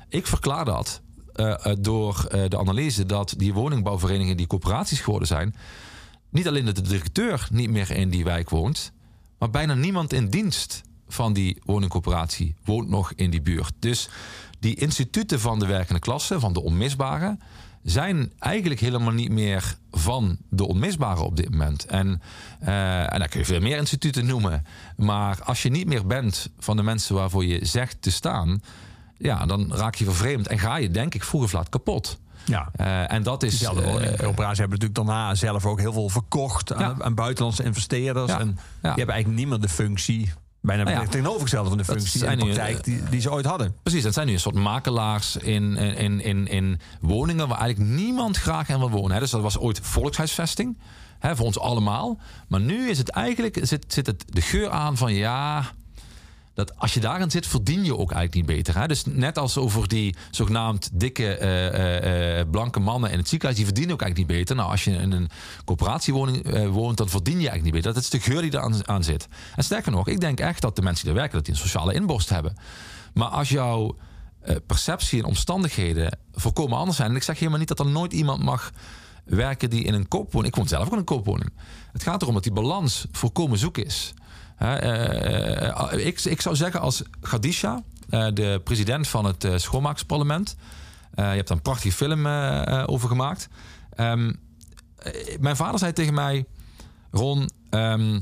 [0.10, 1.02] Ik verklaar dat
[1.34, 5.56] eh, eh, door de analyse dat die woningbouwverenigingen die coöperaties geworden zijn,
[6.30, 8.92] niet alleen dat de directeur niet meer in die wijk woont,
[9.40, 13.74] maar bijna niemand in dienst van die woningcoöperatie woont nog in die buurt.
[13.80, 14.10] Dus
[14.60, 17.38] die instituten van de werkende klasse, van de onmisbare,
[17.86, 21.86] zijn eigenlijk helemaal niet meer van de onmisbare op dit moment.
[21.86, 22.22] En,
[22.60, 24.66] eh, en daar kun je veel meer instituten noemen.
[24.98, 28.62] Maar als je niet meer bent van de mensen waarvoor je zegt te staan,
[29.18, 32.20] ja, dan raak je vervreemd en ga je, denk ik, vroeg of laat kapot.
[32.46, 32.70] Ja.
[32.76, 33.50] Eh, en dat is.
[33.50, 37.04] Diezelfde eh, woningcorporaties hebben natuurlijk daarna zelf ook heel veel verkocht aan, Ja.
[37.06, 38.32] aan buitenlandse investeerders.
[38.32, 38.40] Ja.
[38.40, 38.54] En Ja.
[38.82, 40.32] die hebben eigenlijk niet meer de functie,
[40.66, 41.06] bijna Nou ja.
[41.06, 43.76] tegenovergestelde van de functie in de praktijk die, die ze ooit hadden.
[43.84, 48.38] Precies, dat zijn nu een soort makelaars in, in, in, in woningen waar eigenlijk niemand
[48.38, 49.20] graag in wil wonen.
[49.20, 50.78] Dus dat was ooit volkshuisvesting,
[51.20, 52.20] hè, voor ons allemaal.
[52.48, 55.64] Maar nu is het eigenlijk, zit, zit het de geur aan van ja,
[56.56, 58.80] dat als je daarin zit, verdien je ook eigenlijk niet beter.
[58.82, 58.88] Hè?
[58.88, 63.58] Dus net als over die zogenaamd dikke eh, eh, eh, blanke mannen in het ziekenhuis,
[63.58, 64.56] die verdienen ook eigenlijk niet beter.
[64.56, 65.30] Nou, als je in een
[65.66, 67.94] coöperatiewoning woont, dan verdien je eigenlijk niet beter.
[67.94, 69.28] Dat is de geur die eraan aan zit.
[69.56, 71.70] En sterker nog, ik denk echt dat de mensen die daar werken, dat die een
[71.70, 72.58] sociale inborst hebben.
[73.14, 73.98] Maar als jouw
[74.66, 78.44] perceptie en omstandigheden volkomen anders zijn, en ik zeg helemaal niet dat er nooit iemand
[78.44, 78.72] mag
[79.26, 80.54] werken die in een koopwoning.
[80.54, 81.54] Ik woon zelf ook in een koopwoning.
[81.92, 84.14] Het gaat erom dat die balans volkomen zoek is.
[84.56, 89.58] Hè, eh, eh, ik, ik zou zeggen als Gadisha, eh, de president van het eh,
[89.58, 90.56] schoonmaaksparlement.
[91.14, 93.48] eh, je hebt daar een prachtige film eh, eh, over gemaakt.
[93.96, 94.34] Ehm,
[94.98, 96.46] eh, mijn vader zei tegen mij:
[97.12, 98.20] Ron, ehm,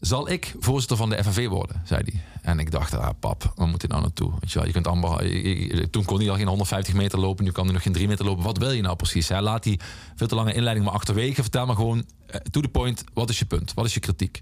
[0.00, 1.82] zal ik voorzitter van de FNV worden?
[1.84, 2.22] zei hij.
[2.48, 4.32] En ik dacht, ah, pap, waar moet dit nou naartoe?
[4.40, 7.82] Je, je kunt toen kon hij al geen 150 meter lopen, nu kan hij nog
[7.82, 8.44] geen 3 meter lopen.
[8.44, 9.28] Wat wil je nou precies?
[9.28, 9.40] Hè?
[9.40, 9.80] Laat die
[10.16, 11.42] veel te lange inleiding maar achterwege.
[11.42, 13.74] Vertel maar gewoon, eh, to the point, wat is je punt?
[13.74, 14.40] Wat is je kritiek?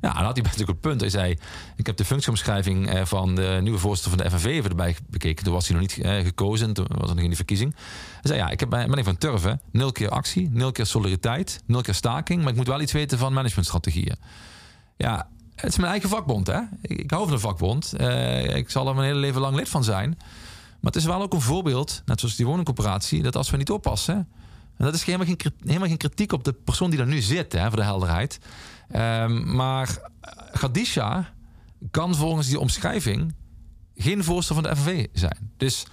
[0.00, 1.00] Ja, dan had hij natuurlijk een punt.
[1.00, 1.36] Hij zei,
[1.76, 5.44] ik heb de functieomschrijving eh, van de nieuwe voorzitter van de FNV even erbij bekeken.
[5.44, 7.74] Toen was hij nog niet eh, gekozen, toen was er nog in die verkiezing.
[7.74, 9.60] Hij zei, ja, ik heb, ben ik van Turven.
[9.72, 12.40] Nul keer actie, nul keer solidariteit, nul keer staking.
[12.40, 14.16] Maar ik moet wel iets weten van managementstrategieën.
[14.96, 15.28] Ja,
[15.60, 16.60] het is mijn eigen vakbond, hè.
[16.82, 17.92] Ik, hou van een vakbond.
[17.92, 20.08] Eh, ik zal er mijn hele leven lang lid van zijn.
[20.80, 23.70] Maar het is wel ook een voorbeeld, net zoals die woningcoöperatie, dat als we niet
[23.70, 24.28] oppassen...
[24.78, 27.52] En dat is helemaal geen, helemaal geen kritiek op de persoon die daar nu zit,
[27.52, 28.38] hè, voor de helderheid.
[28.88, 29.98] Ehm, maar
[30.52, 31.32] Gadisha
[31.90, 33.34] kan volgens die omschrijving
[33.96, 35.50] geen voorstel van de FNV zijn.
[35.56, 35.86] Dus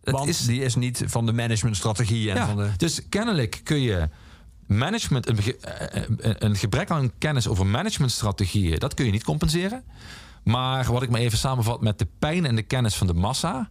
[0.00, 2.70] het Want is, die is niet van de managementstrategie en ja, van de...
[2.76, 4.08] Dus kennelijk kun je
[4.66, 9.84] management, een, eh, eh, een gebrek aan kennis over managementstrategieën, dat kun je niet compenseren.
[10.44, 13.70] Maar wat ik maar even samenvat met de pijn en de kennis van de massa,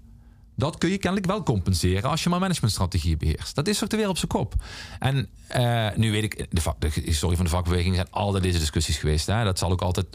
[0.55, 3.55] dat kun je kennelijk wel compenseren als je maar managementstrategieën beheerst.
[3.55, 4.53] Dat is ook de wereld op zijn kop.
[4.99, 9.25] En eh, nu weet ik, de, historie van de vakbeweging zijn altijd deze discussies geweest.
[9.25, 9.43] Hè?
[9.43, 10.07] Dat zal ook altijd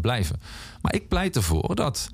[0.00, 0.40] blijven.
[0.82, 2.10] Maar ik pleit ervoor dat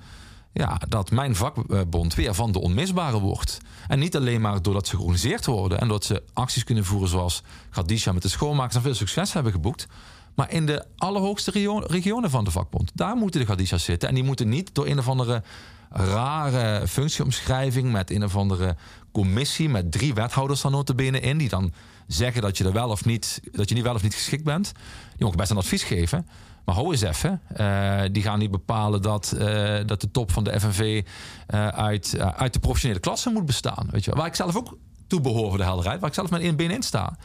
[0.53, 3.59] ja, dat mijn vakbond weer van de onmisbare wordt.
[3.89, 7.43] En niet alleen maar doordat ze georganiseerd worden en dat ze acties kunnen voeren zoals
[7.71, 9.87] Gadisha met de schoonmakers en veel succes hebben geboekt.
[10.35, 12.91] Maar in de allerhoogste regio- regionen van de vakbond.
[12.95, 14.09] Daar moeten de Gadisha's zitten.
[14.09, 15.43] En die moeten niet door een of andere
[15.91, 18.77] rare functieomschrijving met een of andere
[19.13, 21.73] commissie met drie wethouders dan notabene in die dan
[22.07, 24.73] zeggen dat je er wel of niet dat je niet wel of niet geschikt bent.
[25.11, 26.27] Die mogen best een advies geven.
[26.65, 27.41] Maar hou eens even.
[27.49, 31.05] eh, die gaan niet bepalen dat, eh, dat de top van de FNV
[31.47, 33.89] eh, uit, uit de professionele klasse moet bestaan.
[33.91, 34.21] Weet je wel.
[34.21, 34.77] Waar ik zelf ook
[35.07, 36.01] toe behoor voor de helderheid.
[36.01, 37.17] Waar ik zelf met been in sta.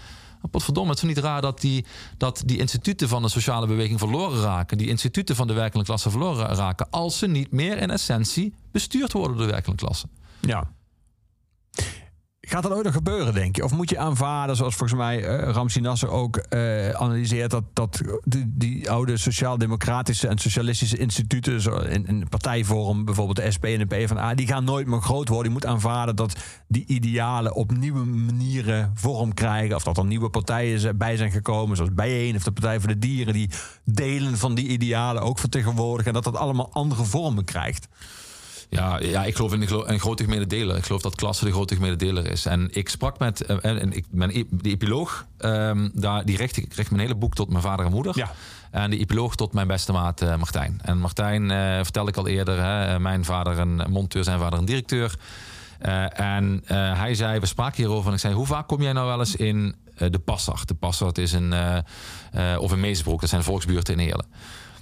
[0.52, 1.86] Potverdomme, het is niet raar dat die,
[2.18, 4.78] dat die instituten van de sociale beweging verloren raken.
[4.78, 6.88] Die instituten van de werkelijke klasse verloren raken.
[6.90, 10.08] Als ze niet meer in essentie bestuurd worden door de werkelijke klasse.
[10.40, 10.68] Ja.
[12.50, 13.64] Gaat dat ooit nog gebeuren, denk je?
[13.64, 17.52] Of moet je aanvaarden, zoals volgens mij eh Ramsi Nasser ook eh, analyseert...
[17.52, 21.62] dat, dat die, die oude sociaal-democratische en socialistische instituten...
[21.62, 24.34] zo in, in partijvorm, bijvoorbeeld de SP en de PvdA...
[24.34, 25.48] die gaan nooit meer groot worden.
[25.48, 26.36] Je moet aanvaarden dat
[26.68, 29.76] die idealen op nieuwe manieren vorm krijgen...
[29.76, 33.00] of dat er nieuwe partijen bij zijn gekomen, zoals Bijeen of de Partij voor de
[33.00, 33.34] Dieren...
[33.34, 33.50] die
[33.84, 36.08] delen van die idealen ook vertegenwoordigen...
[36.08, 37.88] en dat dat allemaal andere vormen krijgt.
[38.70, 40.78] Ja, ja, ik geloof in een, gro- een grote gemene deler.
[40.78, 42.46] Ik geloof dat klasse de grote gemene deler is.
[42.46, 46.38] En ik sprak met eh, en en ik, mijn, e- die epiloog, ehm, daar, die
[46.38, 48.18] richt, ik richt mijn hele boek tot mijn vader en moeder.
[48.18, 48.32] Ja.
[48.72, 50.80] En de epiloog tot mijn beste maat eh, Martijn.
[50.84, 54.60] En Martijn, eh, vertelde ik al eerder, hè, eh, mijn vader een monteur, zijn vader
[54.60, 55.16] een directeur.
[55.80, 58.94] Eh, en eh, hij zei, we spraken hierover en ik zei, hoe vaak kom jij
[58.94, 60.68] nou wel eens in eh, de Passart?
[60.68, 61.78] De Passart is een, eh,
[62.54, 64.26] eh, of in Meesbroek, dat zijn volksbuurten in Heerlen.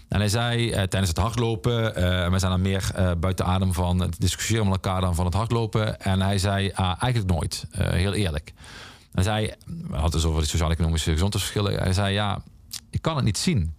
[0.07, 3.73] En hij zei eh, tijdens het hardlopen, eh, we zijn dan meer eh, buiten adem
[3.73, 6.02] van het discussiëren met elkaar dan van het hardlopen.
[6.02, 8.53] En hij zei ah, eigenlijk nooit, heel eerlijk.
[9.11, 11.84] Hij zei, we hadden het dus over de sociaal-economische gezondheidsverschillen.
[11.84, 12.41] Hij zei, ja,
[12.90, 13.73] ik kan het niet zien.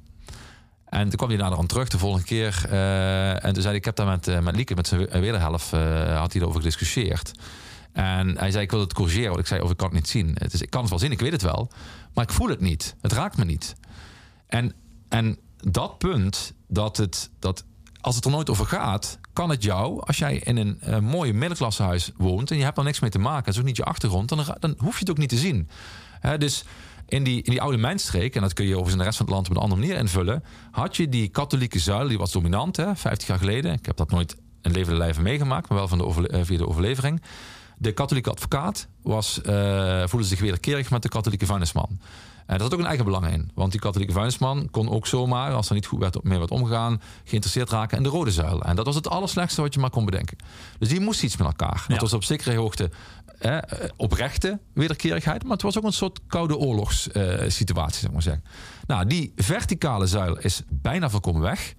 [0.84, 2.66] En toen kwam hij daar dan terug de volgende keer.
[2.70, 6.40] en toen zei hij, ik heb daar met, met Lieke, met zijn wederhelft, had hij
[6.40, 7.32] erover gediscussieerd.
[7.92, 9.28] En hij zei, ik wil het corrigeren.
[9.28, 10.36] Want ik zei, of ik kan het niet zien.
[10.38, 11.70] Het is, ik kan het wel zien, ik weet het wel.
[12.14, 12.94] Maar ik voel het niet.
[13.00, 13.74] Het raakt me niet.
[14.46, 14.74] En,
[15.08, 17.64] en dat punt, dat het, dat
[18.00, 21.32] als het er nooit over gaat, kan het jou, als jij in een eh, mooie
[21.32, 23.84] middenklassehuis woont en je hebt er niks mee te maken, het is ook niet je
[23.84, 25.68] achtergrond, dan, dan hoef je het ook niet te zien.
[26.38, 26.64] Dus
[27.08, 29.26] in die, in die oude mijnstreek, en dat kun je overigens in de rest van
[29.26, 32.76] het land op een andere manier invullen, had je die katholieke zuil, die was dominant,
[32.76, 33.72] hè, 50 jaar geleden.
[33.72, 36.68] Ik heb dat nooit in levende lijven meegemaakt, maar wel van de eh, via de
[36.68, 37.22] overlevering.
[37.78, 42.00] De katholieke advocaat was, eh, voelde zich wederkerig met de katholieke vuilnisman.
[42.46, 43.50] En daar zat ook een eigen belang in.
[43.54, 47.00] Want die katholieke vuilnisman kon ook zomaar, als er niet goed werd, mee werd omgegaan,
[47.24, 48.62] geïnteresseerd raken in de rode zuil.
[48.62, 50.36] En dat was het allerslechtste wat je maar kon bedenken.
[50.78, 51.84] Dus die moest iets met elkaar.
[51.88, 52.90] Dat was op zekere hoogte
[53.38, 53.58] eh,
[53.96, 58.44] oprechte wederkerigheid, maar het was ook een soort koude oorlogssituatie, zeg maar zeggen.
[58.86, 61.74] Nou, die verticale zuil is bijna volkomen weg.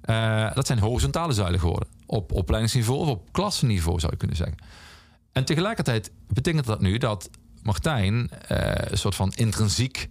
[0.00, 1.88] Eh, dat zijn horizontale zuilen geworden.
[2.06, 4.56] Op opleidingsniveau of op klassenniveau zou je kunnen zeggen.
[5.32, 7.30] En tegelijkertijd betekent dat nu dat
[7.62, 10.08] Martijn eh, een soort van intrinsiek,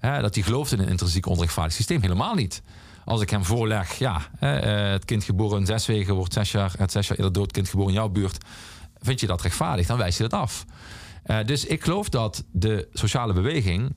[0.00, 2.00] dat hij gelooft in een intrinsiek onrechtvaardig systeem.
[2.00, 2.62] Helemaal niet.
[3.04, 6.92] Als ik hem voorleg, ja, eh, het kind geboren in Zeswegen wordt zes jaar, het
[6.92, 8.44] zes jaar eerder dood kind geboren in jouw buurt.
[9.00, 9.86] Vind je dat rechtvaardig?
[9.86, 10.64] Dan wijs je dat af.
[11.22, 13.94] Eh, dus ik geloof dat de sociale beweging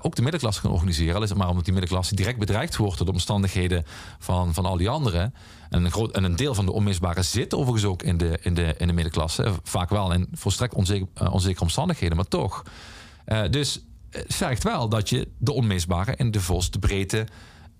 [0.00, 1.14] ook de middenklasse kan organiseren.
[1.14, 3.84] Al is het maar omdat die middenklasse direct bedreigd wordt door de omstandigheden
[4.18, 5.34] van, van al die anderen.
[5.70, 8.54] En een, groot, en een deel van de onmisbare zit overigens ook in de, in
[8.54, 9.52] de, in de middenklasse.
[9.62, 12.62] Vaak wel in volstrekt eh, onzekere omstandigheden, maar toch.
[13.24, 17.26] Eh, dus het vergt wel dat je de onmisbare in de volste breedte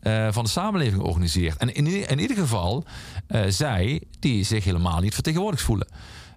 [0.00, 1.56] eh, van de samenleving organiseert.
[1.56, 2.84] En in, in ieder geval
[3.26, 5.88] eh, zij die zich helemaal niet vertegenwoordigd voelen.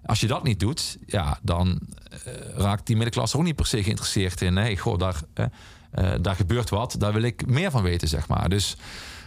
[0.06, 1.80] Als je dat niet doet, ja, dan
[2.24, 4.54] eh, raakt die middenklasse ook niet per se geïnteresseerd in.
[4.54, 5.44] Nee, goh, daar, eh,
[5.90, 8.48] eh, daar gebeurt wat, daar wil ik meer van weten, zeg maar.
[8.48, 8.76] Dus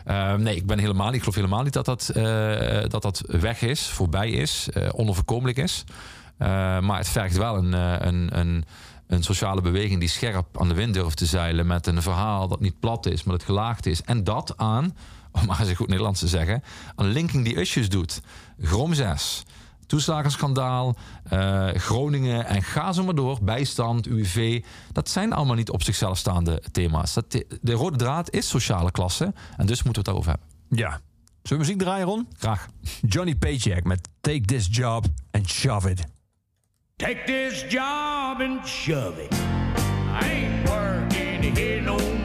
[0.08, 3.24] eh, nee, ik ben helemaal niet, ik geloof helemaal niet dat dat, eh, dat, dat
[3.26, 5.84] weg is, voorbij is, eh, onoverkomelijk is.
[6.38, 6.48] Eh,
[6.80, 8.66] maar het vergt wel een, eh, een, een,
[9.08, 12.60] een sociale beweging die scherp aan de wind durft te zeilen met een verhaal dat
[12.60, 14.02] niet plat is, maar dat gelaagd is.
[14.02, 14.96] En dat aan,
[15.32, 16.64] om maar eens goed Nederlands te zeggen,
[16.96, 18.22] aan linking die issues doet.
[18.62, 19.44] Grom 6,
[19.88, 24.64] toeslagenschandaal, eh, Groningen en ga zo maar door, bijstand, UWV.
[24.92, 27.14] Dat zijn allemaal niet op zichzelf staande thema's.
[27.14, 27.32] Dat,
[27.62, 30.48] de rode draad is sociale klasse en dus moeten we het daarover hebben.
[30.70, 30.90] Ja.
[31.44, 32.28] Zullen we muziek draaien, Ron?
[32.38, 32.68] Graag.
[33.02, 36.04] Johnny Paycheck met Take This Job and Shove It.
[36.96, 39.34] Take this job and shove it.
[40.22, 42.17] I ain't working here no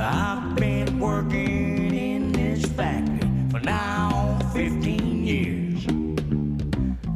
[0.00, 5.86] I've been working in this factory for now 15 years.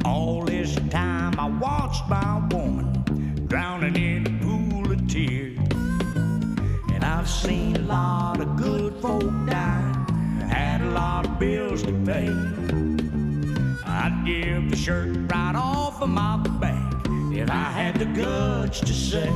[0.03, 5.57] All this time I watched my woman drowning in a pool of tears.
[6.91, 10.05] And I've seen a lot of good folk die,
[10.49, 12.27] had a lot of bills to pay.
[13.85, 18.93] I'd give the shirt right off of my back if I had the guts to
[18.93, 19.31] say.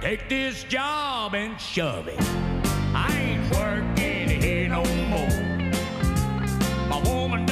[0.00, 2.16] Take this job and shove it.
[2.94, 5.28] I ain't working here no more.
[6.88, 7.44] My woman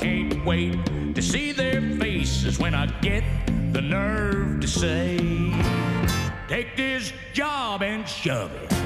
[0.00, 3.22] can't wait to see their faces when I get
[3.74, 5.18] the nerve to say,
[6.48, 8.79] Take this job and shove it.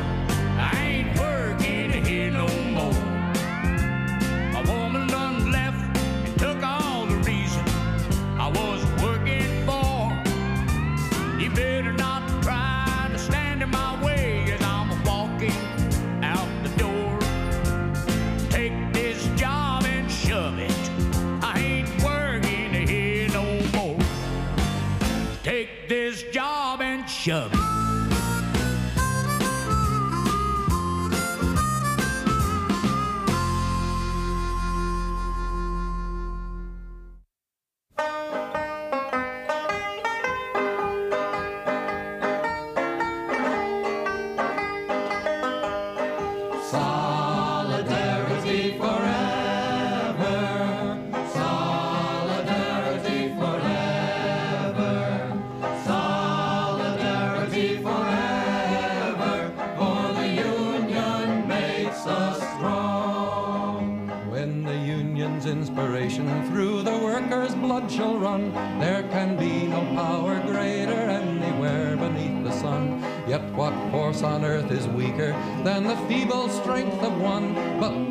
[75.64, 77.54] Than the feeble strength of one?
[77.80, 78.03] But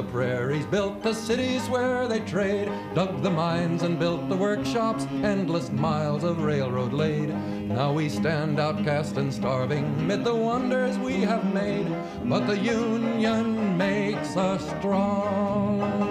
[0.00, 5.04] the prairies, built the cities where they trade, dug the mines and built the workshops,
[5.22, 7.28] endless miles of railroad laid.
[7.68, 11.94] Now we stand outcast and starving mid the wonders we have made,
[12.24, 16.09] but the union makes us strong.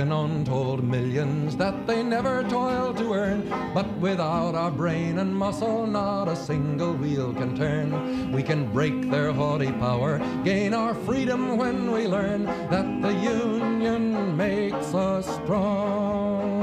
[0.00, 3.48] Untold millions that they never toiled to earn.
[3.74, 8.30] But without our brain and muscle, not a single wheel can turn.
[8.30, 14.36] We can break their haughty power, gain our freedom when we learn that the union
[14.36, 16.57] makes us strong.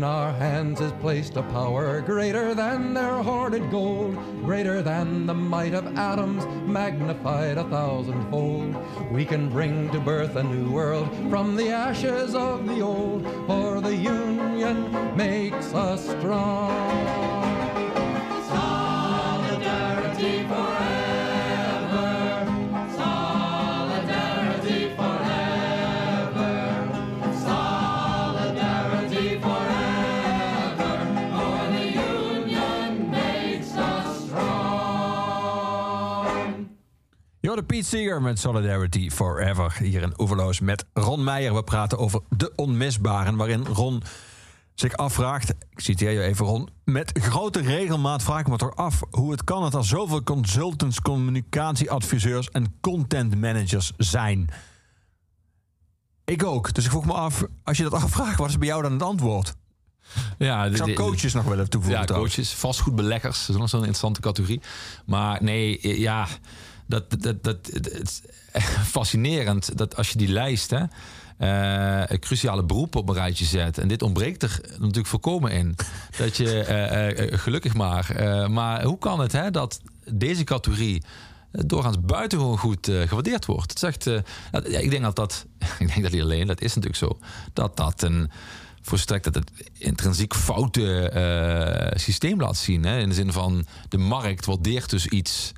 [0.00, 4.14] In our hands is placed a power greater than their hoarded gold,
[4.46, 8.74] greater than the might of atoms, magnified a thousandfold.
[9.12, 13.82] We can bring to birth a new world from the ashes of the old, for
[13.82, 17.29] the union makes us strong.
[37.50, 39.76] Jorde Piet Seeger met Solidarity Forever.
[39.78, 41.54] Hier in Oeverloos met Ron Meijer.
[41.54, 43.36] We praten over de onmisbaren.
[43.36, 44.02] Waarin Ron
[44.74, 45.50] zich afvraagt.
[45.50, 46.68] Ik citeer je even, Ron.
[46.84, 51.00] Met grote regelmaat vraag ik me toch af hoe het kan dat er zoveel consultants,
[51.00, 54.48] communicatieadviseurs en content managers zijn.
[56.24, 56.74] Ik ook.
[56.74, 59.02] Dus ik vroeg me af, als je dat afvraagt, wat is bij jou dan het
[59.02, 59.54] antwoord?
[60.38, 62.00] Ja, Ik de- zou de- coaches nog willen toevoegen.
[62.00, 62.34] Ja, trouwens.
[62.34, 64.60] coaches, vastgoedbeleggers, dat is nog zo'n interessante categorie.
[65.06, 66.26] Maar nee, ja,
[66.90, 68.20] dat, dat, dat, het is
[68.96, 70.84] fascinerend dat als je die lijst, hè,
[71.40, 73.78] eh, cruciale beroepen op een rijtje zet.
[73.78, 75.76] En dit ontbreekt er natuurlijk volkomen in.
[76.18, 78.14] Dat je, eh, eh, gelukkig maar.
[78.50, 79.80] maar hoe kan het hè, dat
[80.10, 81.02] deze categorie
[81.50, 83.80] doorgaans buitengewoon goed gewaardeerd wordt?
[83.80, 84.04] Het
[84.50, 85.46] ja, ik denk dat dat,
[85.78, 87.18] ik denk dat niet alleen, dat is natuurlijk zo,
[87.52, 88.30] dat dat een
[88.82, 92.84] volstrekt dat het intrinsiek foute systeem laat zien.
[92.84, 92.98] Hè?
[92.98, 95.52] In de zin van de markt waardeert dus iets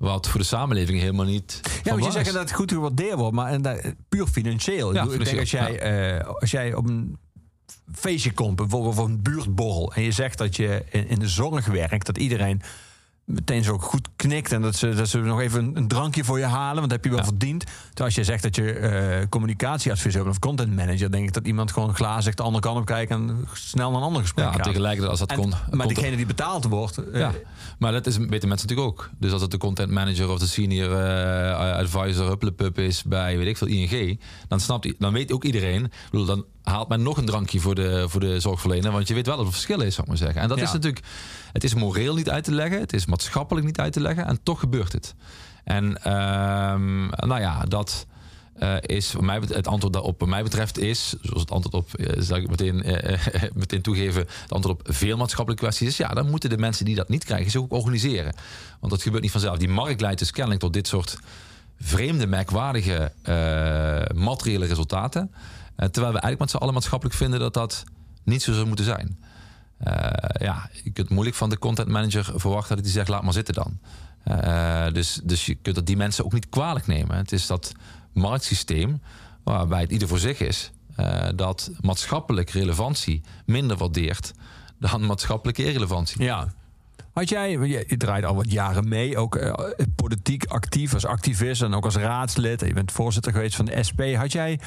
[0.00, 1.60] Wat voor de samenleving helemaal niet.
[1.82, 4.94] Ja, moet je zeggen dat het goed gewaardeerd wordt, maar en dat- puur financieel.
[4.94, 7.18] Ja, ik, denk als jij, eh, als jij op een
[7.92, 11.66] feestje komt, bijvoorbeeld of een buurtborrel, en je zegt dat je in, in de zorg
[11.66, 12.62] werkt, dat iedereen
[13.32, 16.38] meteen zo goed knikt en dat ze, dat ze nog even een, een drankje voor
[16.38, 17.60] je halen, want dat heb je wel verdiend.
[17.64, 21.46] Terwijl als je zegt dat je eh, communicatieadviseur bent of content manager, denk ik dat
[21.46, 24.52] iemand gewoon glazen de andere kant op kijkt en snel naar een ander gesprek Ja,
[24.52, 24.62] gaat.
[24.62, 25.52] tegelijkertijd als dat En- kon.
[25.70, 27.32] Maar degene die betaald wordt, eh, Ja,
[27.78, 29.10] maar dat is, weten mensen natuurlijk ook.
[29.18, 33.46] Dus als het de content manager of de senior eh, advisor hupplepup is bij, weet
[33.46, 37.16] ik veel, ING, dan, snapt, dan weet ook iedereen, ik bedoel, dan haalt men nog
[37.16, 39.90] een drankje voor de, voor de zorgverlener, want je weet wel wat het verschil is,
[39.94, 40.40] zou ik maar zeggen.
[40.42, 40.64] En dat Ja.
[40.64, 41.04] is natuurlijk,
[41.52, 44.42] het is moreel niet uit te leggen, het is maatschappelijk niet uit te leggen, en
[44.42, 45.14] toch gebeurt het.
[45.64, 48.06] En ehm, nou ja, dat
[48.60, 51.94] eh, is voor mij het antwoord daarop, wat mij betreft, is, zoals het antwoord op,
[51.94, 56.08] eh, zal ik meteen, eh, meteen toegeven, het antwoord op veel maatschappelijke kwesties is, ja,
[56.08, 58.34] dan moeten de mensen die dat niet krijgen zich ook organiseren.
[58.80, 59.58] Want dat gebeurt niet vanzelf.
[59.58, 61.18] Die markt leidt dus kennelijk tot dit soort
[61.78, 63.12] vreemde, merkwaardige
[64.14, 65.30] materiële resultaten.
[65.76, 67.84] Terwijl we eigenlijk met z'n allen maatschappelijk vinden dat dat
[68.24, 69.18] niet zo zou moeten zijn.
[69.80, 73.32] Eh, ja, je kunt moeilijk van de content manager verwachten dat hij zegt: laat maar
[73.32, 73.78] zitten dan.
[74.24, 77.16] Eh, dus, dus je kunt dat die mensen ook niet kwalijk nemen.
[77.16, 77.72] Het is dat
[78.12, 79.02] marktsysteem
[79.44, 84.32] waarbij het ieder voor zich is, eh, dat maatschappelijk relevantie minder waardeert
[84.78, 86.22] dan maatschappelijke irrelevantie.
[86.22, 86.52] Ja.
[87.12, 89.38] Had jij, je, draait al wat jaren mee, ook
[89.96, 92.60] politiek actief als activist en ook als raadslid.
[92.60, 94.00] Je bent voorzitter geweest van de SP.
[94.14, 94.60] Had jij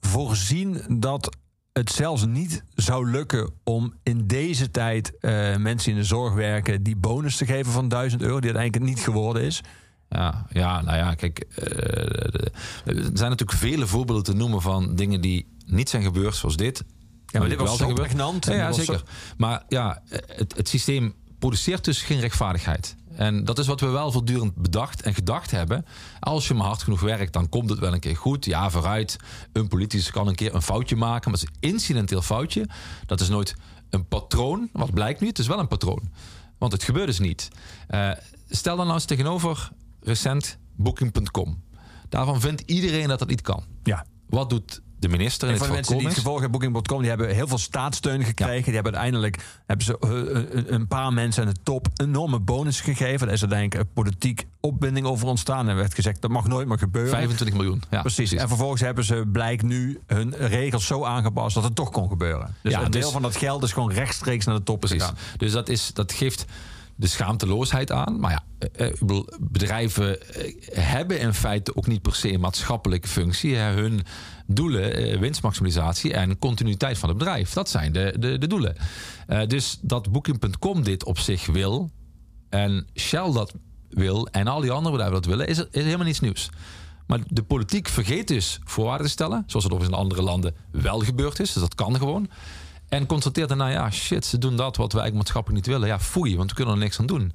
[0.00, 1.36] voorzien dat
[1.78, 6.82] het zelfs niet zou lukken om in deze tijd eh, mensen in de zorg werken
[6.82, 9.60] die bonus te geven van 1000 euro, die uiteindelijk niet geworden is?
[10.08, 12.50] Ja, ja, nou ja, kijk, de-
[12.84, 16.84] er zijn natuurlijk vele voorbeelden te noemen van dingen die niet zijn gebeurd, zoals dit.
[17.26, 18.44] Ja, maar dit was wel pregnant.
[18.46, 19.02] Ja, zeker.
[19.36, 22.96] Maar ja, het, het systeem produceert dus geen rechtvaardigheid.
[23.16, 25.84] En dat is wat we wel voortdurend bedacht en gedacht hebben.
[26.20, 28.44] Als je maar hard genoeg werkt, dan komt het wel een keer goed.
[28.44, 29.16] Ja, vooruit.
[29.52, 31.30] Een politicus kan een keer een foutje maken.
[31.30, 32.68] Maar het is een incidenteel foutje.
[33.06, 33.56] Dat is nooit
[33.90, 34.68] een patroon.
[34.72, 35.26] Wat blijkt nu?
[35.26, 36.10] Het is wel een patroon.
[36.58, 37.48] Want het gebeurt dus niet.
[37.86, 38.10] Eh,
[38.48, 39.70] stel dan nou eens tegenover
[40.00, 41.62] recent Booking.com.
[42.08, 43.64] Daarvan vindt iedereen dat dat niet kan.
[43.82, 44.06] Ja.
[44.28, 47.08] Wat doet de minister in En voor de mensen die het gevolg hebben, Booking.com, die
[47.08, 48.64] hebben heel veel staatssteun gekregen.
[48.64, 50.10] Die hebben uiteindelijk hebben ze, eh,
[50.56, 53.26] een- een paar mensen aan de top enorme bonus gegeven.
[53.26, 55.68] Daar is uiteindelijk een politiek opbinding over ontstaan.
[55.68, 57.10] En werd gezegd, dat mag nooit meer gebeuren.
[57.10, 57.82] 25 miljoen.
[57.90, 58.32] Ja, precies.
[58.32, 62.54] En vervolgens hebben ze blijk nu hun regels zo aangepast dat het toch kon gebeuren.
[62.62, 65.00] Dus Ja, een deel dus- van dat geld is gewoon rechtstreeks naar de top Precies.
[65.02, 65.16] gegaan.
[65.36, 66.44] Dus dat, is, dat geeft
[66.98, 68.20] de schaamteloosheid aan.
[68.20, 72.40] Maar ja, eh, eh, ik bedrijven eh, hebben in feite ook niet per se een
[72.40, 73.56] maatschappelijke functie.
[73.56, 74.02] Hun
[74.46, 77.52] doelen, eh, winstmaximalisatie en continuïteit van het bedrijf.
[77.52, 78.76] Dat zijn de, de, de doelen.
[79.26, 81.90] Eh, dus dat Booking.com dit op zich wil
[82.48, 83.54] en Shell dat
[83.88, 86.50] wil en al die andere bedrijven dat willen, is, helemaal niets nieuws.
[87.06, 90.98] Maar de politiek vergeet dus voorwaarden te stellen, zoals het overigens in andere landen wel
[90.98, 91.52] gebeurd is.
[91.52, 92.28] Dus dat kan gewoon.
[92.88, 95.88] En constateert daarna, ja, shit, ze doen dat wat we eigenlijk maatschappelijk niet willen.
[95.88, 97.32] Ja, foei, want we kunnen er niks aan doen.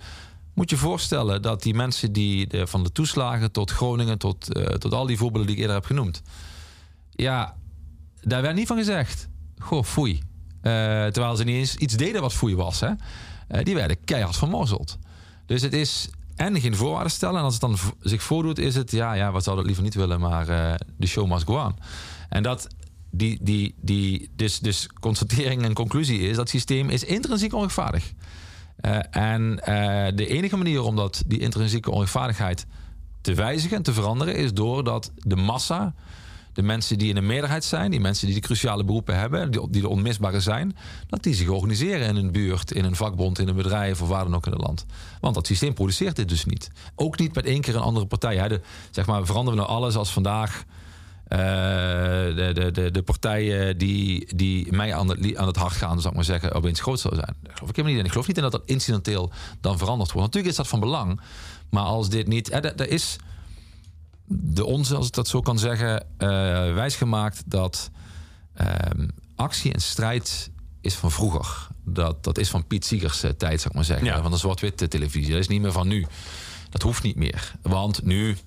[0.53, 4.93] Moet je voorstellen dat die mensen die van de toeslagen tot Groningen, tot, eh, tot
[4.93, 6.21] al die voorbeelden die ik eerder heb genoemd.
[7.21, 7.55] Ja,
[8.21, 9.29] daar werd niet van gezegd.
[9.57, 10.21] Goh, foei.
[10.61, 10.71] Eh,
[11.05, 12.79] terwijl ze niet eens iets deden wat foei was.
[12.79, 12.89] Hè?
[13.47, 14.97] Eh, die werden keihard vermorzeld.
[15.45, 17.37] Dus het is en geen voorwaarden stellen.
[17.37, 18.91] En als het dan zich voordoet, is het...
[18.91, 21.75] ja, ja, wat zouden we liever niet willen, maar eh, de show must go on.
[22.29, 22.67] En dat...
[23.13, 26.29] Die, die, die, dus, dus constatering en conclusie is...
[26.29, 28.13] dat het systeem is intrinsiek onrechtvaardig.
[29.11, 29.55] En
[30.15, 32.65] de enige manier om dat, die intrinsieke onrechtvaardigheid
[33.21, 34.35] te wijzigen en te veranderen...
[34.35, 35.93] is doordat de massa,
[36.53, 37.91] de mensen die in de meerderheid zijn...
[37.91, 40.77] die mensen die de cruciale beroepen hebben, die, de onmisbare zijn...
[41.07, 44.01] dat die zich organiseren in een buurt, in een vakbond, in een bedrijf...
[44.01, 44.85] of waar dan ook in het land.
[45.19, 46.69] Want dat systeem produceert dit dus niet.
[46.95, 48.47] Ook niet met één keer een andere partij.
[48.47, 48.61] De,
[48.91, 50.63] zeg maar, veranderen we nou alles als vandaag...
[51.27, 55.97] eh, de, de, de, de partijen die, die mij aan het, aan het hart gaan,
[55.97, 57.35] zou ik maar zeggen, opeens groot zou zijn.
[57.41, 58.05] Daar geloof ik helemaal niet in.
[58.05, 60.25] Ik geloof niet in dat dat incidenteel dan veranderd wordt.
[60.27, 61.21] Natuurlijk is dat van belang,
[61.69, 62.51] maar als dit niet.
[62.51, 63.17] Er is
[64.31, 66.27] de onze, als ik dat zo kan zeggen, eh
[66.73, 67.91] wijsgemaakt dat
[68.53, 70.51] ehm, actie en strijd
[70.81, 71.67] is van vroeger.
[71.83, 74.21] Dat, dat is van Piet Siegers eh, tijd, zou ik maar zeggen.
[74.21, 75.31] Van de zwart-witte televisie.
[75.31, 76.05] Dat is niet meer van nu.
[76.69, 77.55] Dat hoeft niet meer.
[77.61, 78.37] Want nu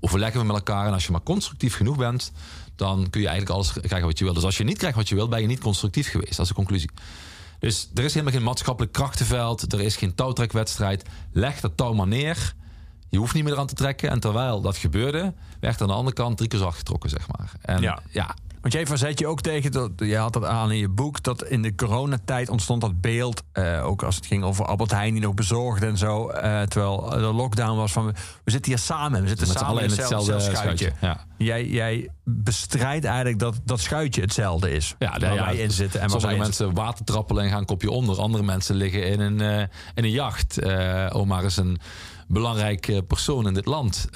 [0.00, 0.86] overleggen we met elkaar.
[0.86, 2.32] En als je maar constructief genoeg bent,
[2.76, 4.34] dan kun je eigenlijk alles krijgen wat je wil.
[4.34, 6.36] Dus als je niet krijgt wat je wil, ben je niet constructief geweest.
[6.36, 6.90] Dat is de conclusie.
[7.58, 9.72] Dus er is helemaal geen maatschappelijk krachtenveld.
[9.72, 11.04] Er is geen touwtrekwedstrijd.
[11.32, 12.54] Leg dat touw maar neer.
[13.16, 14.10] Je hoeft niet meer eraan te trekken.
[14.10, 17.26] En terwijl dat gebeurde, werd er aan de andere kant drie keer zacht getrokken, zeg
[17.38, 17.52] maar.
[17.62, 17.98] En Ja.
[18.10, 21.22] ja, Want jij verzet je ook tegen, dat, je had dat aan in je boek,
[21.22, 25.12] dat in de coronatijd ontstond dat beeld, eh, ook als het ging over Albert Heijn
[25.12, 28.06] die nog bezorgde en zo, eh, terwijl de lockdown was van,
[28.44, 30.92] we, zitten hier samen, we zitten Met samen in hetzelfde, schuitje.
[31.00, 31.24] Ja.
[31.38, 35.70] Jij, jij bestrijdt eigenlijk dat dat schuitje hetzelfde is, Ja, waar nou ja, wij in
[35.70, 36.00] zitten.
[36.00, 38.20] En sommige mensen water trappelen en gaan een kopje onder.
[38.20, 39.58] Andere mensen liggen in een, eh,
[39.94, 40.58] in een jacht.
[40.58, 41.78] eh, om maar eens een
[42.26, 44.12] belangrijk eh, persoon in dit land eh,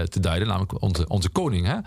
[0.00, 0.48] te duiden.
[0.48, 1.66] Namelijk onze, onze koning.
[1.66, 1.78] Hè?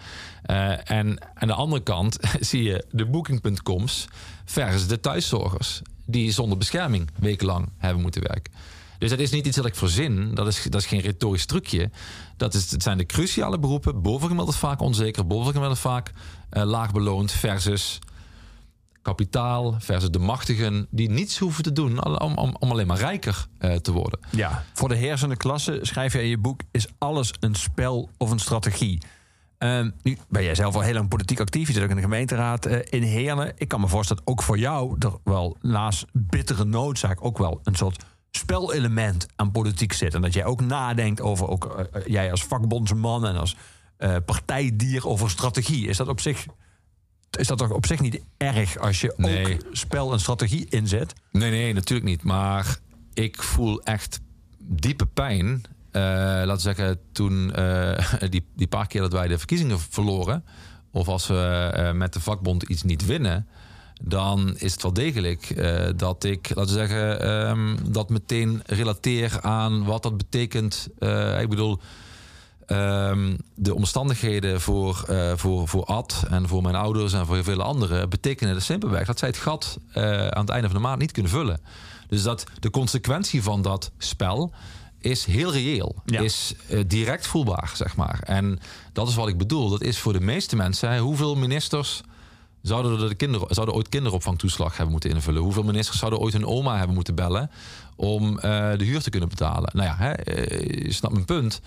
[0.41, 4.07] Eh, en aan de andere kant zie je de booking.coms
[4.45, 5.81] versus de thuiszorgers.
[6.05, 8.53] Die zonder bescherming wekenlang hebben moeten werken.
[9.01, 10.35] Dus dat is niet iets dat ik verzin.
[10.35, 11.89] Dat is, dat is geen retorisch trucje.
[12.37, 14.01] Dat is, het zijn de cruciale beroepen.
[14.01, 15.27] Bovengemiddeld vaak onzeker.
[15.27, 16.11] Bovengemiddeld vaak
[16.49, 17.31] eh, laag beloond.
[17.31, 17.99] Versus
[19.01, 19.75] kapitaal.
[19.79, 20.87] Versus de machtigen.
[20.89, 24.19] Die niets hoeven te doen om, om, om alleen maar rijker eh, te worden.
[24.29, 28.31] Ja, voor de heersende klasse, schrijf je in je boek, is alles een spel of
[28.31, 29.01] een strategie.
[29.61, 31.67] Ehm, nu ben jij zelf al heel lang politiek actief.
[31.67, 33.53] Je zit ook in de gemeenteraad eh, in Heerlen.
[33.57, 37.59] Ik kan me voorstellen dat ook voor jou er wel naast bittere noodzaak ook wel
[37.63, 40.13] een soort spelelement aan politiek zit.
[40.13, 43.55] En dat jij ook nadenkt over, ook, eh, jij als vakbondsman en als
[43.97, 45.87] eh, partijdier over strategie.
[45.87, 46.45] Is dat op zich...
[47.39, 49.53] Is dat toch op zich niet erg als je Nee.
[49.53, 51.13] ook spel en strategie inzet?
[51.31, 52.23] Nee, nee, natuurlijk niet.
[52.23, 52.77] Maar
[53.13, 54.19] ik voel echt
[54.57, 55.61] diepe pijn.
[55.91, 60.43] Eh, laten we zeggen, toen eh, die, die paar keer dat wij de verkiezingen verloren.
[60.91, 63.47] Of als we eh, met de vakbond iets niet winnen.
[64.03, 65.55] Dan is het wel degelijk
[65.97, 70.87] dat ik, laten we zeggen, ehm, dat meteen relateer aan wat dat betekent.
[71.39, 71.79] Ik bedoel,
[72.72, 77.43] ehm, de omstandigheden voor, eh, voor, voor Ad en voor mijn ouders en voor heel
[77.43, 80.84] veel anderen betekenen dus simpelweg dat zij het gat eh, aan het einde van de
[80.88, 81.60] maand niet kunnen vullen.
[82.07, 84.52] Dus dat de consequentie van dat spel
[84.99, 86.22] is heel reëel, Ja.
[86.22, 88.19] is eh, direct voelbaar, zeg maar.
[88.23, 88.60] En
[88.93, 89.69] dat is wat ik bedoel.
[89.69, 92.02] Dat is voor de meeste mensen, hè, hoeveel ministers
[92.61, 95.41] zouden, de kinderen, zouden ooit kinderopvangtoeslag hebben moeten invullen?
[95.41, 97.52] Hoeveel ministers zouden ooit hun oma hebben moeten bellen
[97.95, 99.69] om de huur te kunnen betalen?
[99.73, 100.11] Nou ja, hè,
[100.85, 101.61] je snapt mijn punt.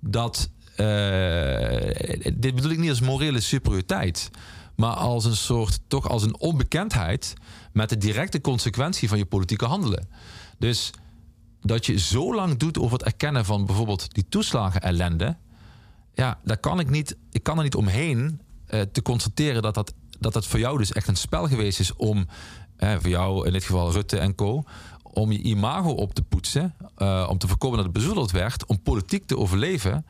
[0.00, 4.30] Dat, eh, dit bedoel ik niet als morele superioriteit,
[4.76, 7.34] maar als een soort, toch als een onbekendheid
[7.72, 10.08] met de directe consequentie van je politieke handelen.
[10.58, 10.90] Dus
[11.60, 15.36] dat je zo lang doet over het erkennen van bijvoorbeeld die toeslagen ellende.
[16.14, 19.94] Ja, daar kan ik niet, ik kan er niet omheen eh, te constateren dat dat,
[20.18, 22.26] dat dat voor jou dus echt een spel geweest is om,
[22.76, 24.64] eh, voor jou in dit geval Rutte en co,
[25.12, 28.82] om je imago op te poetsen, eh, om te voorkomen dat het bezoedeld werd, om
[28.82, 30.06] politiek te overleven,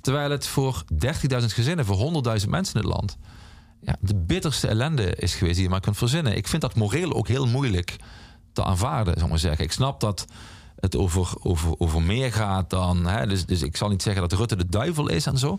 [0.00, 3.16] terwijl het voor 30.000 gezinnen, voor 100.000 mensen in het land,
[3.80, 6.36] ja, de bitterste ellende is geweest die je maar kunt verzinnen.
[6.36, 7.96] Ik vind dat moreel ook heel moeilijk
[8.52, 9.64] te aanvaarden, zou ik maar zeggen.
[9.64, 10.26] Ik snap dat
[10.76, 13.06] het over, over, over meer gaat dan.
[13.06, 15.58] Hè, dus, dus ik zal niet zeggen dat Rutte de duivel is en zo.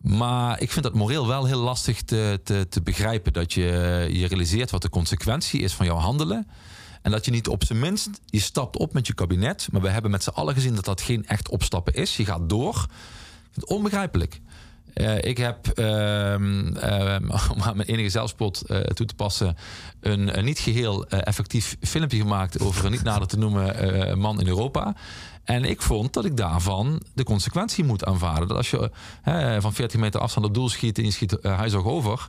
[0.00, 3.32] Maar ik vind dat moreel wel heel lastig te, te, te begrijpen.
[3.32, 3.62] Dat je
[4.10, 6.46] je realiseert wat de consequentie is van jouw handelen.
[7.02, 9.68] En dat je niet op zijn minst, je stapt op met je kabinet.
[9.72, 12.16] Maar we hebben met z'n allen gezien dat dat geen echt opstappen is.
[12.16, 12.86] Je gaat door.
[13.64, 14.40] Onbegrijpelijk.
[14.98, 19.56] Eh, ik heb, ehm, ehm, om aan mijn enige zelfspot eh, toe te passen,
[20.00, 24.40] een, niet geheel eh, effectief filmpje gemaakt over een niet nader te noemen eh, man
[24.40, 24.94] in Europa.
[25.44, 28.48] En ik vond dat ik daarvan de consequentie moet aanvaarden.
[28.48, 28.90] Dat als je
[29.60, 32.28] van 40 meter afstand op doel schiet en je schiet huis over.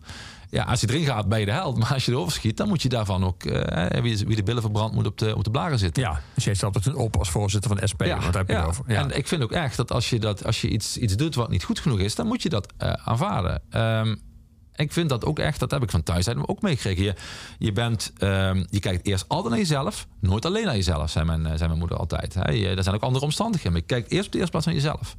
[0.50, 1.78] Ja, als je erin gaat, ben je de held.
[1.78, 3.44] Maar als je erover schiet, dan moet je daarvan ook...
[3.44, 6.04] eh, wie, wie de billen verbrandt, moet op de, op de blaren zitten.
[6.04, 8.02] Ja, dus jij stapt het op als voorzitter van de SP.
[8.04, 8.54] Ja, heb je
[8.88, 9.02] ja.
[9.02, 11.50] En ik vind ook echt dat als je, dat, als je iets, iets doet wat
[11.50, 13.62] niet goed genoeg is, dan moet je dat eh, aanvaarden.
[13.70, 14.16] Ehm,
[14.76, 17.04] ik vind dat ook echt, dat heb ik van thuis uit ook meegekregen.
[17.04, 17.16] Je,
[17.58, 21.46] je, bent, ehm, je kijkt eerst altijd naar jezelf, nooit alleen naar jezelf, zei mijn,
[21.46, 22.34] eh, zei mijn moeder altijd.
[22.34, 22.42] Hè.
[22.76, 25.16] Er zijn ook andere omstandigheden, maar je kijkt eerst op de eerste plaats naar jezelf.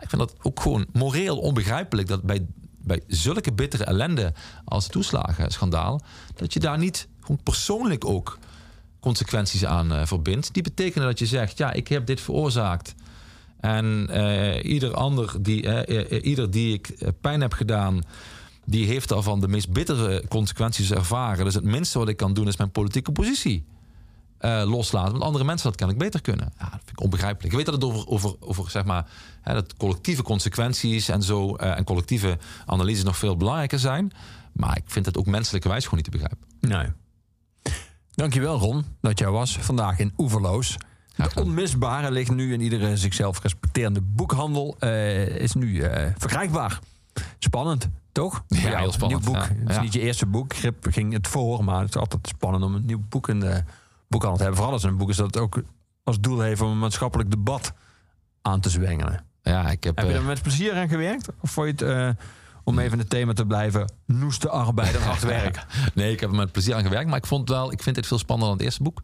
[0.00, 2.46] Ik vind dat ook gewoon moreel onbegrijpelijk dat bij,
[2.84, 4.32] bij zulke bittere ellende
[4.64, 6.02] als het toeslagenschandaal,
[6.34, 8.38] dat je daar niet gewoon persoonlijk ook
[9.00, 10.54] consequenties aan uh, verbindt.
[10.54, 12.94] Die betekenen dat je zegt, ja, ik heb dit veroorzaakt.
[13.60, 18.02] En uh, ieder ander die, uh, ieder die ik pijn heb gedaan,
[18.64, 21.44] die heeft daarvan de meest bittere consequenties ervaren.
[21.44, 23.64] Dus het minste wat ik kan doen is mijn politieke positie
[24.44, 25.12] uh, loslaten.
[25.12, 26.52] Want andere mensen dat kan ik beter kunnen.
[26.58, 27.52] Ja, dat vind ik onbegrijpelijk.
[27.52, 29.06] Ik weet dat het over, over, over zeg maar,
[29.40, 34.12] hè, dat collectieve consequenties en zo uh, en collectieve analyses nog veel belangrijker zijn.
[34.52, 36.46] Maar ik vind het ook menselijkerwijs gewoon niet te begrijpen.
[36.60, 36.86] Nee.
[38.14, 40.76] Dankjewel Ron dat jij was vandaag in Oeverloos.
[41.12, 44.76] Het onmisbare ligt nu in iedere zichzelf respecterende boekhandel.
[44.80, 45.82] Uh, is nu
[46.16, 46.78] verkrijgbaar.
[47.38, 47.88] Spannend.
[48.12, 48.44] Toch?
[48.48, 49.24] Ja, ja heel spannend.
[49.24, 49.42] Nieuw boek.
[49.42, 50.54] Ja, het is niet je eerste boek.
[50.54, 53.64] Grip ging het voor, maar het is altijd spannend om een nieuw boek in de
[54.12, 54.62] boekhandel te hebben.
[54.62, 55.62] Vooral als een boek is dat het ook
[56.04, 57.72] als doel heeft om een maatschappelijk debat
[58.42, 59.24] aan te zwengelen.
[59.42, 61.28] Ja, ik heb, heb je uh, er met plezier aan gewerkt?
[61.40, 62.24] Of vond je het, uh,
[62.64, 65.64] om even in het thema te blijven, noeste arbeid en hard werk.
[65.94, 67.08] nee, ik heb er met plezier aan gewerkt.
[67.08, 69.02] Maar ik, vond wel, ik vind dit veel spannender dan het eerste boek.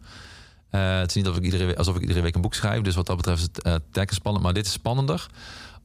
[0.70, 2.82] Eh, het is niet of ik iedere, alsof ik iedere week een boek schrijf.
[2.82, 4.44] Dus wat dat betreft is het uh, spannend.
[4.44, 5.28] Maar dit is spannender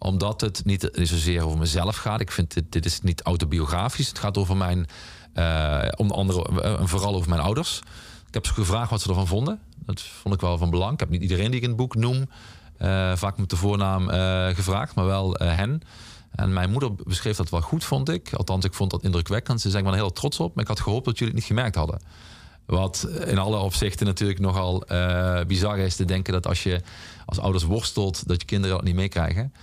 [0.03, 2.21] omdat het niet zozeer over mezelf gaat.
[2.21, 4.07] Ik vind dit, dit is niet autobiografisch.
[4.07, 4.87] Het gaat over mijn,
[5.33, 7.81] eh, onder andere, eh, en vooral over mijn ouders.
[8.33, 9.59] Ik heb ze gevraagd wat ze ervan vonden.
[9.85, 10.93] Dat vond ik wel van belang.
[10.93, 12.29] Ik heb niet iedereen die ik in het boek noem,
[12.77, 15.81] eh, vaak met de voornaam eh, gevraagd, maar wel eh, hen.
[16.31, 18.33] En mijn moeder beschreef dat wel goed, vond ik.
[18.33, 19.61] Althans, ik vond dat indrukwekkend.
[19.61, 21.75] Ze zijn wel heel trots op, maar ik had gehoopt dat jullie het niet gemerkt
[21.75, 22.01] hadden.
[22.65, 24.83] Wat in alle opzichten natuurlijk nogal
[25.47, 26.81] bizar is te denken dat als je
[27.25, 29.53] als ouders worstelt, dat je kinderen dat niet meekrijgen.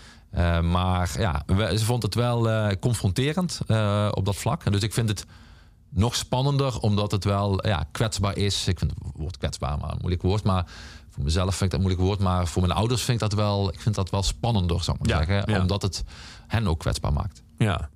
[0.62, 1.42] Maar ja,
[1.76, 3.60] ze vond het wel confronterend
[4.10, 4.64] op dat vlak.
[4.64, 5.26] En dus ik vind het
[5.90, 8.68] nog spannender, omdat het wel ja, kwetsbaar is.
[8.68, 10.44] Ik vind het woord kwetsbaar maar een moeilijk woord.
[10.44, 10.66] Maar
[11.10, 12.20] voor mezelf vind ik dat een moeilijk woord.
[12.20, 15.06] Maar voor mijn ouders vind ik dat wel, ik vind dat wel spannender, zou ik
[15.06, 15.52] maar Ja, zeggen.
[15.54, 15.60] ja.
[15.60, 16.04] Omdat het
[16.46, 17.42] hen ook kwetsbaar maakt.
[17.58, 17.90] Ja.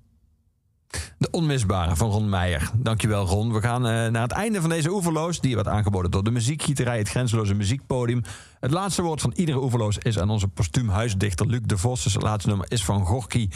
[1.19, 2.71] De onmisbare van Ron Meijer.
[2.75, 3.53] Dankjewel Ron.
[3.53, 5.41] We gaan eh, naar het einde van deze oeverloos.
[5.41, 8.23] Die werd aangeboden door de muziekgieterij, het grenzeloze muziekpodium.
[8.61, 12.03] Het laatste woord van iedere oeverloos is aan onze postuum huisdichter Luc de Vos.
[12.03, 13.49] Dus het laatste nummer is van Gorky.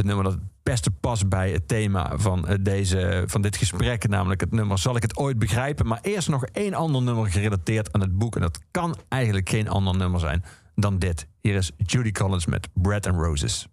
[0.00, 4.08] Het nummer dat het beste past bij het thema van, eh, deze, van dit gesprek.
[4.08, 5.86] Namelijk het nummer Zal ik het ooit begrijpen?
[5.86, 8.34] Maar eerst nog één ander nummer gerelateerd aan het boek.
[8.34, 10.44] En dat kan eigenlijk geen ander nummer zijn
[10.74, 11.26] dan dit.
[11.40, 13.66] Hier is Judy Collins met Bread and Roses.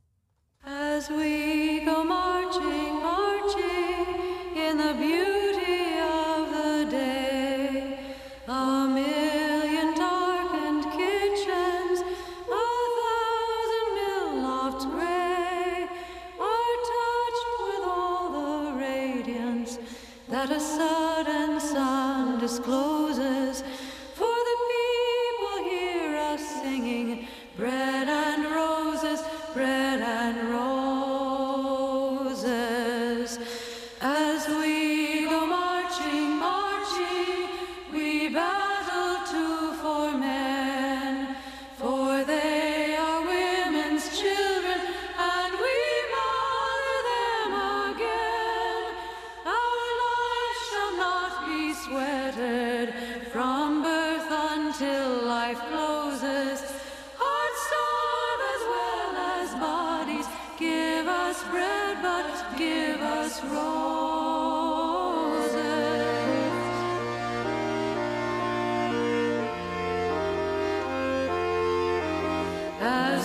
[20.37, 21.06] That a sudden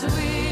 [0.04, 0.51] As we